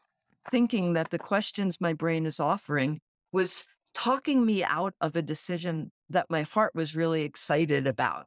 thinking 0.51 0.95
that 0.95 1.11
the 1.11 1.19
questions 1.19 1.79
my 1.79 1.93
brain 1.93 2.25
is 2.25 2.41
offering 2.41 3.01
was 3.33 3.67
talking 3.93 4.47
me 4.47 4.65
out 4.65 4.95
of 4.99 5.15
a 5.15 5.21
decision 5.21 5.93
that 6.09 6.31
my 6.31 6.41
heart 6.41 6.75
was 6.75 6.97
really 6.97 7.21
excited 7.21 7.87
about. 7.87 8.25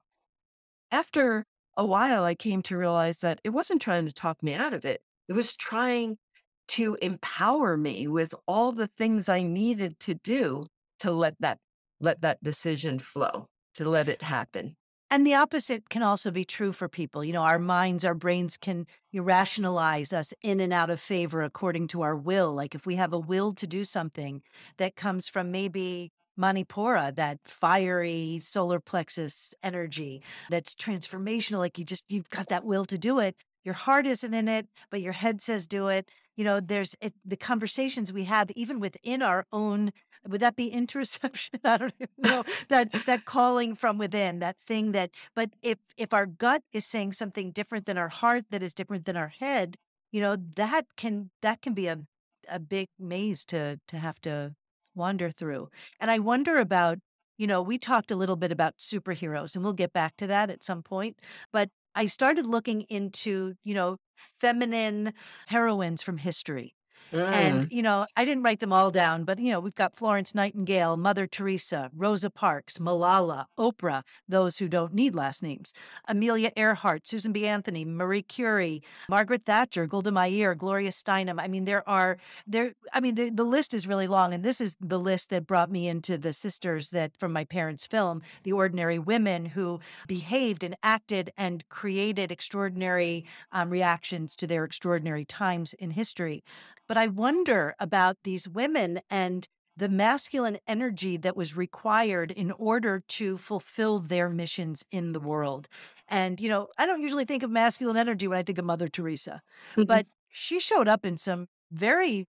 After 0.92 1.46
a 1.76 1.86
while, 1.88 2.26
I 2.26 2.36
came 2.36 2.62
to 2.62 2.78
realize 2.78 3.22
that 3.22 3.42
it 3.44 3.50
wasn't 3.50 3.82
trying 3.82 4.06
to 4.06 4.14
talk 4.14 4.44
me 4.44 4.54
out 4.54 4.76
of 4.76 4.86
it. 4.86 5.02
It 5.30 5.34
was 5.34 5.56
trying 5.56 6.20
to 6.68 6.96
empower 7.02 7.76
me 7.76 8.08
with 8.08 8.36
all 8.48 8.72
the 8.72 8.86
things 9.00 9.30
I 9.30 9.42
needed 9.42 10.00
to 10.02 10.14
do 10.14 10.68
to 11.00 11.12
let 11.12 11.34
that 11.40 11.58
let 12.00 12.22
that 12.22 12.44
decision 12.44 13.00
flow, 13.00 13.48
to 13.76 13.88
let 13.88 14.10
it 14.10 14.22
happen. 14.22 14.76
And 15.12 15.26
the 15.26 15.34
opposite 15.34 15.90
can 15.90 16.04
also 16.04 16.30
be 16.30 16.46
true 16.46 16.72
for 16.72 16.88
people. 16.88 17.24
You 17.24 17.34
know, 17.34 17.42
our 17.42 17.58
minds, 17.58 18.06
our 18.06 18.14
brains 18.14 18.58
can 18.58 18.86
rationalize 19.12 20.14
us 20.14 20.34
in 20.44 20.60
and 20.60 20.72
out 20.72 20.92
of 20.92 21.00
favor 21.00 21.42
according 21.42 21.88
to 21.90 22.04
our 22.04 22.16
will. 22.16 22.54
Like 22.54 22.76
if 22.76 22.86
we 22.86 22.96
have 22.96 23.12
a 23.12 23.20
will 23.20 23.54
to 23.54 23.66
do 23.66 23.84
something 23.84 24.44
that 24.78 24.96
comes 24.96 25.28
from 25.28 25.50
maybe 25.50 26.12
Manipura, 26.40 27.16
that 27.16 27.40
fiery 27.44 28.40
solar 28.44 28.80
plexus 28.80 29.54
energy 29.64 30.22
that's 30.52 30.76
transformational, 30.76 31.58
like 31.58 31.80
you 31.80 31.86
just, 31.86 32.06
you've 32.08 32.30
got 32.30 32.50
that 32.50 32.64
will 32.64 32.86
to 32.86 32.98
do 33.00 33.18
it. 33.18 33.36
Your 33.64 33.74
heart 33.74 34.06
isn't 34.06 34.34
in 34.34 34.48
it, 34.48 34.68
but 34.92 35.02
your 35.02 35.14
head 35.14 35.42
says 35.42 35.66
do 35.66 35.88
it 35.88 36.08
you 36.40 36.46
know, 36.46 36.62
there's 36.62 36.96
it, 37.02 37.14
the 37.26 37.36
conversations 37.36 38.14
we 38.14 38.24
have 38.24 38.50
even 38.52 38.80
within 38.80 39.22
our 39.22 39.46
own. 39.52 39.92
Would 40.28 40.42
that 40.42 40.56
be 40.56 40.72
interoception? 40.72 41.60
I 41.64 41.78
don't 41.78 41.94
know 42.18 42.44
that 42.68 42.92
that 43.06 43.26
calling 43.26 43.76
from 43.76 43.98
within, 43.98 44.40
that 44.40 44.58
thing 44.66 44.92
that. 44.92 45.12
But 45.36 45.52
if 45.62 45.78
if 45.98 46.14
our 46.14 46.26
gut 46.26 46.64
is 46.74 46.86
saying 46.86 47.14
something 47.14 47.52
different 47.52 47.86
than 47.86 47.98
our 47.98 48.10
heart, 48.10 48.46
that 48.52 48.64
is 48.64 48.74
different 48.74 49.06
than 49.06 49.18
our 49.18 49.30
head, 49.30 49.78
you 50.12 50.22
know, 50.22 50.38
that 50.56 50.86
can 50.98 51.32
that 51.42 51.62
can 51.62 51.74
be 51.74 51.88
a 51.88 52.00
a 52.48 52.60
big 52.60 52.88
maze 53.00 53.46
to 53.46 53.80
to 53.88 53.98
have 53.98 54.20
to 54.22 54.56
wander 54.96 55.30
through. 55.30 55.70
And 56.00 56.12
I 56.12 56.20
wonder 56.20 56.58
about 56.58 57.00
you 57.38 57.48
know, 57.48 57.62
we 57.62 57.78
talked 57.78 58.12
a 58.12 58.18
little 58.18 58.36
bit 58.36 58.52
about 58.52 58.80
superheroes, 58.80 59.56
and 59.56 59.64
we'll 59.64 59.74
get 59.74 59.94
back 59.94 60.18
to 60.18 60.28
that 60.28 60.50
at 60.50 60.62
some 60.62 60.84
point. 60.84 61.18
But 61.54 61.70
I 61.96 62.08
started 62.08 62.46
looking 62.46 62.82
into, 62.90 63.56
you 63.64 63.74
know, 63.74 63.98
feminine 64.42 65.14
heroines 65.48 66.02
from 66.02 66.18
history. 66.18 66.76
And, 67.12 67.66
mm. 67.66 67.72
you 67.72 67.82
know, 67.82 68.06
I 68.16 68.26
didn't 68.26 68.44
write 68.44 68.60
them 68.60 68.74
all 68.74 68.92
down, 68.92 69.24
but, 69.24 69.40
you 69.40 69.52
know, 69.52 69.60
we've 69.60 69.76
got 69.76 69.96
Florence 69.96 70.36
Nightingale, 70.36 70.98
Mother 70.98 71.28
Teresa, 71.28 71.90
Rosa 71.96 72.30
Parks, 72.30 72.78
Malala, 72.78 73.46
Oprah, 73.58 74.04
those 74.28 74.58
who 74.58 74.68
don't 74.68 74.94
need 74.94 75.16
last 75.16 75.42
names, 75.42 75.74
Amelia 76.08 76.52
Earhart, 76.56 77.08
Susan 77.08 77.32
B. 77.32 77.48
Anthony, 77.48 77.86
Marie 77.86 78.22
Curie, 78.22 78.84
Margaret 79.10 79.44
Thatcher, 79.46 79.88
Golda 79.88 80.12
Meir, 80.12 80.56
Gloria 80.56 80.92
Steinem. 80.92 81.42
I 81.42 81.48
mean, 81.48 81.66
there 81.66 81.88
are, 81.90 82.18
there, 82.46 82.74
I 82.94 83.00
mean, 83.00 83.16
the, 83.16 83.30
the 83.30 83.44
list 83.44 83.74
is 83.74 83.88
really 83.88 84.08
long. 84.08 84.34
And 84.34 84.44
this 84.44 84.62
is 84.62 84.76
the 84.80 85.00
list 85.00 85.30
that 85.30 85.48
brought 85.48 85.72
me 85.72 85.88
into 85.88 86.18
the 86.18 86.34
sisters 86.34 86.90
that 86.92 87.18
from 87.18 87.34
my 87.34 87.46
parents' 87.46 87.86
film, 87.86 88.22
the 88.44 88.52
ordinary 88.52 89.00
women 89.00 89.48
who 89.48 89.80
behaved 90.08 90.64
and 90.64 90.76
acted 90.84 91.32
and 91.38 91.68
created 91.70 92.32
extraordinary 92.32 93.26
um, 93.52 93.70
reactions 93.70 94.36
to 94.36 94.48
their 94.48 94.64
extraordinary 94.64 95.26
times 95.26 95.74
in 95.74 95.92
history. 95.92 96.44
But 96.90 96.98
I 96.98 97.08
wonder 97.08 97.76
about 97.80 98.18
these 98.24 98.50
women 98.50 99.00
and 99.12 99.48
the 99.78 99.88
masculine 99.88 100.58
energy 100.68 101.16
that 101.18 101.38
was 101.38 101.56
required 101.56 102.32
in 102.32 102.52
order 102.52 103.02
to 103.08 103.38
fulfill 103.38 104.00
their 104.00 104.28
missions 104.28 104.84
in 104.92 105.14
the 105.14 105.20
world. 105.20 105.70
And, 106.10 106.40
you 106.42 106.50
know, 106.50 106.68
I 106.78 106.88
don't 106.88 107.02
usually 107.02 107.26
think 107.26 107.44
of 107.44 107.52
masculine 107.52 107.96
energy 107.96 108.28
when 108.28 108.40
I 108.40 108.44
think 108.44 108.58
of 108.58 108.66
Mother 108.66 108.90
Teresa, 108.90 109.42
mm-hmm. 109.74 109.84
but 109.84 110.08
she 110.30 110.60
showed 110.60 110.88
up 110.88 111.06
in 111.06 111.18
some 111.18 111.46
very 111.72 112.28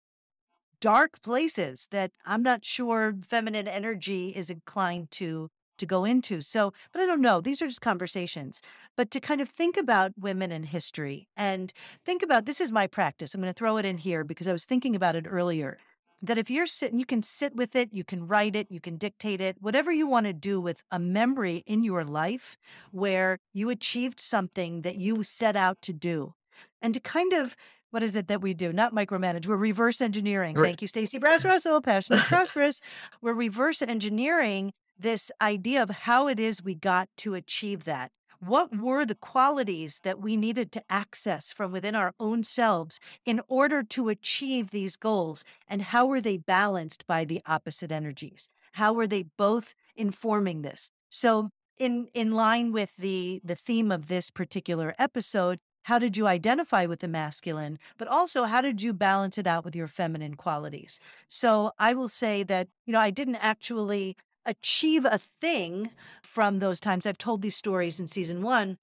dark 0.80 1.22
places 1.22 1.88
that 1.90 2.12
I'm 2.24 2.42
not 2.42 2.64
sure 2.64 3.14
feminine 3.28 3.66
energy 3.66 4.28
is 4.28 4.50
inclined 4.50 5.10
to 5.12 5.48
to 5.80 5.86
go 5.86 6.04
into. 6.04 6.40
So, 6.40 6.72
but 6.92 7.02
I 7.02 7.06
don't 7.06 7.20
know. 7.20 7.40
These 7.40 7.60
are 7.60 7.66
just 7.66 7.80
conversations. 7.80 8.62
But 8.96 9.10
to 9.10 9.20
kind 9.20 9.40
of 9.40 9.48
think 9.48 9.76
about 9.76 10.12
women 10.18 10.52
in 10.52 10.64
history 10.64 11.28
and 11.36 11.72
think 12.04 12.22
about 12.22 12.46
this 12.46 12.60
is 12.60 12.70
my 12.72 12.86
practice. 12.86 13.34
I'm 13.34 13.40
going 13.40 13.52
to 13.52 13.58
throw 13.58 13.76
it 13.76 13.84
in 13.84 13.98
here 13.98 14.24
because 14.24 14.48
I 14.48 14.52
was 14.52 14.64
thinking 14.64 14.94
about 14.94 15.16
it 15.16 15.26
earlier. 15.28 15.78
That 16.22 16.36
if 16.36 16.50
you're 16.50 16.66
sitting, 16.66 16.98
you 16.98 17.06
can 17.06 17.22
sit 17.22 17.56
with 17.56 17.74
it, 17.74 17.88
you 17.92 18.04
can 18.04 18.28
write 18.28 18.54
it, 18.54 18.66
you 18.70 18.78
can 18.78 18.98
dictate 18.98 19.40
it, 19.40 19.56
whatever 19.58 19.90
you 19.90 20.06
want 20.06 20.26
to 20.26 20.34
do 20.34 20.60
with 20.60 20.82
a 20.90 20.98
memory 20.98 21.64
in 21.66 21.82
your 21.82 22.04
life 22.04 22.58
where 22.90 23.38
you 23.54 23.70
achieved 23.70 24.20
something 24.20 24.82
that 24.82 24.96
you 24.96 25.22
set 25.22 25.56
out 25.56 25.80
to 25.80 25.94
do. 25.94 26.34
And 26.82 26.92
to 26.92 27.00
kind 27.00 27.32
of 27.32 27.56
what 27.90 28.02
is 28.02 28.14
it 28.14 28.28
that 28.28 28.40
we 28.40 28.54
do? 28.54 28.72
Not 28.72 28.94
micromanage. 28.94 29.46
We're 29.46 29.56
reverse 29.56 30.00
engineering. 30.00 30.56
Right. 30.56 30.66
Thank 30.66 30.82
you, 30.82 30.88
Stacey 30.88 31.18
Brass 31.18 31.44
Russell, 31.44 31.80
passionate 31.80 32.20
prosperous. 32.28 32.80
We're 33.20 33.34
reverse 33.34 33.82
engineering 33.82 34.72
this 35.00 35.30
idea 35.40 35.82
of 35.82 35.90
how 35.90 36.28
it 36.28 36.38
is 36.38 36.62
we 36.62 36.74
got 36.74 37.08
to 37.18 37.34
achieve 37.34 37.84
that. 37.84 38.10
What 38.38 38.74
were 38.74 39.04
the 39.04 39.14
qualities 39.14 40.00
that 40.02 40.18
we 40.18 40.36
needed 40.36 40.72
to 40.72 40.82
access 40.88 41.52
from 41.52 41.72
within 41.72 41.94
our 41.94 42.14
own 42.18 42.42
selves 42.42 42.98
in 43.26 43.42
order 43.48 43.82
to 43.82 44.08
achieve 44.08 44.70
these 44.70 44.96
goals? 44.96 45.44
And 45.68 45.82
how 45.82 46.06
were 46.06 46.22
they 46.22 46.38
balanced 46.38 47.06
by 47.06 47.26
the 47.26 47.42
opposite 47.44 47.92
energies? 47.92 48.48
How 48.72 48.94
were 48.94 49.06
they 49.06 49.24
both 49.36 49.74
informing 49.94 50.62
this? 50.62 50.90
So, 51.10 51.50
in, 51.76 52.08
in 52.14 52.32
line 52.32 52.72
with 52.72 52.96
the, 52.96 53.40
the 53.42 53.54
theme 53.54 53.90
of 53.90 54.08
this 54.08 54.30
particular 54.30 54.94
episode, 54.98 55.58
how 55.84 55.98
did 55.98 56.16
you 56.16 56.26
identify 56.26 56.86
with 56.86 57.00
the 57.00 57.08
masculine, 57.08 57.78
but 57.98 58.08
also 58.08 58.44
how 58.44 58.60
did 58.60 58.82
you 58.82 58.92
balance 58.92 59.38
it 59.38 59.46
out 59.46 59.64
with 59.64 59.74
your 59.74 59.88
feminine 59.88 60.34
qualities? 60.34 61.00
So 61.28 61.72
I 61.78 61.94
will 61.94 62.08
say 62.08 62.42
that, 62.44 62.68
you 62.86 62.92
know, 62.92 63.00
I 63.00 63.10
didn't 63.10 63.36
actually 63.36 64.16
achieve 64.46 65.04
a 65.04 65.18
thing 65.40 65.90
from 66.22 66.58
those 66.58 66.80
times. 66.80 67.06
I've 67.06 67.18
told 67.18 67.42
these 67.42 67.56
stories 67.56 68.00
in 68.00 68.06
season 68.08 68.42
one, 68.42 68.78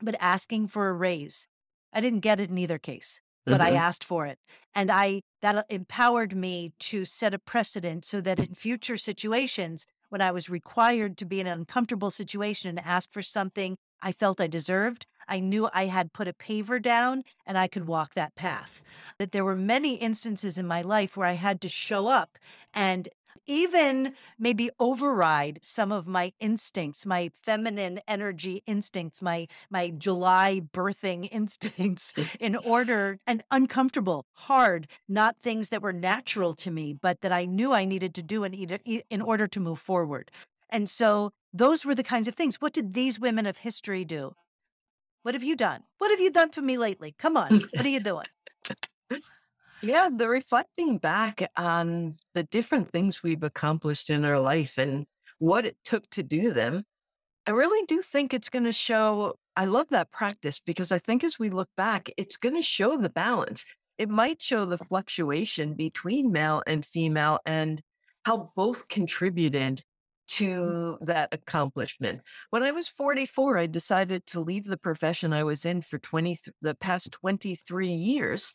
but 0.00 0.16
asking 0.20 0.68
for 0.68 0.88
a 0.88 0.92
raise, 0.92 1.46
I 1.92 2.00
didn't 2.00 2.20
get 2.20 2.40
it 2.40 2.50
in 2.50 2.58
either 2.58 2.78
case, 2.78 3.20
but 3.46 3.60
I 3.60 3.72
Mhm. 3.72 3.74
asked 3.74 4.04
for 4.04 4.26
it. 4.26 4.38
And 4.74 4.90
I 4.90 5.22
that 5.42 5.56
uh, 5.56 5.64
empowered 5.68 6.34
me 6.36 6.72
to 6.80 7.04
set 7.04 7.34
a 7.34 7.38
precedent 7.38 8.04
so 8.04 8.20
that 8.20 8.38
in 8.38 8.54
future 8.54 8.96
situations, 8.96 9.86
when 10.08 10.22
I 10.22 10.30
was 10.30 10.50
required 10.50 11.18
to 11.18 11.24
be 11.24 11.40
in 11.40 11.46
an 11.46 11.58
uncomfortable 11.60 12.10
situation 12.10 12.68
and 12.70 12.80
ask 12.80 13.12
for 13.12 13.22
something 13.22 13.76
I 14.02 14.12
felt 14.12 14.40
I 14.40 14.46
deserved, 14.46 15.06
I 15.28 15.40
knew 15.40 15.68
I 15.72 15.86
had 15.86 16.12
put 16.12 16.28
a 16.28 16.32
paver 16.32 16.82
down 16.82 17.22
and 17.46 17.56
I 17.56 17.68
could 17.68 17.86
walk 17.86 18.14
that 18.14 18.34
path. 18.34 18.82
That 19.18 19.32
there 19.32 19.44
were 19.44 19.56
many 19.56 19.94
instances 19.96 20.58
in 20.58 20.66
my 20.66 20.82
life 20.82 21.16
where 21.16 21.26
I 21.26 21.32
had 21.34 21.60
to 21.62 21.68
show 21.68 22.08
up 22.08 22.38
and 22.74 23.08
even 23.46 24.14
maybe 24.38 24.70
override 24.78 25.60
some 25.62 25.92
of 25.92 26.06
my 26.06 26.32
instincts, 26.40 27.04
my 27.06 27.30
feminine 27.34 28.00
energy 28.06 28.62
instincts, 28.66 29.22
my 29.22 29.46
my 29.70 29.90
July 29.90 30.60
birthing 30.72 31.28
instincts 31.32 32.12
in 32.40 32.56
order 32.56 33.18
and 33.26 33.42
uncomfortable, 33.50 34.26
hard, 34.34 34.88
not 35.08 35.38
things 35.38 35.68
that 35.70 35.82
were 35.82 35.92
natural 35.92 36.54
to 36.54 36.70
me, 36.70 36.92
but 36.92 37.20
that 37.22 37.32
I 37.32 37.44
knew 37.44 37.72
I 37.72 37.84
needed 37.84 38.14
to 38.14 38.22
do 38.22 38.44
in, 38.44 38.54
in 38.54 39.22
order 39.22 39.46
to 39.48 39.60
move 39.60 39.78
forward. 39.78 40.30
And 40.70 40.88
so 40.88 41.32
those 41.52 41.84
were 41.84 41.94
the 41.94 42.02
kinds 42.02 42.28
of 42.28 42.34
things. 42.34 42.60
What 42.60 42.72
did 42.72 42.94
these 42.94 43.20
women 43.20 43.46
of 43.46 43.58
history 43.58 44.04
do? 44.04 44.34
What 45.22 45.34
have 45.34 45.44
you 45.44 45.54
done? 45.54 45.82
What 45.98 46.10
have 46.10 46.20
you 46.20 46.30
done 46.30 46.50
for 46.50 46.62
me 46.62 46.78
lately? 46.78 47.14
Come 47.18 47.36
on. 47.36 47.60
What 47.74 47.86
are 47.86 47.88
you 47.88 48.00
doing? 48.00 48.26
Yeah, 49.82 50.08
the 50.14 50.28
reflecting 50.28 50.98
back 50.98 51.42
on 51.56 52.16
the 52.34 52.44
different 52.44 52.92
things 52.92 53.22
we've 53.22 53.42
accomplished 53.42 54.10
in 54.10 54.24
our 54.24 54.38
life 54.38 54.78
and 54.78 55.06
what 55.38 55.66
it 55.66 55.76
took 55.84 56.08
to 56.10 56.22
do 56.22 56.52
them, 56.52 56.84
I 57.46 57.50
really 57.50 57.84
do 57.86 58.00
think 58.00 58.32
it's 58.32 58.48
going 58.48 58.64
to 58.64 58.72
show. 58.72 59.34
I 59.56 59.64
love 59.64 59.88
that 59.90 60.12
practice 60.12 60.60
because 60.64 60.92
I 60.92 60.98
think 60.98 61.24
as 61.24 61.38
we 61.38 61.50
look 61.50 61.68
back, 61.76 62.08
it's 62.16 62.36
going 62.36 62.54
to 62.54 62.62
show 62.62 62.96
the 62.96 63.10
balance. 63.10 63.64
It 63.98 64.08
might 64.08 64.40
show 64.40 64.64
the 64.64 64.78
fluctuation 64.78 65.74
between 65.74 66.30
male 66.30 66.62
and 66.64 66.86
female 66.86 67.40
and 67.44 67.82
how 68.24 68.52
both 68.54 68.86
contributed 68.86 69.78
mm. 69.78 69.82
to 70.36 70.98
that 71.00 71.34
accomplishment. 71.34 72.20
When 72.50 72.62
I 72.62 72.70
was 72.70 72.88
44, 72.88 73.58
I 73.58 73.66
decided 73.66 74.26
to 74.28 74.40
leave 74.40 74.66
the 74.66 74.76
profession 74.76 75.32
I 75.32 75.42
was 75.42 75.64
in 75.64 75.82
for 75.82 75.98
20 75.98 76.36
th- 76.36 76.54
the 76.62 76.76
past 76.76 77.10
23 77.10 77.88
years 77.88 78.52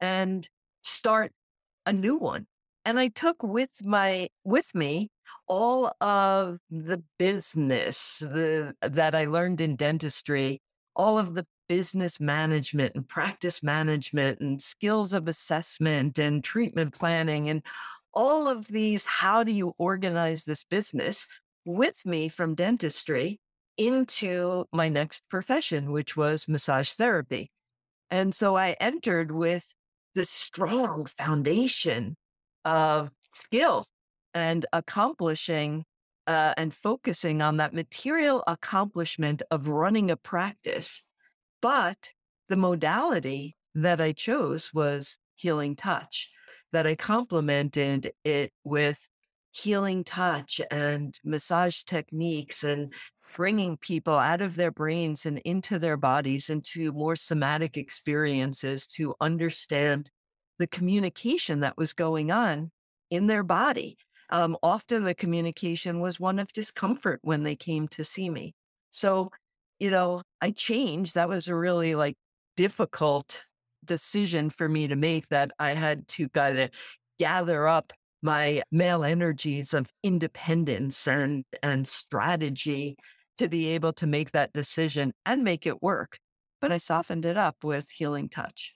and 0.00 0.48
start 0.88 1.32
a 1.86 1.92
new 1.92 2.16
one. 2.16 2.46
And 2.84 2.98
I 2.98 3.08
took 3.08 3.42
with 3.42 3.84
my 3.84 4.28
with 4.44 4.74
me 4.74 5.10
all 5.46 5.92
of 6.00 6.58
the 6.70 7.02
business 7.18 8.18
the, 8.18 8.74
that 8.82 9.14
I 9.14 9.26
learned 9.26 9.60
in 9.60 9.76
dentistry, 9.76 10.60
all 10.96 11.18
of 11.18 11.34
the 11.34 11.46
business 11.68 12.18
management 12.18 12.94
and 12.94 13.06
practice 13.06 13.62
management 13.62 14.40
and 14.40 14.60
skills 14.62 15.12
of 15.12 15.28
assessment 15.28 16.18
and 16.18 16.42
treatment 16.42 16.94
planning 16.94 17.50
and 17.50 17.62
all 18.14 18.48
of 18.48 18.66
these 18.68 19.04
how 19.04 19.44
do 19.44 19.52
you 19.52 19.74
organize 19.78 20.44
this 20.44 20.64
business 20.64 21.26
with 21.66 22.06
me 22.06 22.28
from 22.28 22.54
dentistry 22.54 23.38
into 23.76 24.64
my 24.72 24.88
next 24.88 25.28
profession 25.28 25.92
which 25.92 26.16
was 26.16 26.48
massage 26.48 26.92
therapy. 26.92 27.50
And 28.10 28.34
so 28.34 28.56
I 28.56 28.74
entered 28.80 29.30
with 29.30 29.74
this 30.14 30.30
strong 30.30 31.06
foundation 31.06 32.16
of 32.64 33.10
skill 33.32 33.86
and 34.34 34.66
accomplishing 34.72 35.84
uh, 36.26 36.52
and 36.56 36.74
focusing 36.74 37.40
on 37.40 37.56
that 37.56 37.72
material 37.72 38.44
accomplishment 38.46 39.42
of 39.50 39.66
running 39.66 40.10
a 40.10 40.16
practice. 40.16 41.02
But 41.62 42.10
the 42.48 42.56
modality 42.56 43.56
that 43.74 44.00
I 44.00 44.12
chose 44.12 44.72
was 44.74 45.18
healing 45.36 45.76
touch, 45.76 46.30
that 46.72 46.86
I 46.86 46.94
complemented 46.96 48.12
it 48.24 48.52
with 48.64 49.08
healing 49.50 50.04
touch 50.04 50.60
and 50.70 51.18
massage 51.24 51.82
techniques 51.84 52.62
and 52.62 52.92
bringing 53.34 53.76
people 53.76 54.14
out 54.14 54.40
of 54.40 54.56
their 54.56 54.70
brains 54.70 55.26
and 55.26 55.38
into 55.38 55.78
their 55.78 55.96
bodies 55.96 56.50
into 56.50 56.92
more 56.92 57.16
somatic 57.16 57.76
experiences 57.76 58.86
to 58.86 59.14
understand 59.20 60.10
the 60.58 60.66
communication 60.66 61.60
that 61.60 61.76
was 61.76 61.92
going 61.92 62.30
on 62.30 62.70
in 63.10 63.26
their 63.26 63.42
body. 63.42 63.96
Um, 64.30 64.56
often 64.62 65.04
the 65.04 65.14
communication 65.14 66.00
was 66.00 66.20
one 66.20 66.38
of 66.38 66.52
discomfort 66.52 67.20
when 67.22 67.44
they 67.44 67.56
came 67.56 67.88
to 67.88 68.04
see 68.04 68.28
me. 68.28 68.54
So, 68.90 69.30
you 69.78 69.90
know, 69.90 70.22
I 70.40 70.50
changed. 70.50 71.14
That 71.14 71.28
was 71.28 71.48
a 71.48 71.54
really 71.54 71.94
like 71.94 72.16
difficult 72.56 73.42
decision 73.84 74.50
for 74.50 74.68
me 74.68 74.88
to 74.88 74.96
make 74.96 75.28
that 75.28 75.50
I 75.58 75.70
had 75.70 76.08
to 76.08 76.28
kind 76.28 76.58
of 76.58 76.70
gather 77.18 77.66
up 77.66 77.92
my 78.20 78.62
male 78.70 79.04
energies 79.04 79.72
of 79.72 79.90
independence 80.02 81.06
and 81.06 81.44
and 81.62 81.86
strategy 81.86 82.96
to 83.38 83.48
be 83.48 83.68
able 83.68 83.92
to 83.94 84.06
make 84.06 84.32
that 84.32 84.52
decision 84.52 85.12
and 85.24 85.42
make 85.42 85.66
it 85.66 85.82
work. 85.82 86.18
But 86.60 86.72
I 86.72 86.78
softened 86.78 87.24
it 87.24 87.36
up 87.36 87.62
with 87.62 87.90
healing 87.90 88.28
touch 88.28 88.74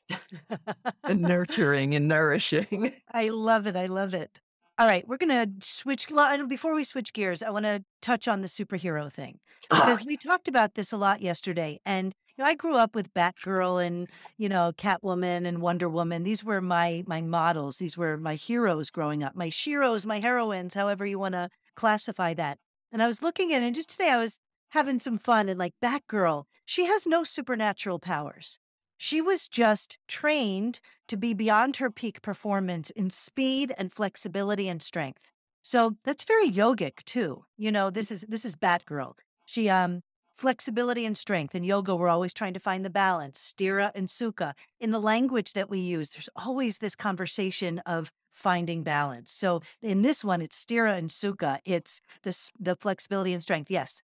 and 1.05 1.21
nurturing 1.21 1.95
and 1.95 2.07
nourishing. 2.07 2.93
I 3.13 3.29
love 3.31 3.67
it. 3.67 3.77
I 3.77 3.87
love 3.87 4.15
it. 4.15 4.41
All 4.79 4.87
right, 4.87 5.07
we're 5.07 5.19
gonna 5.19 5.49
switch. 5.61 6.11
well, 6.11 6.47
Before 6.47 6.75
we 6.75 6.83
switch 6.83 7.13
gears, 7.13 7.43
I 7.43 7.51
want 7.51 7.67
to 7.67 7.85
touch 8.01 8.27
on 8.27 8.41
the 8.41 8.49
superhero 8.49 9.13
thing 9.13 9.39
ah. 9.71 9.81
because 9.81 10.05
we 10.05 10.17
talked 10.17 10.49
about 10.49 10.75
this 10.75 10.93
a 10.93 10.97
lot 10.97 11.21
yesterday. 11.21 11.79
And 11.85 12.15
you 12.37 12.43
know, 12.43 12.49
I 12.49 12.55
grew 12.55 12.77
up 12.77 12.95
with 12.95 13.13
Batgirl 13.13 13.87
and 13.87 14.09
you 14.39 14.49
know 14.49 14.73
Catwoman 14.77 15.47
and 15.47 15.61
Wonder 15.61 15.89
Woman. 15.89 16.23
These 16.23 16.43
were 16.43 16.63
my 16.63 17.05
my 17.07 17.21
models. 17.21 17.77
These 17.79 17.99
were 17.99 18.17
my 18.17 18.35
heroes 18.35 18.91
growing 18.91 19.23
up. 19.23 19.37
My 19.37 19.51
sheroes, 19.51 20.07
my 20.07 20.21
heroines, 20.21 20.75
however 20.75 21.05
you 21.05 21.19
want 21.19 21.35
to 21.35 21.51
classify 21.77 22.33
that. 22.35 22.59
And 22.91 23.03
I 23.03 23.07
was 23.07 23.23
looking 23.23 23.53
at 23.53 23.63
it, 23.63 23.67
and 23.67 23.75
just 23.75 23.91
today 23.91 24.11
I 24.11 24.19
was 24.19 24.39
having 24.73 24.99
some 24.99 25.19
fun 25.19 25.49
and 25.49 25.59
like 25.59 25.75
Batgirl. 25.83 26.45
She 26.65 26.87
has 26.87 27.07
no 27.07 27.25
supernatural 27.25 27.99
powers. 27.99 28.59
She 28.97 29.21
was 29.21 29.49
just 29.49 29.99
trained 30.07 30.81
to 31.09 31.17
be 31.17 31.35
beyond 31.35 31.77
her 31.77 31.91
peak 31.91 32.23
performance 32.23 32.91
in 32.91 33.11
speed 33.11 33.75
and 33.77 33.93
flexibility 33.93 34.69
and 34.69 34.83
strength. 34.83 35.33
So 35.63 35.97
that's 36.05 36.25
very 36.25 36.51
yogic 36.51 37.05
too. 37.05 37.45
You 37.57 37.73
know, 37.73 37.91
this 37.91 38.11
is 38.11 38.25
this 38.29 38.45
is 38.45 38.57
Batgirl. 38.57 39.15
She 39.47 39.69
um 39.69 40.03
flexibility 40.37 41.05
and 41.05 41.17
strength. 41.17 41.55
In 41.55 41.63
yoga, 41.63 41.95
we're 41.95 42.09
always 42.09 42.33
trying 42.33 42.55
to 42.55 42.61
find 42.61 42.85
the 42.85 42.91
balance, 42.91 43.55
sthira 43.55 43.93
and 43.95 44.09
sukha. 44.09 44.55
In 44.81 44.91
the 44.91 45.01
language 45.01 45.53
that 45.53 45.71
we 45.71 45.79
use, 45.79 46.11
there's 46.11 46.29
always 46.35 46.79
this 46.79 46.97
conversation 46.97 47.79
of 47.81 48.11
finding 48.31 48.83
balance. 48.83 49.31
So 49.31 49.61
in 49.83 50.03
this 50.03 50.25
one, 50.25 50.41
it's 50.41 50.65
sthira 50.65 50.97
and 50.97 51.11
sukha. 51.11 51.59
It's 51.65 52.01
this 52.23 52.51
the 52.59 52.75
flexibility 52.75 53.33
and 53.33 53.43
strength. 53.43 53.71
Yes. 53.71 54.03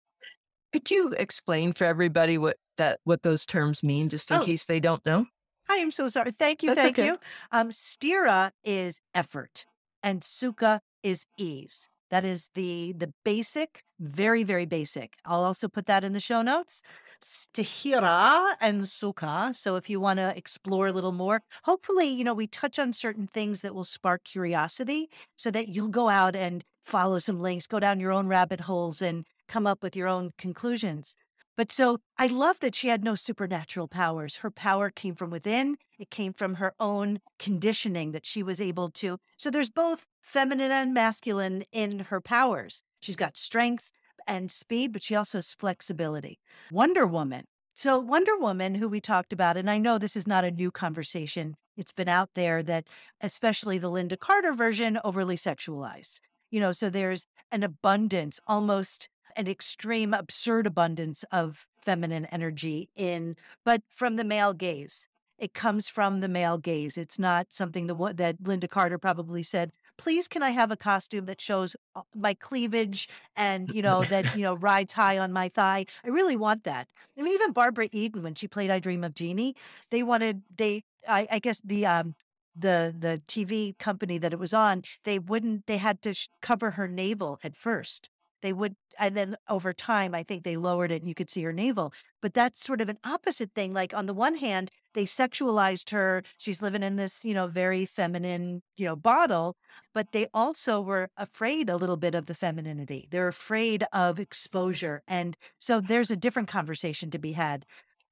Could 0.77 0.91
you 0.91 1.09
explain 1.17 1.73
for 1.73 1.85
everybody 1.87 2.37
what 2.37 2.59
that 2.77 3.01
what 3.05 3.23
those 3.23 3.47
terms 3.47 3.83
mean, 3.83 4.11
just 4.11 4.31
in 4.31 4.43
Oh. 4.43 4.45
case 4.45 4.67
they 4.67 4.79
don't 4.79 5.05
know? 5.07 5.25
I 5.71 5.77
am 5.77 5.91
so 5.91 6.11
sorry. 6.11 6.33
Thank 6.33 6.63
you. 6.63 6.75
That's 6.75 6.83
thank 6.83 6.99
okay. 6.99 7.07
you. 7.07 7.19
Um, 7.51 7.71
sthira 7.71 8.51
is 8.63 9.01
effort 9.15 9.65
and 10.03 10.21
sukha 10.21 10.81
is 11.03 11.25
ease. 11.39 11.89
That 12.11 12.27
is 12.27 12.51
the 12.55 12.93
the 12.93 13.15
basic, 13.25 13.85
very, 13.99 14.43
very 14.43 14.67
basic. 14.67 15.15
I'll 15.25 15.45
also 15.45 15.67
put 15.67 15.87
that 15.87 16.05
in 16.05 16.13
the 16.13 16.21
show 16.21 16.43
notes. 16.43 16.83
Sthira 17.25 18.57
and 18.61 18.83
sukha. 18.83 19.57
So 19.57 19.77
if 19.77 19.89
you 19.89 19.99
want 19.99 20.19
to 20.19 20.37
explore 20.37 20.89
a 20.89 20.93
little 20.93 21.13
more, 21.13 21.41
hopefully, 21.65 22.09
you 22.09 22.23
know, 22.23 22.35
we 22.35 22.47
touch 22.47 22.79
on 22.79 22.93
certain 22.93 23.29
things 23.29 23.63
that 23.63 23.75
will 23.75 23.85
spark 23.85 24.25
curiosity 24.25 25.09
so 25.37 25.51
that 25.53 25.69
you'll 25.69 25.89
go 25.89 26.11
out 26.11 26.37
and 26.37 26.65
follow 26.85 27.19
some 27.19 27.41
links, 27.41 27.67
go 27.67 27.81
down 27.81 27.99
your 27.99 28.13
own 28.13 28.29
rabbit 28.29 28.61
holes 28.61 29.01
and 29.01 29.25
come 29.49 29.67
up 29.67 29.83
with 29.83 29.97
your 29.97 30.09
own 30.09 30.33
conclusions. 30.39 31.17
But 31.57 31.73
so 31.73 32.01
I 32.19 32.27
love 32.27 32.61
that 32.61 32.75
she 32.75 32.89
had 32.89 33.03
no 33.03 33.15
supernatural 33.15 33.89
powers. 33.89 34.37
Her 34.37 34.51
power 34.51 34.91
came 34.91 35.15
from 35.15 35.31
within, 35.31 35.79
it 35.99 36.11
came 36.11 36.33
from 36.33 36.57
her 36.57 36.75
own 36.79 37.21
conditioning 37.39 38.13
that 38.13 38.27
she 38.27 38.43
was 38.43 38.61
able 38.61 38.91
to. 38.91 39.19
So 39.39 39.51
there's 39.51 39.71
both 39.71 40.07
feminine 40.21 40.71
and 40.71 40.93
masculine 40.93 41.65
in 41.73 42.01
her 42.11 42.21
powers. 42.21 42.83
She's 43.01 43.17
got 43.17 43.39
strength 43.39 43.91
and 44.27 44.51
speed, 44.51 44.93
but 44.93 45.03
she 45.03 45.15
also 45.15 45.39
has 45.39 45.55
flexibility. 45.55 46.41
Wonder 46.71 47.07
Woman. 47.07 47.45
So, 47.75 47.99
Wonder 47.99 48.37
Woman, 48.39 48.77
who 48.77 48.89
we 48.89 49.01
talked 49.01 49.33
about, 49.33 49.57
and 49.57 49.71
I 49.71 49.79
know 49.79 49.99
this 49.99 50.17
is 50.17 50.27
not 50.27 50.45
a 50.45 50.51
new 50.51 50.71
conversation, 50.71 51.57
it's 51.77 51.93
been 51.93 52.09
out 52.09 52.31
there 52.35 52.63
that, 52.63 52.87
especially 53.21 53.77
the 53.77 53.91
Lynda 53.91 54.19
Carter 54.19 54.55
version, 54.55 54.99
overly 55.05 55.37
sexualized. 55.37 56.21
You 56.51 56.59
know, 56.59 56.73
so 56.73 56.89
there's 56.89 57.27
an 57.53 57.63
abundance, 57.63 58.41
almost 58.47 59.09
an 59.37 59.47
extreme, 59.47 60.13
absurd 60.15 60.67
abundance 60.67 61.25
of 61.31 61.67
feminine 61.81 62.27
energy 62.27 62.89
in, 62.97 63.37
but 63.65 63.83
from 63.95 64.17
the 64.17 64.25
male 64.25 64.53
gaze. 64.53 65.09
It 65.39 65.53
comes 65.53 65.89
from 65.89 66.21
the 66.21 66.29
male 66.29 66.57
gaze. 66.57 66.97
It's 66.97 67.19
not 67.19 67.49
something 67.51 67.87
that, 67.89 68.17
that 68.17 68.43
Lynda 68.43 68.69
Carter 68.69 68.99
probably 68.99 69.43
said 69.43 69.71
please 69.99 70.29
can 70.29 70.43
I 70.43 70.51
have 70.51 70.71
a 70.71 70.77
costume 70.77 71.27
that 71.27 71.41
shows 71.41 71.77
uh, 71.95 72.03
my 72.15 72.35
cleavage 72.35 73.09
and, 73.35 73.73
you 73.73 73.83
know, 73.83 74.03
that, 74.05 74.37
you 74.37 74.43
know, 74.43 74.55
rides 74.71 74.93
high 74.93 75.19
on 75.19 75.33
my 75.33 75.49
thigh. 75.49 75.87
I 76.05 76.09
really 76.09 76.37
want 76.37 76.65
that. 76.65 76.89
I 77.19 77.23
mean, 77.23 77.35
even 77.35 77.53
Barbara 77.53 77.89
Eden, 77.93 78.23
when 78.23 78.35
she 78.35 78.49
played 78.49 78.71
I 78.71 78.79
Dream 78.79 79.05
of 79.05 79.15
Jeannie, 79.15 79.57
they 79.91 80.03
wanted, 80.03 80.43
they, 80.57 80.85
I, 81.09 81.27
I 81.31 81.39
guess 81.39 81.61
the, 81.65 81.87
um, 81.87 82.15
the 82.59 82.95
the 82.99 83.21
TV 83.29 83.77
company 83.79 84.17
that 84.17 84.33
it 84.33 84.39
was 84.39 84.55
on, 84.55 84.83
they 85.05 85.19
wouldn't. 85.19 85.67
They 85.67 85.77
had 85.77 86.01
to 86.01 86.15
sh- 86.15 86.29
cover 86.41 86.71
her 86.71 86.89
navel 86.89 87.39
at 87.45 87.55
first. 87.55 88.09
They 88.43 88.53
would, 88.53 88.77
and 88.99 89.17
then 89.17 89.37
over 89.49 89.73
time, 89.73 90.15
I 90.15 90.23
think 90.23 90.45
they 90.45 90.57
lowered 90.57 90.91
it, 90.91 91.03
and 91.03 91.09
you 91.09 91.15
could 91.15 91.31
see 91.31 91.43
her 91.43 91.53
navel. 91.53 91.93
But 92.21 92.35
that's 92.35 92.65
sort 92.65 92.81
of 92.81 92.89
an 92.89 92.99
opposite 93.05 93.53
thing. 93.55 93.73
Like 93.73 93.95
on 93.95 94.07
the 94.07 94.15
one 94.15 94.37
hand, 94.37 94.71
they 94.95 95.05
sexualized 95.05 95.91
her. 95.91 96.23
She's 96.37 96.63
living 96.63 96.83
in 96.83 96.97
this, 96.97 97.25
you 97.25 97.35
know, 97.35 97.47
very 97.47 97.87
feminine, 97.87 98.63
you 98.77 98.85
know, 98.87 98.97
bottle. 98.97 99.57
But 99.95 100.13
they 100.13 100.29
also 100.35 100.81
were 100.81 101.11
afraid 101.17 101.69
a 101.69 101.77
little 101.77 101.97
bit 101.97 102.15
of 102.15 102.27
the 102.27 102.35
femininity. 102.35 103.09
They're 103.11 103.29
afraid 103.29 103.85
of 103.93 104.19
exposure, 104.19 105.03
and 105.09 105.37
so 105.59 105.81
there's 105.81 106.11
a 106.11 106.17
different 106.17 106.49
conversation 106.49 107.11
to 107.11 107.19
be 107.19 107.33
had 107.33 107.65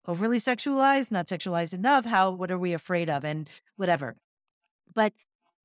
overly 0.07 0.39
sexualized, 0.39 1.11
not 1.11 1.27
sexualized 1.27 1.73
enough. 1.73 2.05
How, 2.05 2.31
what 2.31 2.51
are 2.51 2.59
we 2.59 2.73
afraid 2.73 3.09
of? 3.09 3.25
And 3.25 3.49
whatever. 3.77 4.17
But 4.95 5.13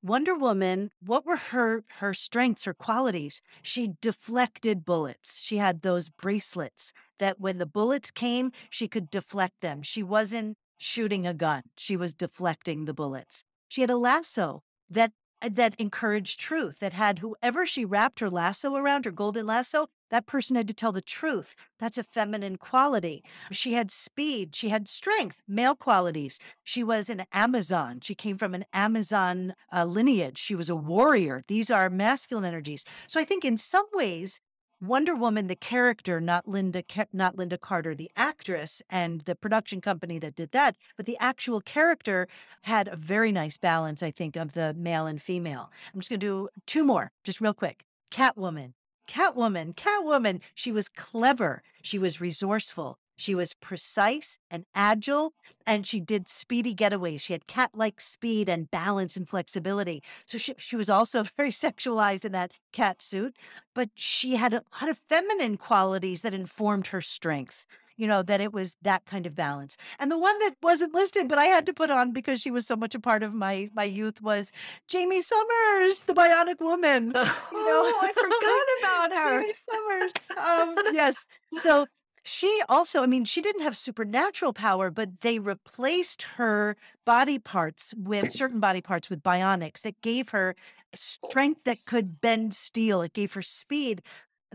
Wonder 0.02 0.34
Woman, 0.34 0.90
what 1.04 1.26
were 1.26 1.36
her 1.36 1.84
her 1.98 2.14
strengths, 2.14 2.64
her 2.64 2.72
qualities? 2.72 3.42
She 3.62 3.92
deflected 4.00 4.86
bullets. 4.86 5.40
She 5.40 5.58
had 5.58 5.82
those 5.82 6.08
bracelets 6.08 6.94
that 7.18 7.38
when 7.38 7.58
the 7.58 7.66
bullets 7.66 8.10
came, 8.10 8.50
she 8.70 8.88
could 8.88 9.10
deflect 9.10 9.60
them. 9.60 9.82
She 9.82 10.02
wasn't 10.02 10.56
shooting 10.78 11.26
a 11.26 11.34
gun. 11.34 11.64
She 11.76 11.98
was 11.98 12.14
deflecting 12.14 12.86
the 12.86 12.94
bullets. 12.94 13.44
She 13.68 13.82
had 13.82 13.90
a 13.90 13.98
lasso 13.98 14.62
that 14.88 15.12
that 15.42 15.74
encouraged 15.78 16.38
truth, 16.38 16.80
that 16.80 16.92
had 16.92 17.20
whoever 17.20 17.66
she 17.66 17.84
wrapped 17.84 18.20
her 18.20 18.30
lasso 18.30 18.74
around, 18.74 19.04
her 19.04 19.10
golden 19.10 19.46
lasso, 19.46 19.88
that 20.10 20.26
person 20.26 20.56
had 20.56 20.68
to 20.68 20.74
tell 20.74 20.92
the 20.92 21.00
truth. 21.00 21.54
That's 21.78 21.96
a 21.96 22.02
feminine 22.02 22.56
quality. 22.56 23.22
She 23.52 23.74
had 23.74 23.90
speed. 23.90 24.54
She 24.56 24.68
had 24.68 24.88
strength, 24.88 25.40
male 25.46 25.76
qualities. 25.76 26.38
She 26.64 26.82
was 26.82 27.08
an 27.08 27.24
Amazon. 27.32 28.00
She 28.02 28.14
came 28.14 28.36
from 28.36 28.54
an 28.54 28.64
Amazon 28.72 29.54
uh, 29.72 29.84
lineage. 29.84 30.38
She 30.38 30.54
was 30.54 30.68
a 30.68 30.76
warrior. 30.76 31.44
These 31.46 31.70
are 31.70 31.88
masculine 31.88 32.44
energies. 32.44 32.84
So 33.06 33.20
I 33.20 33.24
think 33.24 33.44
in 33.44 33.56
some 33.56 33.86
ways, 33.92 34.40
Wonder 34.82 35.14
Woman, 35.14 35.46
the 35.48 35.56
character, 35.56 36.22
not 36.22 36.46
Lynda, 36.46 36.82
not 37.12 37.36
Lynda 37.36 37.60
Carter, 37.60 37.94
the 37.94 38.10
actress, 38.16 38.80
and 38.88 39.20
the 39.22 39.34
production 39.34 39.82
company 39.82 40.18
that 40.18 40.34
did 40.34 40.52
that, 40.52 40.76
but 40.96 41.04
the 41.04 41.18
actual 41.20 41.60
character 41.60 42.26
had 42.62 42.88
a 42.88 42.96
very 42.96 43.30
nice 43.30 43.58
balance, 43.58 44.02
I 44.02 44.10
think, 44.10 44.36
of 44.36 44.54
the 44.54 44.72
male 44.72 45.06
and 45.06 45.20
female. 45.20 45.70
I'm 45.92 46.00
just 46.00 46.08
going 46.08 46.20
to 46.20 46.26
do 46.26 46.48
two 46.64 46.82
more, 46.82 47.12
just 47.24 47.42
real 47.42 47.52
quick. 47.52 47.84
Catwoman, 48.10 48.72
Catwoman, 49.06 49.74
Catwoman. 49.74 50.40
She 50.54 50.72
was 50.72 50.88
clever. 50.88 51.62
She 51.82 51.98
was 51.98 52.20
resourceful. 52.20 52.98
She 53.20 53.34
was 53.34 53.52
precise 53.52 54.38
and 54.50 54.64
agile, 54.74 55.34
and 55.66 55.86
she 55.86 56.00
did 56.00 56.26
speedy 56.26 56.74
getaways. 56.74 57.20
She 57.20 57.34
had 57.34 57.46
cat 57.46 57.72
like 57.74 58.00
speed 58.00 58.48
and 58.48 58.70
balance 58.70 59.14
and 59.14 59.28
flexibility. 59.28 60.02
So 60.24 60.38
she, 60.38 60.54
she 60.56 60.74
was 60.74 60.88
also 60.88 61.22
very 61.36 61.50
sexualized 61.50 62.24
in 62.24 62.32
that 62.32 62.52
cat 62.72 63.02
suit, 63.02 63.36
but 63.74 63.90
she 63.94 64.36
had 64.36 64.54
a 64.54 64.62
lot 64.80 64.88
of 64.88 65.02
feminine 65.10 65.58
qualities 65.58 66.22
that 66.22 66.32
informed 66.32 66.86
her 66.88 67.02
strength 67.02 67.66
you 68.00 68.06
know, 68.06 68.22
that 68.22 68.40
it 68.40 68.50
was 68.50 68.78
that 68.80 69.04
kind 69.04 69.26
of 69.26 69.34
balance. 69.34 69.76
And 69.98 70.10
the 70.10 70.16
one 70.16 70.38
that 70.38 70.54
wasn't 70.62 70.94
listed, 70.94 71.28
but 71.28 71.36
I 71.36 71.44
had 71.44 71.66
to 71.66 71.74
put 71.74 71.90
on 71.90 72.12
because 72.12 72.40
she 72.40 72.50
was 72.50 72.66
so 72.66 72.74
much 72.74 72.94
a 72.94 72.98
part 72.98 73.22
of 73.22 73.34
my 73.34 73.68
my 73.74 73.84
youth 73.84 74.22
was 74.22 74.52
Jaime 74.90 75.20
Sommers, 75.20 76.06
the 76.06 76.14
Bionic 76.14 76.60
Woman. 76.60 77.12
Oh, 77.52 78.00
I 78.02 78.12
forgot 78.12 79.10
about 79.10 79.12
her. 79.22 79.40
Jaime 79.40 79.52
Sommers. 79.52 80.12
Um, 80.38 80.94
yes. 80.94 81.26
So 81.58 81.86
she 82.22 82.62
also, 82.68 83.02
I 83.02 83.06
mean, 83.06 83.24
she 83.24 83.40
didn't 83.40 83.62
have 83.62 83.76
supernatural 83.76 84.52
power, 84.52 84.90
but 84.90 85.20
they 85.20 85.38
replaced 85.38 86.22
her 86.36 86.76
body 87.04 87.38
parts 87.38 87.94
with 87.96 88.32
certain 88.32 88.60
body 88.60 88.80
parts 88.80 89.08
with 89.08 89.22
bionics 89.22 89.82
that 89.82 90.00
gave 90.02 90.30
her 90.30 90.54
strength 90.94 91.64
that 91.64 91.84
could 91.84 92.20
bend 92.20 92.54
steel. 92.54 93.02
It 93.02 93.12
gave 93.12 93.32
her 93.34 93.42
speed 93.42 94.02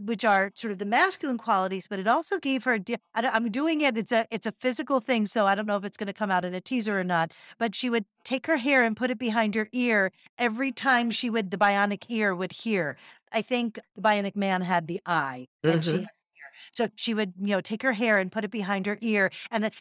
which 0.02 0.26
are 0.26 0.52
sort 0.56 0.72
of 0.72 0.80
the 0.80 0.86
masculine 0.86 1.38
qualities, 1.38 1.88
but 1.88 2.00
it 2.00 2.08
also 2.08 2.40
gave 2.40 2.64
her. 2.66 2.80
I 3.14 3.22
am 3.24 3.50
doing 3.50 3.82
it. 3.82 3.98
It's 3.98 4.12
a 4.12 4.28
it's 4.30 4.46
a 4.46 4.52
physical 4.52 5.00
thing, 5.00 5.26
so 5.26 5.46
I 5.46 5.56
don't 5.56 5.66
know 5.66 5.78
if 5.78 5.86
it's 5.86 5.98
going 5.98 6.08
to 6.08 6.14
come 6.14 6.32
out 6.32 6.46
in 6.46 6.54
a 6.54 6.62
teaser 6.62 7.00
or 7.00 7.04
not. 7.04 7.32
But 7.58 7.76
she 7.76 7.90
would 7.90 8.06
take 8.24 8.48
her 8.48 8.58
hair 8.58 8.84
and 8.84 8.98
put 8.98 9.10
it 9.10 9.18
behind 9.18 9.56
her 9.56 9.70
ear 9.72 10.12
every 10.38 10.72
time 10.72 11.12
she 11.12 11.30
would. 11.30 11.52
The 11.52 11.58
bionic 11.58 12.04
ear 12.10 12.36
would 12.36 12.52
hear. 12.52 12.98
I 13.32 13.42
think 13.42 13.80
the 13.96 14.02
bionic 14.02 14.36
man 14.36 14.62
had 14.62 14.88
the 14.88 15.02
eye, 15.06 15.48
and 15.64 15.82
mm-hmm. 15.82 15.98
she. 16.00 16.08
So 16.76 16.90
she 16.96 17.14
would, 17.14 17.34
you 17.40 17.48
know, 17.48 17.62
take 17.62 17.84
her 17.84 17.94
hair 17.94 18.18
and 18.18 18.32
put 18.32 18.44
it 18.44 18.52
behind 18.52 18.86
her 18.86 18.98
ear, 19.02 19.32
and 19.50 19.64
then 19.64 19.72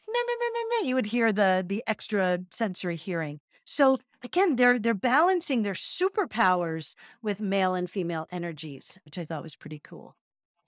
you 0.85 0.95
would 0.95 1.07
hear 1.07 1.33
the 1.33 1.65
the 1.67 1.83
extra 1.87 2.41
sensory 2.51 2.97
hearing. 2.97 3.41
So 3.65 3.99
again, 4.23 4.57
they're 4.57 4.79
they're 4.79 4.95
balancing 4.95 5.63
their 5.63 5.75
superpowers 5.75 6.95
with 7.21 7.41
male 7.41 7.75
and 7.75 7.91
female 7.91 8.29
energies, 8.31 8.99
which 9.05 9.19
I 9.19 9.25
thought 9.25 9.43
was 9.43 9.57
pretty 9.57 9.81
cool. 9.83 10.15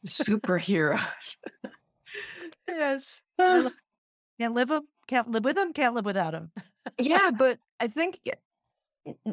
Superheroes. 0.05 1.37
yes. 2.69 3.23
can't 3.39 4.55
live 4.55 4.69
them, 4.69 4.89
can't 5.07 5.31
live 5.31 5.45
with 5.45 5.55
them, 5.55 5.73
can't 5.73 5.95
live 5.95 6.05
without 6.05 6.33
them. 6.33 6.51
yeah, 6.99 7.31
but 7.39 7.59
I 7.79 7.87
think 7.87 8.19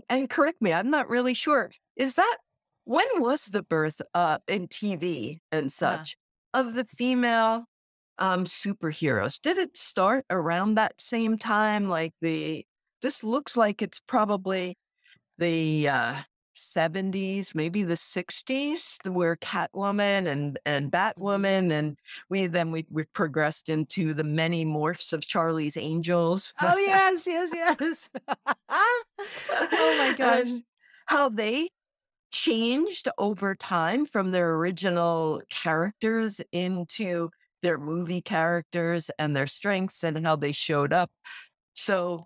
and 0.10 0.30
correct 0.30 0.62
me, 0.62 0.74
I'm 0.74 0.92
not 0.92 1.10
really 1.10 1.34
sure. 1.34 1.72
Is 1.96 2.16
that 2.16 2.38
when 2.86 3.08
was 3.16 3.46
the 3.46 3.64
birth 3.64 4.02
uh 4.14 4.40
in 4.48 4.68
TV 4.68 5.40
and 5.52 5.72
such 5.72 6.18
yeah. 6.18 6.23
Of 6.54 6.74
the 6.76 6.86
female 6.86 7.66
um 8.20 8.46
superheroes? 8.46 9.40
Did 9.42 9.58
it 9.58 9.78
start 9.78 10.26
around 10.30 10.76
that 10.76 11.00
same 11.02 11.38
time 11.38 11.90
like 11.90 12.14
the 12.22 12.66
this 13.02 13.24
looks 13.24 13.58
like 13.58 13.82
it's 13.82 14.00
probably 14.00 14.78
the 15.38 15.90
uh, 15.90 16.16
70s, 16.56 17.56
maybe 17.56 17.84
the 17.84 17.96
60s, 17.96 18.98
where 19.10 19.36
Catwoman 19.36 20.28
and 20.28 20.60
and 20.66 20.92
Batwoman, 20.92 21.72
and 21.72 21.98
we 22.30 22.48
then 22.48 22.72
we 22.72 22.86
we 22.90 23.04
progressed 23.14 23.70
into 23.70 24.14
the 24.14 24.24
many 24.24 24.66
morphs 24.66 25.14
of 25.14 25.26
Charlie's 25.26 25.78
Angels. 25.78 26.54
Oh 26.62 26.78
yes, 26.78 27.28
yes, 27.28 27.52
yes. 27.54 28.10
oh 28.70 29.04
my 29.98 30.14
gosh, 30.18 30.48
and 30.48 30.64
how 31.08 31.30
they 31.30 31.70
changed 32.34 33.08
over 33.18 33.56
time 33.56 34.06
from 34.06 34.32
their 34.32 34.56
original 34.56 35.42
characters 35.50 36.42
into 36.52 37.30
their 37.62 37.78
movie 37.78 38.22
characters 38.22 39.10
and 39.18 39.36
their 39.36 39.48
strengths 39.48 40.04
and 40.04 40.26
how 40.26 40.36
they 40.36 40.52
showed 40.52 40.92
up. 40.92 41.10
So 41.76 42.26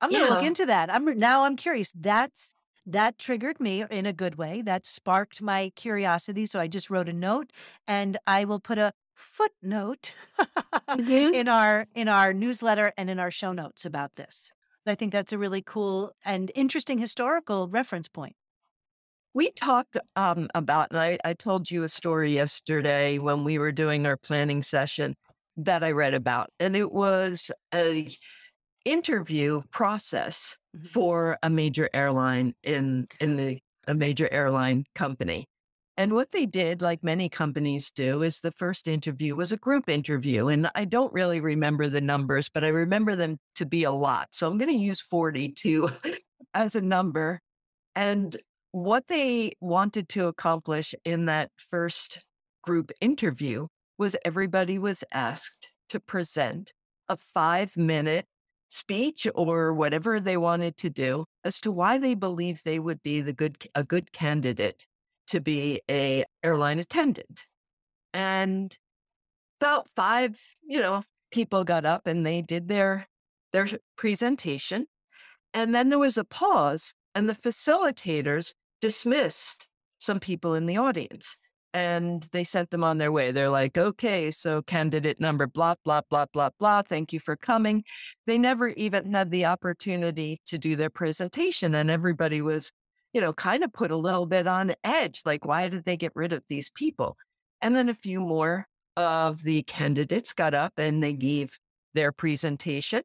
I'm 0.00 0.10
gonna 0.10 0.28
look 0.28 0.44
into 0.44 0.66
that. 0.66 0.92
I'm 0.92 1.18
now 1.18 1.44
I'm 1.44 1.56
curious. 1.56 1.92
That's 1.94 2.54
that 2.84 3.18
triggered 3.18 3.58
me 3.58 3.84
in 3.90 4.04
a 4.04 4.12
good 4.12 4.36
way. 4.36 4.62
That 4.62 4.84
sparked 4.84 5.40
my 5.40 5.72
curiosity. 5.74 6.44
So 6.46 6.60
I 6.60 6.66
just 6.66 6.90
wrote 6.90 7.08
a 7.08 7.12
note 7.12 7.50
and 7.86 8.18
I 8.26 8.44
will 8.44 8.60
put 8.60 8.78
a 8.78 8.92
footnote 9.14 10.12
mm-hmm. 10.38 11.34
in 11.34 11.48
our 11.48 11.86
in 11.94 12.08
our 12.08 12.32
newsletter 12.32 12.92
and 12.96 13.08
in 13.08 13.18
our 13.18 13.30
show 13.30 13.52
notes 13.52 13.84
about 13.84 14.16
this. 14.16 14.52
I 14.88 14.94
think 14.94 15.12
that's 15.12 15.32
a 15.32 15.38
really 15.38 15.62
cool 15.62 16.12
and 16.24 16.52
interesting 16.54 16.98
historical 16.98 17.68
reference 17.68 18.08
point. 18.08 18.36
We 19.36 19.50
talked 19.50 19.98
um, 20.16 20.48
about, 20.54 20.92
and 20.92 20.98
I, 20.98 21.18
I 21.22 21.34
told 21.34 21.70
you 21.70 21.82
a 21.82 21.90
story 21.90 22.32
yesterday 22.32 23.18
when 23.18 23.44
we 23.44 23.58
were 23.58 23.70
doing 23.70 24.06
our 24.06 24.16
planning 24.16 24.62
session 24.62 25.14
that 25.58 25.84
I 25.84 25.90
read 25.90 26.14
about, 26.14 26.48
and 26.58 26.74
it 26.74 26.90
was 26.90 27.50
a 27.74 28.08
interview 28.86 29.60
process 29.70 30.56
mm-hmm. 30.74 30.86
for 30.86 31.36
a 31.42 31.50
major 31.50 31.90
airline 31.92 32.54
in 32.62 33.08
in 33.20 33.36
the 33.36 33.58
a 33.86 33.94
major 33.94 34.26
airline 34.32 34.86
company. 34.94 35.44
And 35.98 36.14
what 36.14 36.32
they 36.32 36.46
did, 36.46 36.80
like 36.80 37.04
many 37.04 37.28
companies 37.28 37.90
do, 37.90 38.22
is 38.22 38.40
the 38.40 38.52
first 38.52 38.88
interview 38.88 39.36
was 39.36 39.52
a 39.52 39.58
group 39.58 39.86
interview. 39.86 40.48
And 40.48 40.70
I 40.74 40.86
don't 40.86 41.12
really 41.12 41.42
remember 41.42 41.90
the 41.90 42.00
numbers, 42.00 42.48
but 42.48 42.64
I 42.64 42.68
remember 42.68 43.14
them 43.14 43.36
to 43.56 43.66
be 43.66 43.84
a 43.84 43.92
lot. 43.92 44.28
So 44.30 44.46
I'm 44.46 44.56
going 44.56 44.72
to 44.72 44.78
use 44.78 45.02
42 45.02 45.90
as 46.54 46.74
a 46.74 46.80
number. 46.80 47.40
And 47.94 48.34
what 48.76 49.06
they 49.06 49.52
wanted 49.58 50.06
to 50.06 50.26
accomplish 50.26 50.94
in 51.02 51.24
that 51.24 51.50
first 51.56 52.22
group 52.62 52.92
interview 53.00 53.66
was 53.96 54.14
everybody 54.22 54.78
was 54.78 55.02
asked 55.14 55.68
to 55.88 55.98
present 55.98 56.74
a 57.08 57.16
five 57.16 57.74
minute 57.78 58.26
speech 58.68 59.26
or 59.34 59.72
whatever 59.72 60.20
they 60.20 60.36
wanted 60.36 60.76
to 60.76 60.90
do 60.90 61.24
as 61.42 61.58
to 61.58 61.72
why 61.72 61.96
they 61.96 62.14
believe 62.14 62.62
they 62.64 62.78
would 62.78 63.02
be 63.02 63.22
the 63.22 63.32
good 63.32 63.56
a 63.74 63.82
good 63.82 64.12
candidate 64.12 64.84
to 65.28 65.40
be 65.40 65.80
a 65.90 66.24
airline 66.42 66.78
attendant. 66.78 67.46
And 68.12 68.76
about 69.58 69.88
five, 69.96 70.38
you 70.62 70.80
know, 70.80 71.02
people 71.30 71.64
got 71.64 71.86
up 71.86 72.06
and 72.06 72.26
they 72.26 72.42
did 72.42 72.68
their 72.68 73.08
their 73.54 73.68
presentation. 73.96 74.84
And 75.54 75.74
then 75.74 75.88
there 75.88 75.98
was 75.98 76.18
a 76.18 76.24
pause 76.24 76.92
and 77.14 77.26
the 77.26 77.34
facilitators 77.34 78.52
dismissed 78.80 79.68
some 79.98 80.20
people 80.20 80.54
in 80.54 80.66
the 80.66 80.76
audience 80.76 81.36
and 81.76 82.26
they 82.32 82.42
sent 82.42 82.70
them 82.70 82.82
on 82.82 82.96
their 82.96 83.12
way. 83.12 83.32
They're 83.32 83.50
like, 83.50 83.76
okay, 83.76 84.30
so 84.30 84.62
candidate 84.62 85.20
number, 85.20 85.46
blah, 85.46 85.74
blah, 85.84 86.00
blah, 86.08 86.24
blah, 86.32 86.48
blah. 86.58 86.80
Thank 86.80 87.12
you 87.12 87.20
for 87.20 87.36
coming. 87.36 87.84
They 88.26 88.38
never 88.38 88.68
even 88.68 89.12
had 89.12 89.30
the 89.30 89.44
opportunity 89.44 90.40
to 90.46 90.56
do 90.56 90.74
their 90.74 90.88
presentation. 90.88 91.74
And 91.74 91.90
everybody 91.90 92.40
was, 92.40 92.72
you 93.12 93.20
know, 93.20 93.34
kind 93.34 93.62
of 93.62 93.74
put 93.74 93.90
a 93.90 93.96
little 93.96 94.24
bit 94.24 94.46
on 94.46 94.74
edge. 94.84 95.20
Like, 95.26 95.44
why 95.44 95.68
did 95.68 95.84
they 95.84 95.98
get 95.98 96.12
rid 96.14 96.32
of 96.32 96.42
these 96.48 96.70
people? 96.70 97.18
And 97.60 97.76
then 97.76 97.90
a 97.90 97.94
few 97.94 98.20
more 98.20 98.66
of 98.96 99.42
the 99.42 99.62
candidates 99.64 100.32
got 100.32 100.54
up 100.54 100.72
and 100.78 101.02
they 101.02 101.12
gave 101.12 101.58
their 101.92 102.10
presentation. 102.10 103.02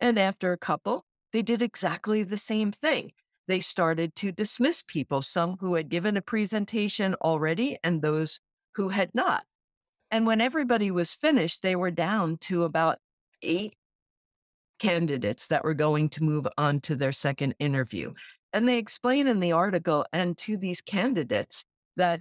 And 0.00 0.18
after 0.18 0.52
a 0.52 0.58
couple, 0.58 1.04
they 1.32 1.42
did 1.42 1.62
exactly 1.62 2.24
the 2.24 2.36
same 2.36 2.72
thing 2.72 3.12
they 3.48 3.60
started 3.60 4.14
to 4.16 4.30
dismiss 4.30 4.82
people, 4.86 5.22
some 5.22 5.56
who 5.58 5.74
had 5.74 5.88
given 5.88 6.16
a 6.16 6.22
presentation 6.22 7.14
already 7.16 7.78
and 7.82 8.00
those 8.00 8.40
who 8.74 8.90
had 8.90 9.10
not. 9.14 9.44
And 10.10 10.26
when 10.26 10.40
everybody 10.40 10.90
was 10.90 11.14
finished, 11.14 11.62
they 11.62 11.74
were 11.74 11.90
down 11.90 12.36
to 12.42 12.62
about 12.62 12.98
eight 13.42 13.74
candidates 14.78 15.48
that 15.48 15.64
were 15.64 15.74
going 15.74 16.08
to 16.10 16.22
move 16.22 16.46
on 16.56 16.80
to 16.80 16.94
their 16.94 17.12
second 17.12 17.54
interview. 17.58 18.12
And 18.52 18.68
they 18.68 18.78
explain 18.78 19.26
in 19.26 19.40
the 19.40 19.52
article 19.52 20.06
and 20.12 20.38
to 20.38 20.56
these 20.56 20.80
candidates 20.80 21.64
that 21.96 22.20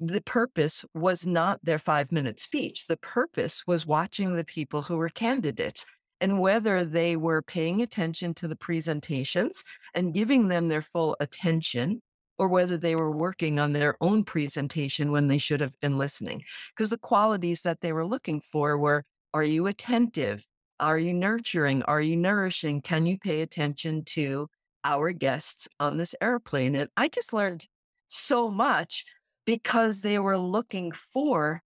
the 0.00 0.20
purpose 0.20 0.84
was 0.94 1.24
not 1.26 1.60
their 1.62 1.78
five 1.78 2.10
minute 2.10 2.40
speech. 2.40 2.86
The 2.86 2.96
purpose 2.96 3.62
was 3.66 3.86
watching 3.86 4.34
the 4.34 4.44
people 4.44 4.82
who 4.82 4.96
were 4.96 5.08
candidates 5.08 5.86
and 6.22 6.40
whether 6.40 6.84
they 6.84 7.16
were 7.16 7.42
paying 7.42 7.82
attention 7.82 8.32
to 8.32 8.46
the 8.46 8.56
presentations 8.56 9.64
and 9.92 10.14
giving 10.14 10.46
them 10.46 10.68
their 10.68 10.80
full 10.80 11.16
attention 11.18 12.00
or 12.38 12.46
whether 12.46 12.76
they 12.76 12.94
were 12.94 13.10
working 13.10 13.58
on 13.58 13.72
their 13.72 13.96
own 14.00 14.22
presentation 14.22 15.10
when 15.10 15.26
they 15.26 15.36
should 15.36 15.60
have 15.60 15.78
been 15.80 15.98
listening. 15.98 16.42
Because 16.74 16.90
the 16.90 16.96
qualities 16.96 17.62
that 17.62 17.80
they 17.80 17.92
were 17.92 18.06
looking 18.06 18.40
for 18.40 18.78
were 18.78 19.04
are 19.34 19.42
you 19.42 19.66
attentive? 19.66 20.46
Are 20.78 20.98
you 20.98 21.12
nurturing? 21.12 21.82
Are 21.84 22.00
you 22.00 22.16
nourishing? 22.16 22.82
Can 22.82 23.04
you 23.04 23.18
pay 23.18 23.40
attention 23.40 24.04
to 24.06 24.48
our 24.84 25.10
guests 25.12 25.68
on 25.80 25.96
this 25.96 26.14
airplane? 26.20 26.76
And 26.76 26.88
I 26.96 27.08
just 27.08 27.32
learned 27.32 27.66
so 28.06 28.48
much 28.48 29.04
because 29.44 30.02
they 30.02 30.20
were 30.20 30.38
looking 30.38 30.92
for 30.92 31.62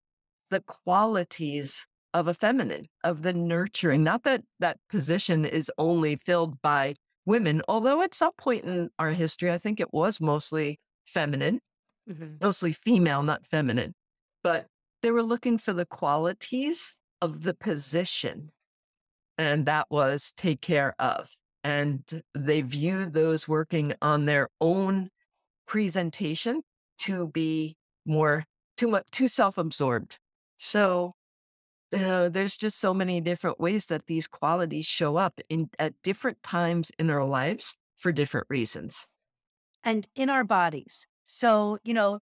the 0.50 0.60
qualities 0.60 1.86
of 2.16 2.26
a 2.26 2.34
feminine, 2.34 2.86
of 3.04 3.20
the 3.20 3.34
nurturing. 3.34 4.02
Not 4.02 4.22
that 4.22 4.42
that 4.58 4.78
position 4.88 5.44
is 5.44 5.70
only 5.76 6.16
filled 6.16 6.62
by 6.62 6.94
women, 7.26 7.60
although 7.68 8.00
at 8.00 8.14
some 8.14 8.32
point 8.38 8.64
in 8.64 8.88
our 8.98 9.10
history, 9.10 9.52
I 9.52 9.58
think 9.58 9.80
it 9.80 9.92
was 9.92 10.18
mostly 10.18 10.80
feminine, 11.04 11.60
mm-hmm. 12.08 12.36
mostly 12.40 12.72
female, 12.72 13.22
not 13.22 13.46
feminine. 13.46 13.92
But 14.42 14.66
they 15.02 15.10
were 15.10 15.22
looking 15.22 15.58
for 15.58 15.74
the 15.74 15.84
qualities 15.84 16.94
of 17.20 17.42
the 17.42 17.52
position, 17.52 18.50
and 19.36 19.66
that 19.66 19.86
was 19.90 20.32
take 20.38 20.62
care 20.62 20.94
of. 20.98 21.36
And 21.62 22.02
they 22.32 22.62
viewed 22.62 23.12
those 23.12 23.46
working 23.46 23.92
on 24.00 24.24
their 24.24 24.48
own 24.58 25.10
presentation 25.66 26.62
to 27.00 27.28
be 27.28 27.76
more 28.06 28.44
too 28.78 28.88
much 28.88 29.04
too 29.10 29.28
self-absorbed. 29.28 30.18
So 30.56 31.15
uh, 31.92 32.28
there's 32.28 32.56
just 32.56 32.78
so 32.78 32.92
many 32.92 33.20
different 33.20 33.60
ways 33.60 33.86
that 33.86 34.06
these 34.06 34.26
qualities 34.26 34.86
show 34.86 35.16
up 35.16 35.40
in 35.48 35.70
at 35.78 35.94
different 36.02 36.42
times 36.42 36.90
in 36.98 37.10
our 37.10 37.24
lives 37.24 37.76
for 37.96 38.12
different 38.12 38.46
reasons. 38.50 39.08
And 39.84 40.06
in 40.14 40.30
our 40.30 40.44
bodies. 40.44 41.06
So 41.24 41.78
you 41.84 41.94
know 41.94 42.20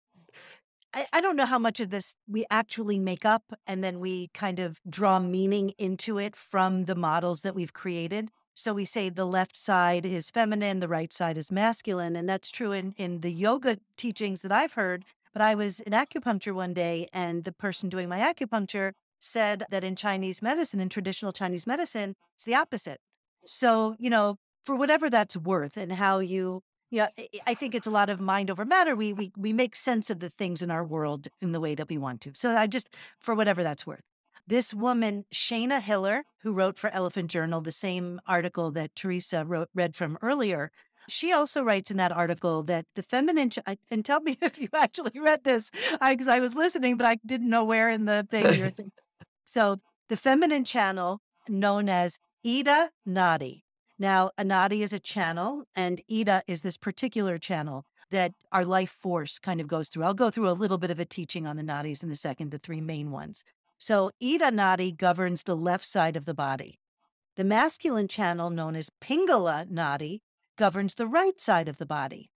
I, 0.94 1.06
I 1.12 1.20
don't 1.20 1.36
know 1.36 1.46
how 1.46 1.58
much 1.58 1.80
of 1.80 1.90
this 1.90 2.14
we 2.28 2.44
actually 2.50 2.98
make 2.98 3.24
up 3.24 3.42
and 3.66 3.82
then 3.82 4.00
we 4.00 4.28
kind 4.28 4.60
of 4.60 4.80
draw 4.88 5.18
meaning 5.18 5.70
into 5.78 6.18
it 6.18 6.36
from 6.36 6.84
the 6.84 6.94
models 6.94 7.42
that 7.42 7.54
we've 7.54 7.72
created. 7.72 8.30
So 8.54 8.72
we 8.72 8.84
say 8.84 9.08
the 9.08 9.26
left 9.26 9.56
side 9.56 10.06
is 10.06 10.30
feminine 10.30 10.78
the 10.78 10.88
right 10.88 11.12
side 11.12 11.36
is 11.36 11.50
masculine 11.50 12.14
and 12.14 12.28
that's 12.28 12.50
true 12.50 12.72
in 12.72 12.92
in 12.96 13.20
the 13.20 13.32
yoga 13.32 13.78
teachings 13.96 14.42
that 14.42 14.52
i've 14.52 14.74
heard. 14.74 15.04
But 15.32 15.42
i 15.42 15.54
was 15.54 15.80
in 15.80 15.92
acupuncture 15.92 16.52
one 16.52 16.74
day 16.74 17.08
and 17.12 17.44
the 17.44 17.52
person 17.52 17.88
doing 17.88 18.08
my 18.08 18.20
acupuncture 18.20 18.92
said 19.24 19.64
that 19.70 19.84
in 19.84 19.96
Chinese 19.96 20.42
medicine, 20.42 20.80
in 20.80 20.88
traditional 20.88 21.32
Chinese 21.32 21.66
medicine, 21.66 22.14
it's 22.36 22.44
the 22.44 22.54
opposite. 22.54 23.00
So, 23.44 23.96
you 23.98 24.10
know, 24.10 24.36
for 24.64 24.76
whatever 24.76 25.10
that's 25.10 25.36
worth 25.36 25.76
and 25.76 25.92
how 25.92 26.18
you, 26.18 26.62
you 26.90 27.00
know, 27.00 27.08
I 27.46 27.54
think 27.54 27.74
it's 27.74 27.86
a 27.86 27.90
lot 27.90 28.08
of 28.08 28.20
mind 28.20 28.50
over 28.50 28.64
matter. 28.64 28.94
We, 28.94 29.12
we, 29.12 29.32
we 29.36 29.52
make 29.52 29.76
sense 29.76 30.10
of 30.10 30.20
the 30.20 30.30
things 30.30 30.62
in 30.62 30.70
our 30.70 30.84
world 30.84 31.28
in 31.40 31.52
the 31.52 31.60
way 31.60 31.74
that 31.74 31.88
we 31.88 31.98
want 31.98 32.20
to. 32.22 32.32
So 32.34 32.54
I 32.54 32.66
just, 32.66 32.88
for 33.18 33.34
whatever 33.34 33.62
that's 33.62 33.86
worth. 33.86 34.02
This 34.46 34.74
woman, 34.74 35.24
Shayna 35.34 35.80
Hiller, 35.80 36.24
who 36.42 36.52
wrote 36.52 36.76
for 36.76 36.90
Elephant 36.90 37.30
Journal, 37.30 37.62
the 37.62 37.72
same 37.72 38.20
article 38.26 38.70
that 38.72 38.94
Theresa 38.94 39.44
wrote, 39.44 39.70
read 39.74 39.96
from 39.96 40.18
earlier, 40.20 40.70
she 41.08 41.32
also 41.32 41.62
writes 41.62 41.90
in 41.90 41.96
that 41.96 42.12
article 42.12 42.62
that 42.64 42.86
the 42.94 43.02
feminine, 43.02 43.50
ch- 43.50 43.58
and 43.90 44.04
tell 44.04 44.20
me 44.20 44.36
if 44.42 44.60
you 44.60 44.68
actually 44.74 45.18
read 45.18 45.44
this, 45.44 45.70
because 45.70 46.28
I, 46.28 46.36
I, 46.36 46.40
was 46.40 46.54
listening, 46.54 46.96
but 46.96 47.06
I 47.06 47.18
didn't 47.24 47.48
know 47.48 47.64
where 47.64 47.88
in 47.88 48.04
the 48.04 48.26
thing 48.30 48.44
you're 48.44 48.70
thinking. 48.70 48.92
So 49.44 49.80
the 50.08 50.16
feminine 50.16 50.64
channel 50.64 51.20
known 51.48 51.88
as 51.88 52.18
Ida 52.44 52.90
Nadi. 53.08 53.62
Now, 53.98 54.30
a 54.36 54.42
Nadi 54.42 54.82
is 54.82 54.92
a 54.92 54.98
channel, 54.98 55.64
and 55.74 56.02
Ida 56.10 56.42
is 56.46 56.62
this 56.62 56.76
particular 56.76 57.38
channel 57.38 57.84
that 58.10 58.32
our 58.52 58.64
life 58.64 58.90
force 58.90 59.38
kind 59.38 59.60
of 59.60 59.68
goes 59.68 59.88
through. 59.88 60.04
I'll 60.04 60.14
go 60.14 60.30
through 60.30 60.50
a 60.50 60.52
little 60.52 60.78
bit 60.78 60.90
of 60.90 60.98
a 60.98 61.04
teaching 61.04 61.46
on 61.46 61.56
the 61.56 61.62
nadis 61.62 62.02
in 62.02 62.10
a 62.10 62.16
second, 62.16 62.50
the 62.50 62.58
three 62.58 62.80
main 62.80 63.10
ones. 63.10 63.44
So, 63.78 64.10
Ida 64.22 64.50
Nadi 64.50 64.96
governs 64.96 65.42
the 65.42 65.56
left 65.56 65.86
side 65.86 66.16
of 66.16 66.24
the 66.24 66.34
body. 66.34 66.78
The 67.36 67.44
masculine 67.44 68.08
channel, 68.08 68.50
known 68.50 68.76
as 68.76 68.90
Pingala 69.00 69.66
Nadi, 69.70 70.20
governs 70.56 70.94
the 70.94 71.06
right 71.06 71.40
side 71.40 71.68
of 71.68 71.78
the 71.78 71.86
body. 71.86 72.30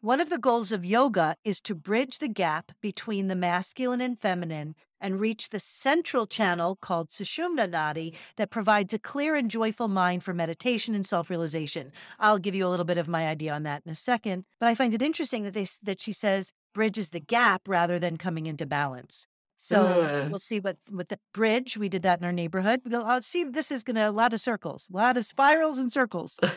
One 0.00 0.20
of 0.20 0.30
the 0.30 0.38
goals 0.38 0.72
of 0.72 0.84
yoga 0.84 1.36
is 1.44 1.60
to 1.62 1.74
bridge 1.74 2.18
the 2.18 2.28
gap 2.28 2.72
between 2.80 3.28
the 3.28 3.36
masculine 3.36 4.00
and 4.00 4.20
feminine 4.20 4.74
and 5.02 5.20
reach 5.20 5.50
the 5.50 5.60
central 5.60 6.26
channel 6.26 6.76
called 6.76 7.10
Sushumna 7.10 7.68
Nadi 7.68 8.14
that 8.36 8.50
provides 8.50 8.94
a 8.94 8.98
clear 8.98 9.34
and 9.34 9.50
joyful 9.50 9.88
mind 9.88 10.22
for 10.22 10.32
meditation 10.32 10.94
and 10.94 11.04
self-realization. 11.04 11.92
I'll 12.18 12.38
give 12.38 12.54
you 12.54 12.66
a 12.66 12.70
little 12.70 12.86
bit 12.86 12.96
of 12.96 13.08
my 13.08 13.26
idea 13.26 13.52
on 13.52 13.64
that 13.64 13.82
in 13.84 13.92
a 13.92 13.96
second, 13.96 14.44
but 14.58 14.68
I 14.68 14.74
find 14.74 14.94
it 14.94 15.02
interesting 15.02 15.42
that 15.42 15.52
they 15.52 15.66
that 15.82 16.00
she 16.00 16.12
says 16.12 16.52
bridges 16.72 17.10
the 17.10 17.20
gap 17.20 17.68
rather 17.68 17.98
than 17.98 18.16
coming 18.16 18.46
into 18.46 18.64
balance. 18.64 19.26
So 19.56 19.82
Ugh. 19.82 20.30
we'll 20.30 20.38
see 20.38 20.60
what 20.60 20.78
with 20.90 21.08
the 21.08 21.18
bridge. 21.34 21.76
We 21.76 21.88
did 21.88 22.02
that 22.02 22.18
in 22.18 22.24
our 22.24 22.32
neighborhood. 22.32 22.80
We'll 22.84 23.04
I'll 23.04 23.22
see. 23.22 23.44
This 23.44 23.70
is 23.70 23.82
going 23.82 23.96
to 23.96 24.08
a 24.08 24.10
lot 24.10 24.32
of 24.32 24.40
circles, 24.40 24.88
a 24.92 24.96
lot 24.96 25.16
of 25.16 25.26
spirals 25.26 25.78
and 25.78 25.92
circles. 25.92 26.38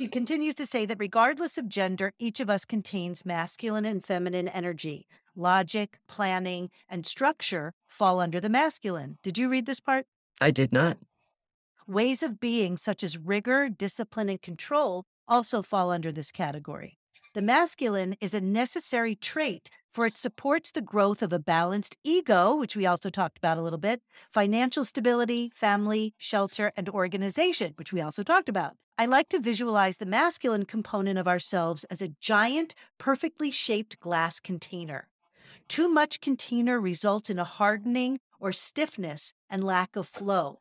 She 0.00 0.06
continues 0.06 0.54
to 0.54 0.64
say 0.64 0.86
that 0.86 1.00
regardless 1.00 1.58
of 1.58 1.68
gender, 1.68 2.12
each 2.20 2.38
of 2.38 2.48
us 2.48 2.64
contains 2.64 3.26
masculine 3.26 3.84
and 3.84 4.06
feminine 4.06 4.46
energy. 4.46 5.08
Logic, 5.38 5.98
planning, 6.08 6.68
and 6.88 7.06
structure 7.06 7.72
fall 7.86 8.20
under 8.20 8.40
the 8.40 8.48
masculine. 8.48 9.18
Did 9.22 9.38
you 9.38 9.48
read 9.48 9.66
this 9.66 9.80
part? 9.80 10.04
I 10.40 10.50
did 10.50 10.72
not. 10.72 10.98
Ways 11.86 12.22
of 12.22 12.40
being, 12.40 12.76
such 12.76 13.02
as 13.02 13.16
rigor, 13.16 13.68
discipline, 13.68 14.28
and 14.28 14.42
control, 14.42 15.04
also 15.26 15.62
fall 15.62 15.90
under 15.90 16.12
this 16.12 16.30
category. 16.30 16.98
The 17.34 17.40
masculine 17.40 18.16
is 18.20 18.34
a 18.34 18.40
necessary 18.40 19.14
trait 19.14 19.70
for 19.98 20.06
it 20.06 20.16
supports 20.16 20.70
the 20.70 20.80
growth 20.80 21.22
of 21.22 21.32
a 21.32 21.40
balanced 21.40 21.96
ego, 22.04 22.54
which 22.54 22.76
we 22.76 22.86
also 22.86 23.10
talked 23.10 23.36
about 23.36 23.58
a 23.58 23.62
little 23.62 23.78
bit, 23.78 24.00
financial 24.32 24.84
stability, 24.84 25.50
family, 25.54 26.14
shelter, 26.18 26.70
and 26.76 26.88
organization, 26.88 27.74
which 27.76 27.92
we 27.92 28.00
also 28.00 28.22
talked 28.22 28.48
about. 28.48 28.76
I 28.96 29.06
like 29.06 29.28
to 29.30 29.40
visualize 29.40 29.96
the 29.96 30.06
masculine 30.06 30.66
component 30.66 31.18
of 31.18 31.26
ourselves 31.26 31.82
as 31.84 32.00
a 32.00 32.14
giant, 32.20 32.76
perfectly 32.98 33.50
shaped 33.50 33.98
glass 33.98 34.38
container. 34.40 35.08
Too 35.68 35.88
much 35.88 36.22
container 36.22 36.80
results 36.80 37.28
in 37.28 37.38
a 37.38 37.44
hardening 37.44 38.20
or 38.40 38.52
stiffness 38.52 39.34
and 39.50 39.62
lack 39.62 39.96
of 39.96 40.08
flow. 40.08 40.60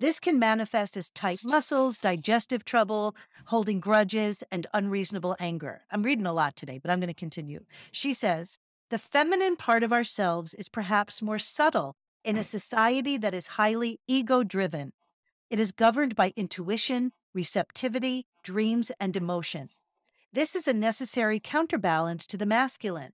This 0.00 0.18
can 0.18 0.38
manifest 0.38 0.96
as 0.96 1.10
tight 1.10 1.40
muscles, 1.44 1.98
digestive 1.98 2.64
trouble, 2.64 3.14
holding 3.46 3.78
grudges, 3.78 4.42
and 4.50 4.66
unreasonable 4.72 5.36
anger. 5.38 5.82
I'm 5.90 6.02
reading 6.02 6.26
a 6.26 6.32
lot 6.32 6.56
today, 6.56 6.78
but 6.78 6.90
I'm 6.90 7.00
going 7.00 7.08
to 7.08 7.14
continue. 7.14 7.64
She 7.92 8.14
says, 8.14 8.58
The 8.90 8.98
feminine 8.98 9.56
part 9.56 9.82
of 9.82 9.92
ourselves 9.92 10.54
is 10.54 10.68
perhaps 10.68 11.20
more 11.20 11.38
subtle 11.38 11.96
in 12.24 12.38
a 12.38 12.44
society 12.44 13.16
that 13.18 13.34
is 13.34 13.58
highly 13.58 14.00
ego 14.06 14.44
driven. 14.44 14.92
It 15.50 15.60
is 15.60 15.72
governed 15.72 16.14
by 16.16 16.32
intuition, 16.36 17.12
receptivity, 17.34 18.26
dreams, 18.42 18.90
and 18.98 19.16
emotion. 19.16 19.70
This 20.32 20.54
is 20.54 20.68
a 20.68 20.72
necessary 20.72 21.40
counterbalance 21.40 22.26
to 22.28 22.36
the 22.36 22.46
masculine. 22.46 23.12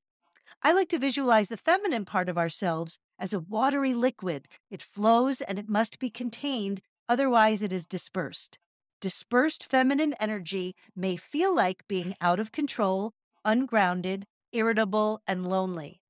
I 0.67 0.73
like 0.73 0.89
to 0.89 0.99
visualize 0.99 1.51
the 1.51 1.59
feminine 1.59 2.07
part 2.07 2.31
of 2.31 2.39
ourselves 2.39 2.99
as 3.19 3.35
a 3.35 3.41
watery 3.41 3.93
liquid. 3.93 4.49
It 4.71 4.81
flows 4.81 5.43
and 5.43 5.59
it 5.59 5.69
must 5.69 5.99
be 5.99 6.09
contained, 6.09 6.81
otherwise, 7.07 7.61
it 7.61 7.71
is 7.71 7.87
dispersed. 7.87 8.59
Dispersed 8.99 9.62
feminine 9.62 10.15
energy 10.19 10.75
may 10.97 11.17
feel 11.17 11.55
like 11.55 11.87
being 11.87 12.17
out 12.23 12.41
of 12.41 12.51
control, 12.51 13.12
ungrounded, 13.45 14.25
irritable, 14.53 15.21
and 15.27 15.47
lonely. 15.47 16.01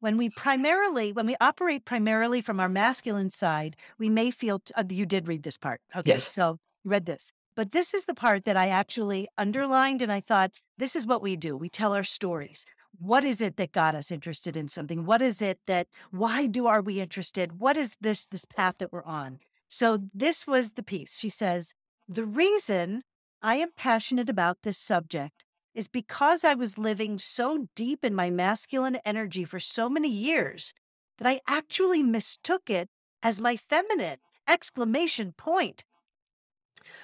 When 0.00 0.16
we 0.16 0.28
primarily, 0.28 1.12
when 1.12 1.26
we 1.26 1.36
operate 1.40 1.84
primarily 1.84 2.40
from 2.40 2.58
our 2.58 2.68
masculine 2.68 3.30
side, 3.30 3.76
we 3.96 4.10
may 4.10 4.32
feel, 4.32 4.58
t- 4.58 4.74
uh, 4.76 4.82
you 4.88 5.06
did 5.06 5.28
read 5.28 5.44
this 5.44 5.56
part. 5.56 5.80
Okay. 5.94 6.10
Yes. 6.10 6.24
So 6.26 6.58
you 6.82 6.90
read 6.90 7.06
this. 7.06 7.32
But 7.54 7.70
this 7.70 7.94
is 7.94 8.06
the 8.06 8.14
part 8.14 8.44
that 8.44 8.56
I 8.56 8.68
actually 8.68 9.28
underlined 9.38 10.02
and 10.02 10.10
I 10.10 10.20
thought, 10.20 10.50
this 10.76 10.96
is 10.96 11.06
what 11.06 11.22
we 11.22 11.36
do. 11.36 11.56
We 11.56 11.68
tell 11.68 11.94
our 11.94 12.02
stories. 12.02 12.66
What 12.98 13.24
is 13.24 13.40
it 13.40 13.56
that 13.56 13.72
got 13.72 13.94
us 13.94 14.10
interested 14.10 14.56
in 14.56 14.68
something? 14.68 15.04
What 15.04 15.22
is 15.22 15.42
it 15.42 15.58
that, 15.66 15.88
why 16.10 16.46
do 16.46 16.66
are 16.66 16.80
we 16.80 17.00
interested? 17.00 17.60
What 17.60 17.76
is 17.76 17.96
this, 18.00 18.26
this 18.26 18.44
path 18.44 18.76
that 18.78 18.92
we're 18.92 19.04
on? 19.04 19.38
So 19.68 19.98
this 20.14 20.46
was 20.46 20.72
the 20.72 20.82
piece. 20.82 21.18
She 21.18 21.28
says, 21.28 21.74
the 22.08 22.24
reason 22.24 23.02
I 23.42 23.56
am 23.56 23.70
passionate 23.76 24.28
about 24.28 24.58
this 24.62 24.78
subject 24.78 25.44
is 25.74 25.88
because 25.88 26.44
I 26.44 26.54
was 26.54 26.78
living 26.78 27.18
so 27.18 27.66
deep 27.74 28.04
in 28.04 28.14
my 28.14 28.30
masculine 28.30 28.98
energy 29.04 29.44
for 29.44 29.58
so 29.58 29.88
many 29.88 30.08
years 30.08 30.72
that 31.18 31.28
I 31.28 31.40
actually 31.48 32.02
mistook 32.02 32.70
it 32.70 32.88
as 33.22 33.40
my 33.40 33.56
feminine 33.56 34.18
exclamation 34.46 35.32
point. 35.32 35.84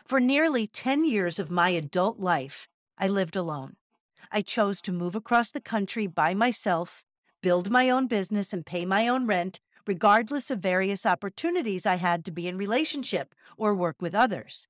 For 0.04 0.20
nearly 0.20 0.66
10 0.66 1.04
years 1.04 1.38
of 1.38 1.50
my 1.50 1.70
adult 1.70 2.20
life, 2.20 2.68
I 2.98 3.08
lived 3.08 3.34
alone. 3.34 3.76
I 4.32 4.42
chose 4.42 4.80
to 4.82 4.92
move 4.92 5.16
across 5.16 5.50
the 5.50 5.60
country 5.60 6.06
by 6.06 6.34
myself, 6.34 7.04
build 7.42 7.70
my 7.70 7.90
own 7.90 8.06
business, 8.06 8.52
and 8.52 8.64
pay 8.64 8.84
my 8.84 9.08
own 9.08 9.26
rent, 9.26 9.60
regardless 9.86 10.50
of 10.50 10.60
various 10.60 11.04
opportunities 11.04 11.84
I 11.84 11.96
had 11.96 12.24
to 12.26 12.30
be 12.30 12.46
in 12.46 12.56
relationship 12.56 13.34
or 13.56 13.74
work 13.74 14.00
with 14.00 14.14
others. 14.14 14.68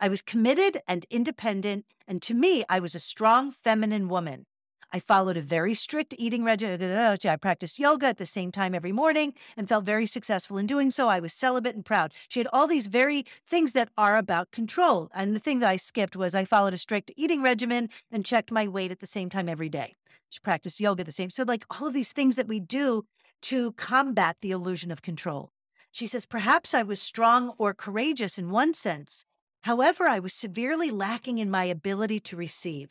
I 0.00 0.08
was 0.08 0.22
committed 0.22 0.80
and 0.88 1.04
independent, 1.10 1.84
and 2.08 2.22
to 2.22 2.34
me, 2.34 2.64
I 2.68 2.80
was 2.80 2.94
a 2.94 3.00
strong 3.00 3.52
feminine 3.52 4.08
woman. 4.08 4.46
I 4.94 5.00
followed 5.00 5.36
a 5.36 5.42
very 5.42 5.74
strict 5.74 6.14
eating 6.18 6.44
regimen. 6.44 6.80
Uh, 6.80 7.16
I 7.24 7.34
practiced 7.34 7.80
yoga 7.80 8.06
at 8.06 8.18
the 8.18 8.24
same 8.24 8.52
time 8.52 8.76
every 8.76 8.92
morning 8.92 9.34
and 9.56 9.68
felt 9.68 9.84
very 9.84 10.06
successful 10.06 10.56
in 10.56 10.68
doing 10.68 10.92
so. 10.92 11.08
I 11.08 11.18
was 11.18 11.32
celibate 11.32 11.74
and 11.74 11.84
proud. 11.84 12.14
She 12.28 12.38
had 12.38 12.46
all 12.52 12.68
these 12.68 12.86
very 12.86 13.26
things 13.44 13.72
that 13.72 13.88
are 13.98 14.16
about 14.16 14.52
control. 14.52 15.10
And 15.12 15.34
the 15.34 15.40
thing 15.40 15.58
that 15.58 15.68
I 15.68 15.78
skipped 15.78 16.14
was 16.14 16.32
I 16.32 16.44
followed 16.44 16.74
a 16.74 16.78
strict 16.78 17.10
eating 17.16 17.42
regimen 17.42 17.88
and 18.12 18.24
checked 18.24 18.52
my 18.52 18.68
weight 18.68 18.92
at 18.92 19.00
the 19.00 19.06
same 19.08 19.28
time 19.28 19.48
every 19.48 19.68
day. 19.68 19.96
She 20.30 20.38
practiced 20.38 20.78
yoga 20.78 21.02
the 21.02 21.10
same. 21.10 21.30
So, 21.30 21.42
like 21.42 21.64
all 21.70 21.88
of 21.88 21.92
these 21.92 22.12
things 22.12 22.36
that 22.36 22.46
we 22.46 22.60
do 22.60 23.04
to 23.42 23.72
combat 23.72 24.36
the 24.42 24.52
illusion 24.52 24.92
of 24.92 25.02
control. 25.02 25.50
She 25.90 26.06
says, 26.06 26.24
perhaps 26.24 26.72
I 26.72 26.84
was 26.84 27.02
strong 27.02 27.52
or 27.58 27.74
courageous 27.74 28.38
in 28.38 28.50
one 28.50 28.74
sense. 28.74 29.24
However, 29.62 30.06
I 30.06 30.20
was 30.20 30.34
severely 30.34 30.90
lacking 30.90 31.38
in 31.38 31.50
my 31.50 31.64
ability 31.64 32.20
to 32.20 32.36
receive. 32.36 32.90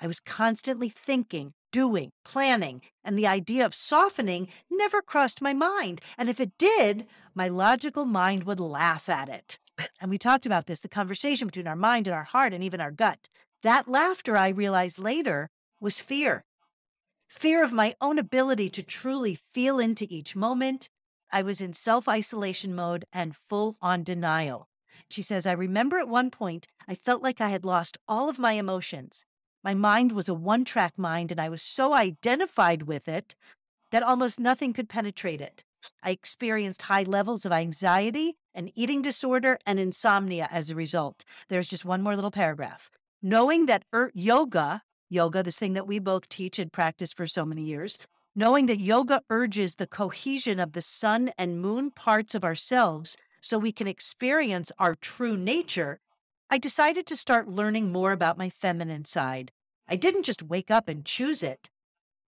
I 0.00 0.06
was 0.06 0.20
constantly 0.20 0.88
thinking, 0.88 1.54
doing, 1.72 2.10
planning, 2.24 2.82
and 3.04 3.18
the 3.18 3.26
idea 3.26 3.64
of 3.64 3.74
softening 3.74 4.48
never 4.70 5.02
crossed 5.02 5.42
my 5.42 5.52
mind. 5.52 6.00
And 6.16 6.28
if 6.28 6.40
it 6.40 6.52
did, 6.58 7.06
my 7.34 7.48
logical 7.48 8.04
mind 8.04 8.44
would 8.44 8.60
laugh 8.60 9.08
at 9.08 9.28
it. 9.28 9.58
And 10.00 10.10
we 10.10 10.18
talked 10.18 10.46
about 10.46 10.66
this 10.66 10.80
the 10.80 10.88
conversation 10.88 11.46
between 11.46 11.66
our 11.66 11.76
mind 11.76 12.06
and 12.06 12.14
our 12.14 12.24
heart 12.24 12.52
and 12.52 12.64
even 12.64 12.80
our 12.80 12.90
gut. 12.90 13.28
That 13.62 13.88
laughter, 13.88 14.36
I 14.36 14.48
realized 14.48 14.98
later, 14.98 15.50
was 15.80 16.00
fear 16.00 16.44
fear 17.28 17.62
of 17.62 17.72
my 17.72 17.94
own 18.00 18.18
ability 18.18 18.68
to 18.70 18.82
truly 18.82 19.38
feel 19.52 19.78
into 19.78 20.06
each 20.10 20.34
moment. 20.34 20.88
I 21.30 21.42
was 21.42 21.60
in 21.60 21.72
self 21.72 22.08
isolation 22.08 22.74
mode 22.74 23.04
and 23.12 23.36
full 23.36 23.76
on 23.82 24.02
denial. 24.02 24.68
She 25.10 25.22
says, 25.22 25.46
I 25.46 25.52
remember 25.52 25.98
at 25.98 26.08
one 26.08 26.30
point, 26.30 26.66
I 26.88 26.94
felt 26.94 27.22
like 27.22 27.40
I 27.40 27.50
had 27.50 27.64
lost 27.64 27.98
all 28.08 28.28
of 28.28 28.38
my 28.38 28.52
emotions. 28.52 29.24
My 29.64 29.74
mind 29.74 30.12
was 30.12 30.28
a 30.28 30.34
one 30.34 30.64
track 30.64 30.94
mind, 30.96 31.30
and 31.30 31.40
I 31.40 31.48
was 31.48 31.62
so 31.62 31.92
identified 31.92 32.82
with 32.82 33.08
it 33.08 33.34
that 33.90 34.02
almost 34.02 34.38
nothing 34.38 34.72
could 34.72 34.88
penetrate 34.88 35.40
it. 35.40 35.62
I 36.02 36.10
experienced 36.10 36.82
high 36.82 37.04
levels 37.04 37.44
of 37.44 37.52
anxiety, 37.52 38.36
an 38.54 38.70
eating 38.74 39.02
disorder, 39.02 39.58
and 39.66 39.78
insomnia 39.78 40.48
as 40.50 40.70
a 40.70 40.74
result. 40.74 41.24
There's 41.48 41.68
just 41.68 41.84
one 41.84 42.02
more 42.02 42.14
little 42.14 42.30
paragraph. 42.30 42.90
Knowing 43.22 43.66
that 43.66 43.84
er- 43.94 44.12
yoga, 44.14 44.82
yoga, 45.08 45.42
this 45.42 45.58
thing 45.58 45.74
that 45.74 45.86
we 45.86 45.98
both 45.98 46.28
teach 46.28 46.58
and 46.58 46.72
practice 46.72 47.12
for 47.12 47.26
so 47.26 47.44
many 47.44 47.62
years, 47.62 47.98
knowing 48.34 48.66
that 48.66 48.80
yoga 48.80 49.22
urges 49.30 49.76
the 49.76 49.86
cohesion 49.86 50.60
of 50.60 50.72
the 50.72 50.82
sun 50.82 51.32
and 51.36 51.60
moon 51.60 51.90
parts 51.90 52.34
of 52.34 52.44
ourselves 52.44 53.16
so 53.40 53.58
we 53.58 53.72
can 53.72 53.86
experience 53.86 54.70
our 54.78 54.94
true 54.94 55.36
nature, 55.36 56.00
I 56.50 56.56
decided 56.56 57.06
to 57.06 57.16
start 57.16 57.46
learning 57.46 57.92
more 57.92 58.10
about 58.10 58.38
my 58.38 58.48
feminine 58.48 59.04
side. 59.04 59.52
I 59.86 59.96
didn't 59.96 60.22
just 60.22 60.42
wake 60.42 60.70
up 60.70 60.88
and 60.88 61.04
choose 61.04 61.42
it. 61.42 61.68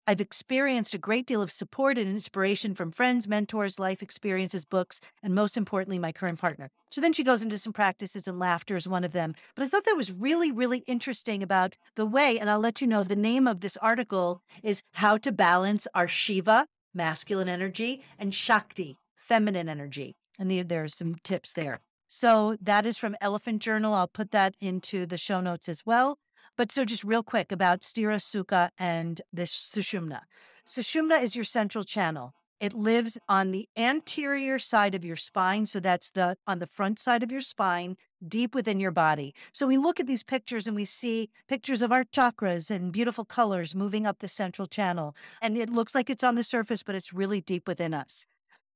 I've 0.08 0.22
experienced 0.22 0.94
a 0.94 0.98
great 0.98 1.26
deal 1.26 1.42
of 1.42 1.52
support 1.52 1.98
and 1.98 2.10
inspiration 2.10 2.76
from 2.76 2.94
friends, 2.94 3.28
mentors, 3.28 3.78
life 3.78 4.02
experiences, 4.02 4.64
books, 4.64 5.02
and 5.22 5.36
most 5.36 5.58
importantly, 5.58 6.00
my 6.00 6.14
current 6.14 6.40
partner. 6.40 6.72
So 6.92 7.02
then 7.02 7.12
she 7.12 7.26
goes 7.26 7.42
into 7.42 7.58
some 7.58 7.74
practices, 7.74 8.26
and 8.26 8.40
laughter 8.40 8.78
is 8.78 8.88
one 8.88 9.04
of 9.04 9.12
them. 9.12 9.36
But 9.54 9.64
I 9.64 9.68
thought 9.68 9.84
that 9.84 9.98
was 9.98 10.14
really, 10.14 10.50
really 10.50 10.86
interesting 10.88 11.44
about 11.44 11.76
the 11.98 12.06
way, 12.06 12.40
and 12.40 12.50
I'll 12.50 12.60
let 12.60 12.80
you 12.80 12.88
know 12.88 13.04
the 13.04 13.18
name 13.18 13.48
of 13.48 13.60
this 13.60 13.76
article 13.78 14.42
is 14.64 14.82
How 14.94 15.18
to 15.18 15.32
Balance 15.34 15.88
Our 15.94 16.08
Shiva, 16.08 16.68
masculine 16.94 17.50
energy, 17.50 18.02
and 18.18 18.34
Shakti, 18.34 18.98
feminine 19.18 19.68
energy. 19.68 20.16
And 20.40 20.50
the, 20.50 20.62
there 20.62 20.86
are 20.86 20.88
some 20.88 21.16
tips 21.22 21.52
there. 21.52 21.82
So 22.08 22.58
that 22.62 22.86
is 22.86 22.98
from 22.98 23.16
Elephant 23.22 23.62
Journal. 23.62 23.94
I'll 23.94 24.08
put 24.08 24.32
that 24.32 24.56
into 24.60 25.06
the 25.06 25.18
show 25.18 25.42
notes 25.42 25.68
as 25.68 25.86
well. 25.86 26.20
But 26.58 26.72
so 26.72 26.86
just 26.86 27.04
real 27.04 27.24
quick 27.24 27.52
about 27.52 27.82
Sthira 27.82 28.18
Sukha 28.18 28.70
and 28.78 29.22
the 29.34 29.44
Sushumna. 29.44 30.22
Sushumna 30.68 31.22
is 31.22 31.36
your 31.36 31.44
central 31.44 31.84
channel. 31.84 32.34
It 32.62 32.74
lives 32.74 33.18
on 33.28 33.52
the 33.52 33.68
anterior 33.76 34.60
side 34.60 34.96
of 34.96 35.04
your 35.04 35.18
spine. 35.18 35.66
So 35.66 35.80
that's 35.80 36.10
the 36.10 36.38
on 36.48 36.60
the 36.60 36.68
front 36.68 37.00
side 37.00 37.22
of 37.22 37.32
your 37.32 37.42
spine, 37.42 37.98
deep 38.26 38.56
within 38.56 38.80
your 38.80 38.92
body. 38.92 39.36
So 39.52 39.68
we 39.68 39.78
look 39.78 40.00
at 40.00 40.08
these 40.08 40.24
pictures 40.24 40.66
and 40.66 40.76
we 40.76 40.86
see 40.86 41.30
pictures 41.50 41.82
of 41.82 41.92
our 41.92 42.06
chakras 42.06 42.72
and 42.72 42.94
beautiful 42.94 43.26
colors 43.26 43.76
moving 43.76 44.08
up 44.08 44.20
the 44.20 44.30
central 44.30 44.68
channel. 44.68 45.16
And 45.42 45.58
it 45.58 45.70
looks 45.70 45.94
like 45.94 46.10
it's 46.10 46.24
on 46.24 46.36
the 46.36 46.44
surface, 46.44 46.82
but 46.82 46.96
it's 46.96 47.14
really 47.14 47.42
deep 47.42 47.68
within 47.68 47.94
us. 47.94 48.26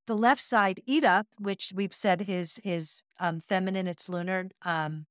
The 0.10 0.18
left 0.18 0.41
side, 0.41 0.82
Ida, 0.89 1.28
which 1.38 1.72
we've 1.76 1.93
said 1.93 2.26
is 2.28 2.60
is 2.64 3.03
um, 3.20 3.39
feminine, 3.39 3.88
it's 3.88 4.10
lunar. 4.10 4.49
Um, 4.64 5.05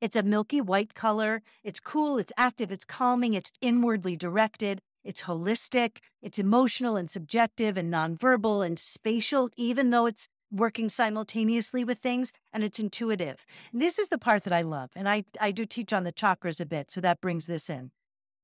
it's 0.00 0.16
a 0.16 0.24
milky 0.24 0.60
white 0.60 0.94
color. 0.94 1.42
It's 1.62 1.78
cool, 1.78 2.18
it's 2.18 2.32
active, 2.36 2.72
it's 2.72 2.84
calming, 2.84 3.34
it's 3.34 3.52
inwardly 3.60 4.16
directed, 4.16 4.80
it's 5.04 5.22
holistic, 5.22 5.98
it's 6.20 6.40
emotional 6.40 6.96
and 6.96 7.08
subjective 7.08 7.76
and 7.76 7.88
nonverbal 7.94 8.66
and 8.66 8.80
spatial, 8.80 9.48
even 9.56 9.90
though 9.90 10.06
it's 10.06 10.26
working 10.50 10.88
simultaneously 10.88 11.84
with 11.84 12.00
things 12.00 12.32
and 12.52 12.64
it's 12.64 12.80
intuitive. 12.80 13.46
And 13.72 13.80
this 13.80 14.00
is 14.00 14.08
the 14.08 14.18
part 14.18 14.42
that 14.42 14.52
I 14.52 14.62
love. 14.62 14.90
And 14.96 15.08
I, 15.08 15.24
I 15.40 15.52
do 15.52 15.64
teach 15.66 15.92
on 15.92 16.02
the 16.02 16.12
chakras 16.12 16.60
a 16.60 16.66
bit, 16.66 16.90
so 16.90 17.00
that 17.00 17.20
brings 17.20 17.46
this 17.46 17.70
in. 17.70 17.92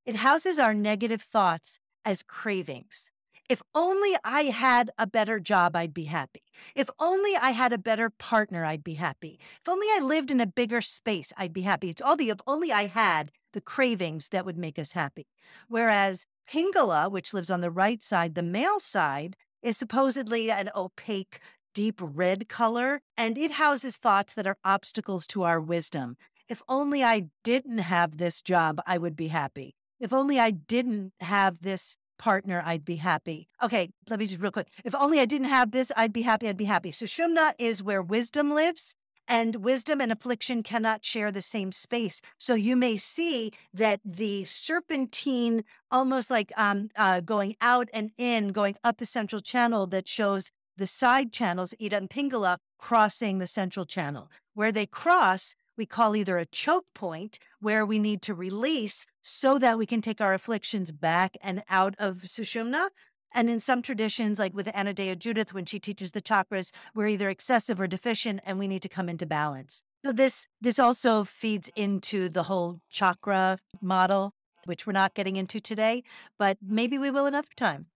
It 0.07 0.15
houses 0.15 0.61
our 0.61 0.75
negative 0.75 1.23
thoughts 1.23 1.81
as 2.05 2.23
cravings. 2.23 3.11
If 3.51 3.63
only 3.75 4.17
I 4.23 4.43
had 4.43 4.93
a 4.97 5.09
better 5.09 5.41
job, 5.41 5.75
I'd 5.75 5.93
be 5.93 6.05
happy. 6.05 6.45
If 6.77 6.89
only 7.01 7.35
I 7.35 7.51
had 7.51 7.73
a 7.73 7.79
better 7.79 8.09
partner, 8.09 8.65
I'd 8.65 8.85
be 8.85 8.95
happy. 8.95 9.41
If 9.61 9.69
only 9.69 9.89
I 9.89 9.99
lived 10.01 10.31
in 10.31 10.41
a 10.41 10.47
bigger 10.47 10.81
space, 10.81 11.33
I'd 11.37 11.53
be 11.53 11.63
happy. 11.63 11.91
It's 11.91 12.01
all 12.01 12.15
the 12.15 12.31
if 12.31 12.39
only 12.47 12.71
I 12.71 12.87
had 12.87 13.33
the 13.53 13.61
cravings 13.61 14.29
that 14.29 14.47
would 14.47 14.57
make 14.57 14.79
us 14.79 14.93
happy. 14.93 15.27
Whereas 15.67 16.27
Pingala, 16.49 17.11
which 17.11 17.35
lives 17.35 17.51
on 17.51 17.61
the 17.61 17.73
right 17.73 18.01
side, 18.01 18.37
the 18.37 18.43
male 18.45 18.79
side, 18.79 19.35
is 19.63 19.77
supposedly 19.77 20.49
an 20.53 20.71
opaque, 20.77 21.41
deep 21.75 21.99
red 22.01 22.49
color, 22.49 23.01
and 23.17 23.37
it 23.37 23.51
houses 23.51 23.97
thoughts 23.97 24.33
that 24.35 24.47
are 24.47 24.59
obstacles 24.65 25.27
to 25.27 25.43
our 25.43 25.61
wisdom. 25.61 26.17
If 26.49 26.63
only 26.69 27.03
I 27.03 27.25
didn't 27.43 27.79
have 27.79 28.19
this 28.19 28.43
job, 28.43 28.81
I 28.87 28.97
would 28.97 29.17
be 29.17 29.27
happy. 29.27 29.75
If 29.99 30.13
only 30.13 30.39
I 30.39 30.53
didn't 30.53 31.15
have 31.19 31.63
this 31.63 31.97
partner, 32.21 32.63
I'd 32.65 32.85
be 32.85 32.97
happy. 32.97 33.49
Okay, 33.63 33.91
let 34.09 34.21
me 34.21 34.27
just 34.27 34.41
real 34.41 34.53
quick. 34.53 34.69
If 34.85 34.95
only 34.95 35.19
I 35.21 35.25
didn't 35.25 35.49
have 35.49 35.71
this, 35.73 35.91
I'd 35.97 36.13
be 36.13 36.23
happy, 36.23 36.49
I'd 36.49 36.57
be 36.57 36.67
happy. 36.67 36.93
Sushumna 36.93 37.55
is 37.59 37.83
where 37.83 38.03
wisdom 38.03 38.53
lives. 38.55 38.95
And 39.27 39.57
wisdom 39.57 40.01
and 40.01 40.11
affliction 40.11 40.65
cannot 40.65 41.05
share 41.05 41.31
the 41.31 41.41
same 41.41 41.71
space. 41.71 42.21
So 42.37 42.55
you 42.55 42.75
may 42.75 42.97
see 42.97 43.53
that 43.73 44.01
the 44.05 44.45
serpentine, 44.45 45.63
almost 45.89 46.31
like 46.31 46.53
um, 46.57 46.91
uh, 46.97 47.21
going 47.21 47.55
out 47.61 47.89
and 47.93 48.11
in, 48.19 48.49
going 48.49 48.77
up 48.83 48.99
the 48.99 49.07
central 49.07 49.41
channel 49.41 49.87
that 49.87 50.09
shows 50.09 50.51
the 50.77 50.87
side 50.87 51.33
channels, 51.33 51.75
Ida 51.81 51.97
and 51.97 52.11
Pingala, 52.11 52.57
crossing 52.79 53.39
the 53.39 53.47
central 53.47 53.87
channel. 53.87 54.29
Where 54.55 54.73
they 54.73 54.87
cross, 54.87 55.55
we 55.77 55.87
call 55.87 56.17
either 56.17 56.37
a 56.37 56.47
choke 56.47 56.87
point 56.93 57.39
where 57.61 57.87
we 57.87 57.99
need 58.01 58.23
to 58.23 58.35
release 58.35 59.07
so 59.23 59.59
that 59.59 59.79
we 59.79 59.87
can 59.87 60.01
take 60.01 60.21
our 60.21 60.35
afflictions 60.35 60.93
back 60.93 61.37
and 61.43 61.63
out 61.69 61.95
of 61.99 62.23
Sushumna. 62.25 62.89
And 63.33 63.49
in 63.49 63.61
some 63.61 63.81
traditions, 63.81 64.39
like 64.39 64.55
with 64.55 64.67
Anodea 64.67 65.17
Judith, 65.17 65.55
when 65.55 65.65
she 65.65 65.79
teaches 65.79 66.13
the 66.13 66.23
chakras, 66.23 66.73
we're 66.95 67.09
either 67.09 67.31
excessive 67.31 67.81
or 67.81 67.87
deficient 67.87 68.41
and 68.45 68.59
we 68.59 68.67
need 68.67 68.83
to 68.83 68.89
come 68.89 69.09
into 69.09 69.25
balance. 69.27 69.83
So 70.05 70.13
this 70.13 70.49
this 70.61 70.79
also 70.79 71.25
feeds 71.25 71.71
into 71.77 72.29
the 72.29 72.45
whole 72.45 72.81
chakra 72.91 73.59
model. 73.81 74.35
which 74.67 74.87
we're 74.87 74.93
not 74.93 75.15
getting 75.15 75.37
into 75.37 75.59
today, 75.59 76.03
but 76.39 76.59
maybe 76.63 76.99
we 76.99 77.11
will 77.11 77.27
another 77.27 77.49
time. 77.57 77.87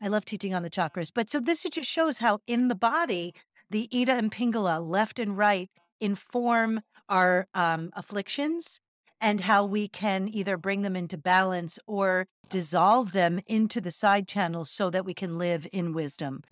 I 0.00 0.08
love 0.08 0.24
teaching 0.24 0.54
on 0.54 0.62
the 0.62 0.70
chakras. 0.70 1.10
But 1.14 1.28
so 1.30 1.40
this 1.40 1.62
just 1.62 1.90
shows 1.90 2.18
how 2.18 2.40
in 2.46 2.68
the 2.68 2.74
body, 2.74 3.34
the 3.70 3.88
Ida 3.92 4.12
and 4.12 4.30
Pingala, 4.30 4.80
left 4.86 5.18
and 5.18 5.36
right, 5.36 5.70
inform 6.00 6.82
our 7.08 7.48
um, 7.54 7.90
afflictions 7.94 8.80
and 9.22 9.40
how 9.40 9.64
we 9.64 9.88
can 9.88 10.28
either 10.28 10.58
bring 10.58 10.82
them 10.82 10.96
into 10.96 11.16
balance 11.16 11.78
or 11.86 12.26
dissolve 12.50 13.12
them 13.12 13.40
into 13.46 13.80
the 13.80 13.90
side 13.90 14.28
channels 14.28 14.70
so 14.70 14.90
that 14.90 15.06
we 15.06 15.14
can 15.14 15.38
live 15.38 15.66
in 15.72 15.92
wisdom. 15.94 16.42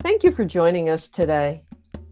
Thank 0.00 0.24
you 0.24 0.32
for 0.32 0.46
joining 0.46 0.88
us 0.88 1.10
today. 1.10 1.62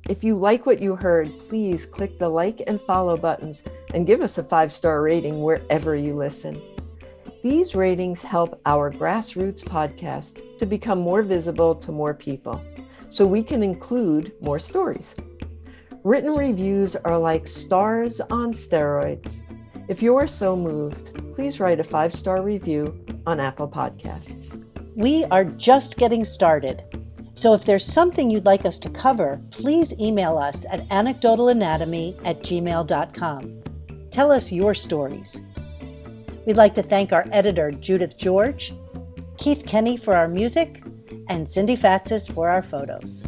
If 0.08 0.22
you 0.22 0.36
like 0.36 0.66
what 0.66 0.80
you 0.80 0.94
heard, 0.94 1.36
please 1.48 1.86
click 1.86 2.18
the 2.18 2.28
like 2.28 2.62
and 2.66 2.80
follow 2.80 3.16
buttons 3.16 3.64
and 3.94 4.06
give 4.06 4.20
us 4.20 4.38
a 4.38 4.44
five 4.44 4.72
star 4.72 5.02
rating 5.02 5.42
wherever 5.42 5.96
you 5.96 6.14
listen. 6.14 6.60
These 7.42 7.74
ratings 7.74 8.22
help 8.22 8.60
our 8.66 8.92
grassroots 8.92 9.62
podcast 9.62 10.58
to 10.58 10.66
become 10.66 10.98
more 10.98 11.22
visible 11.22 11.74
to 11.76 11.92
more 11.92 12.12
people 12.12 12.62
so 13.10 13.26
we 13.26 13.42
can 13.42 13.62
include 13.62 14.32
more 14.40 14.58
stories. 14.58 15.16
Written 16.04 16.34
reviews 16.34 16.94
are 16.94 17.18
like 17.18 17.48
stars 17.48 18.20
on 18.20 18.52
steroids. 18.52 19.42
If 19.88 20.02
you 20.02 20.16
are 20.16 20.26
so 20.26 20.54
moved, 20.54 21.18
please 21.34 21.60
write 21.60 21.80
a 21.80 21.84
five 21.84 22.12
star 22.12 22.42
review 22.42 23.02
on 23.26 23.40
Apple 23.40 23.66
Podcasts. 23.66 24.62
We 24.94 25.24
are 25.24 25.44
just 25.44 25.96
getting 25.96 26.26
started. 26.26 26.84
So 27.36 27.54
if 27.54 27.64
there's 27.64 27.90
something 27.90 28.30
you'd 28.30 28.44
like 28.44 28.66
us 28.66 28.78
to 28.80 28.90
cover, 28.90 29.40
please 29.50 29.94
email 29.98 30.36
us 30.36 30.56
at 30.70 30.86
anecdotalanatomy 30.90 32.20
at 32.26 32.42
gmail.com. 32.42 33.62
Tell 34.10 34.30
us 34.30 34.52
your 34.52 34.74
stories. 34.74 35.40
We'd 36.44 36.58
like 36.58 36.74
to 36.74 36.82
thank 36.82 37.12
our 37.12 37.24
editor, 37.32 37.70
Judith 37.70 38.18
George, 38.18 38.74
Keith 39.38 39.64
Kenny 39.66 39.96
for 39.96 40.14
our 40.14 40.28
music, 40.28 40.82
and 41.28 41.48
Cindy 41.48 41.78
Fatsis 41.78 42.30
for 42.34 42.50
our 42.50 42.62
photos. 42.62 43.22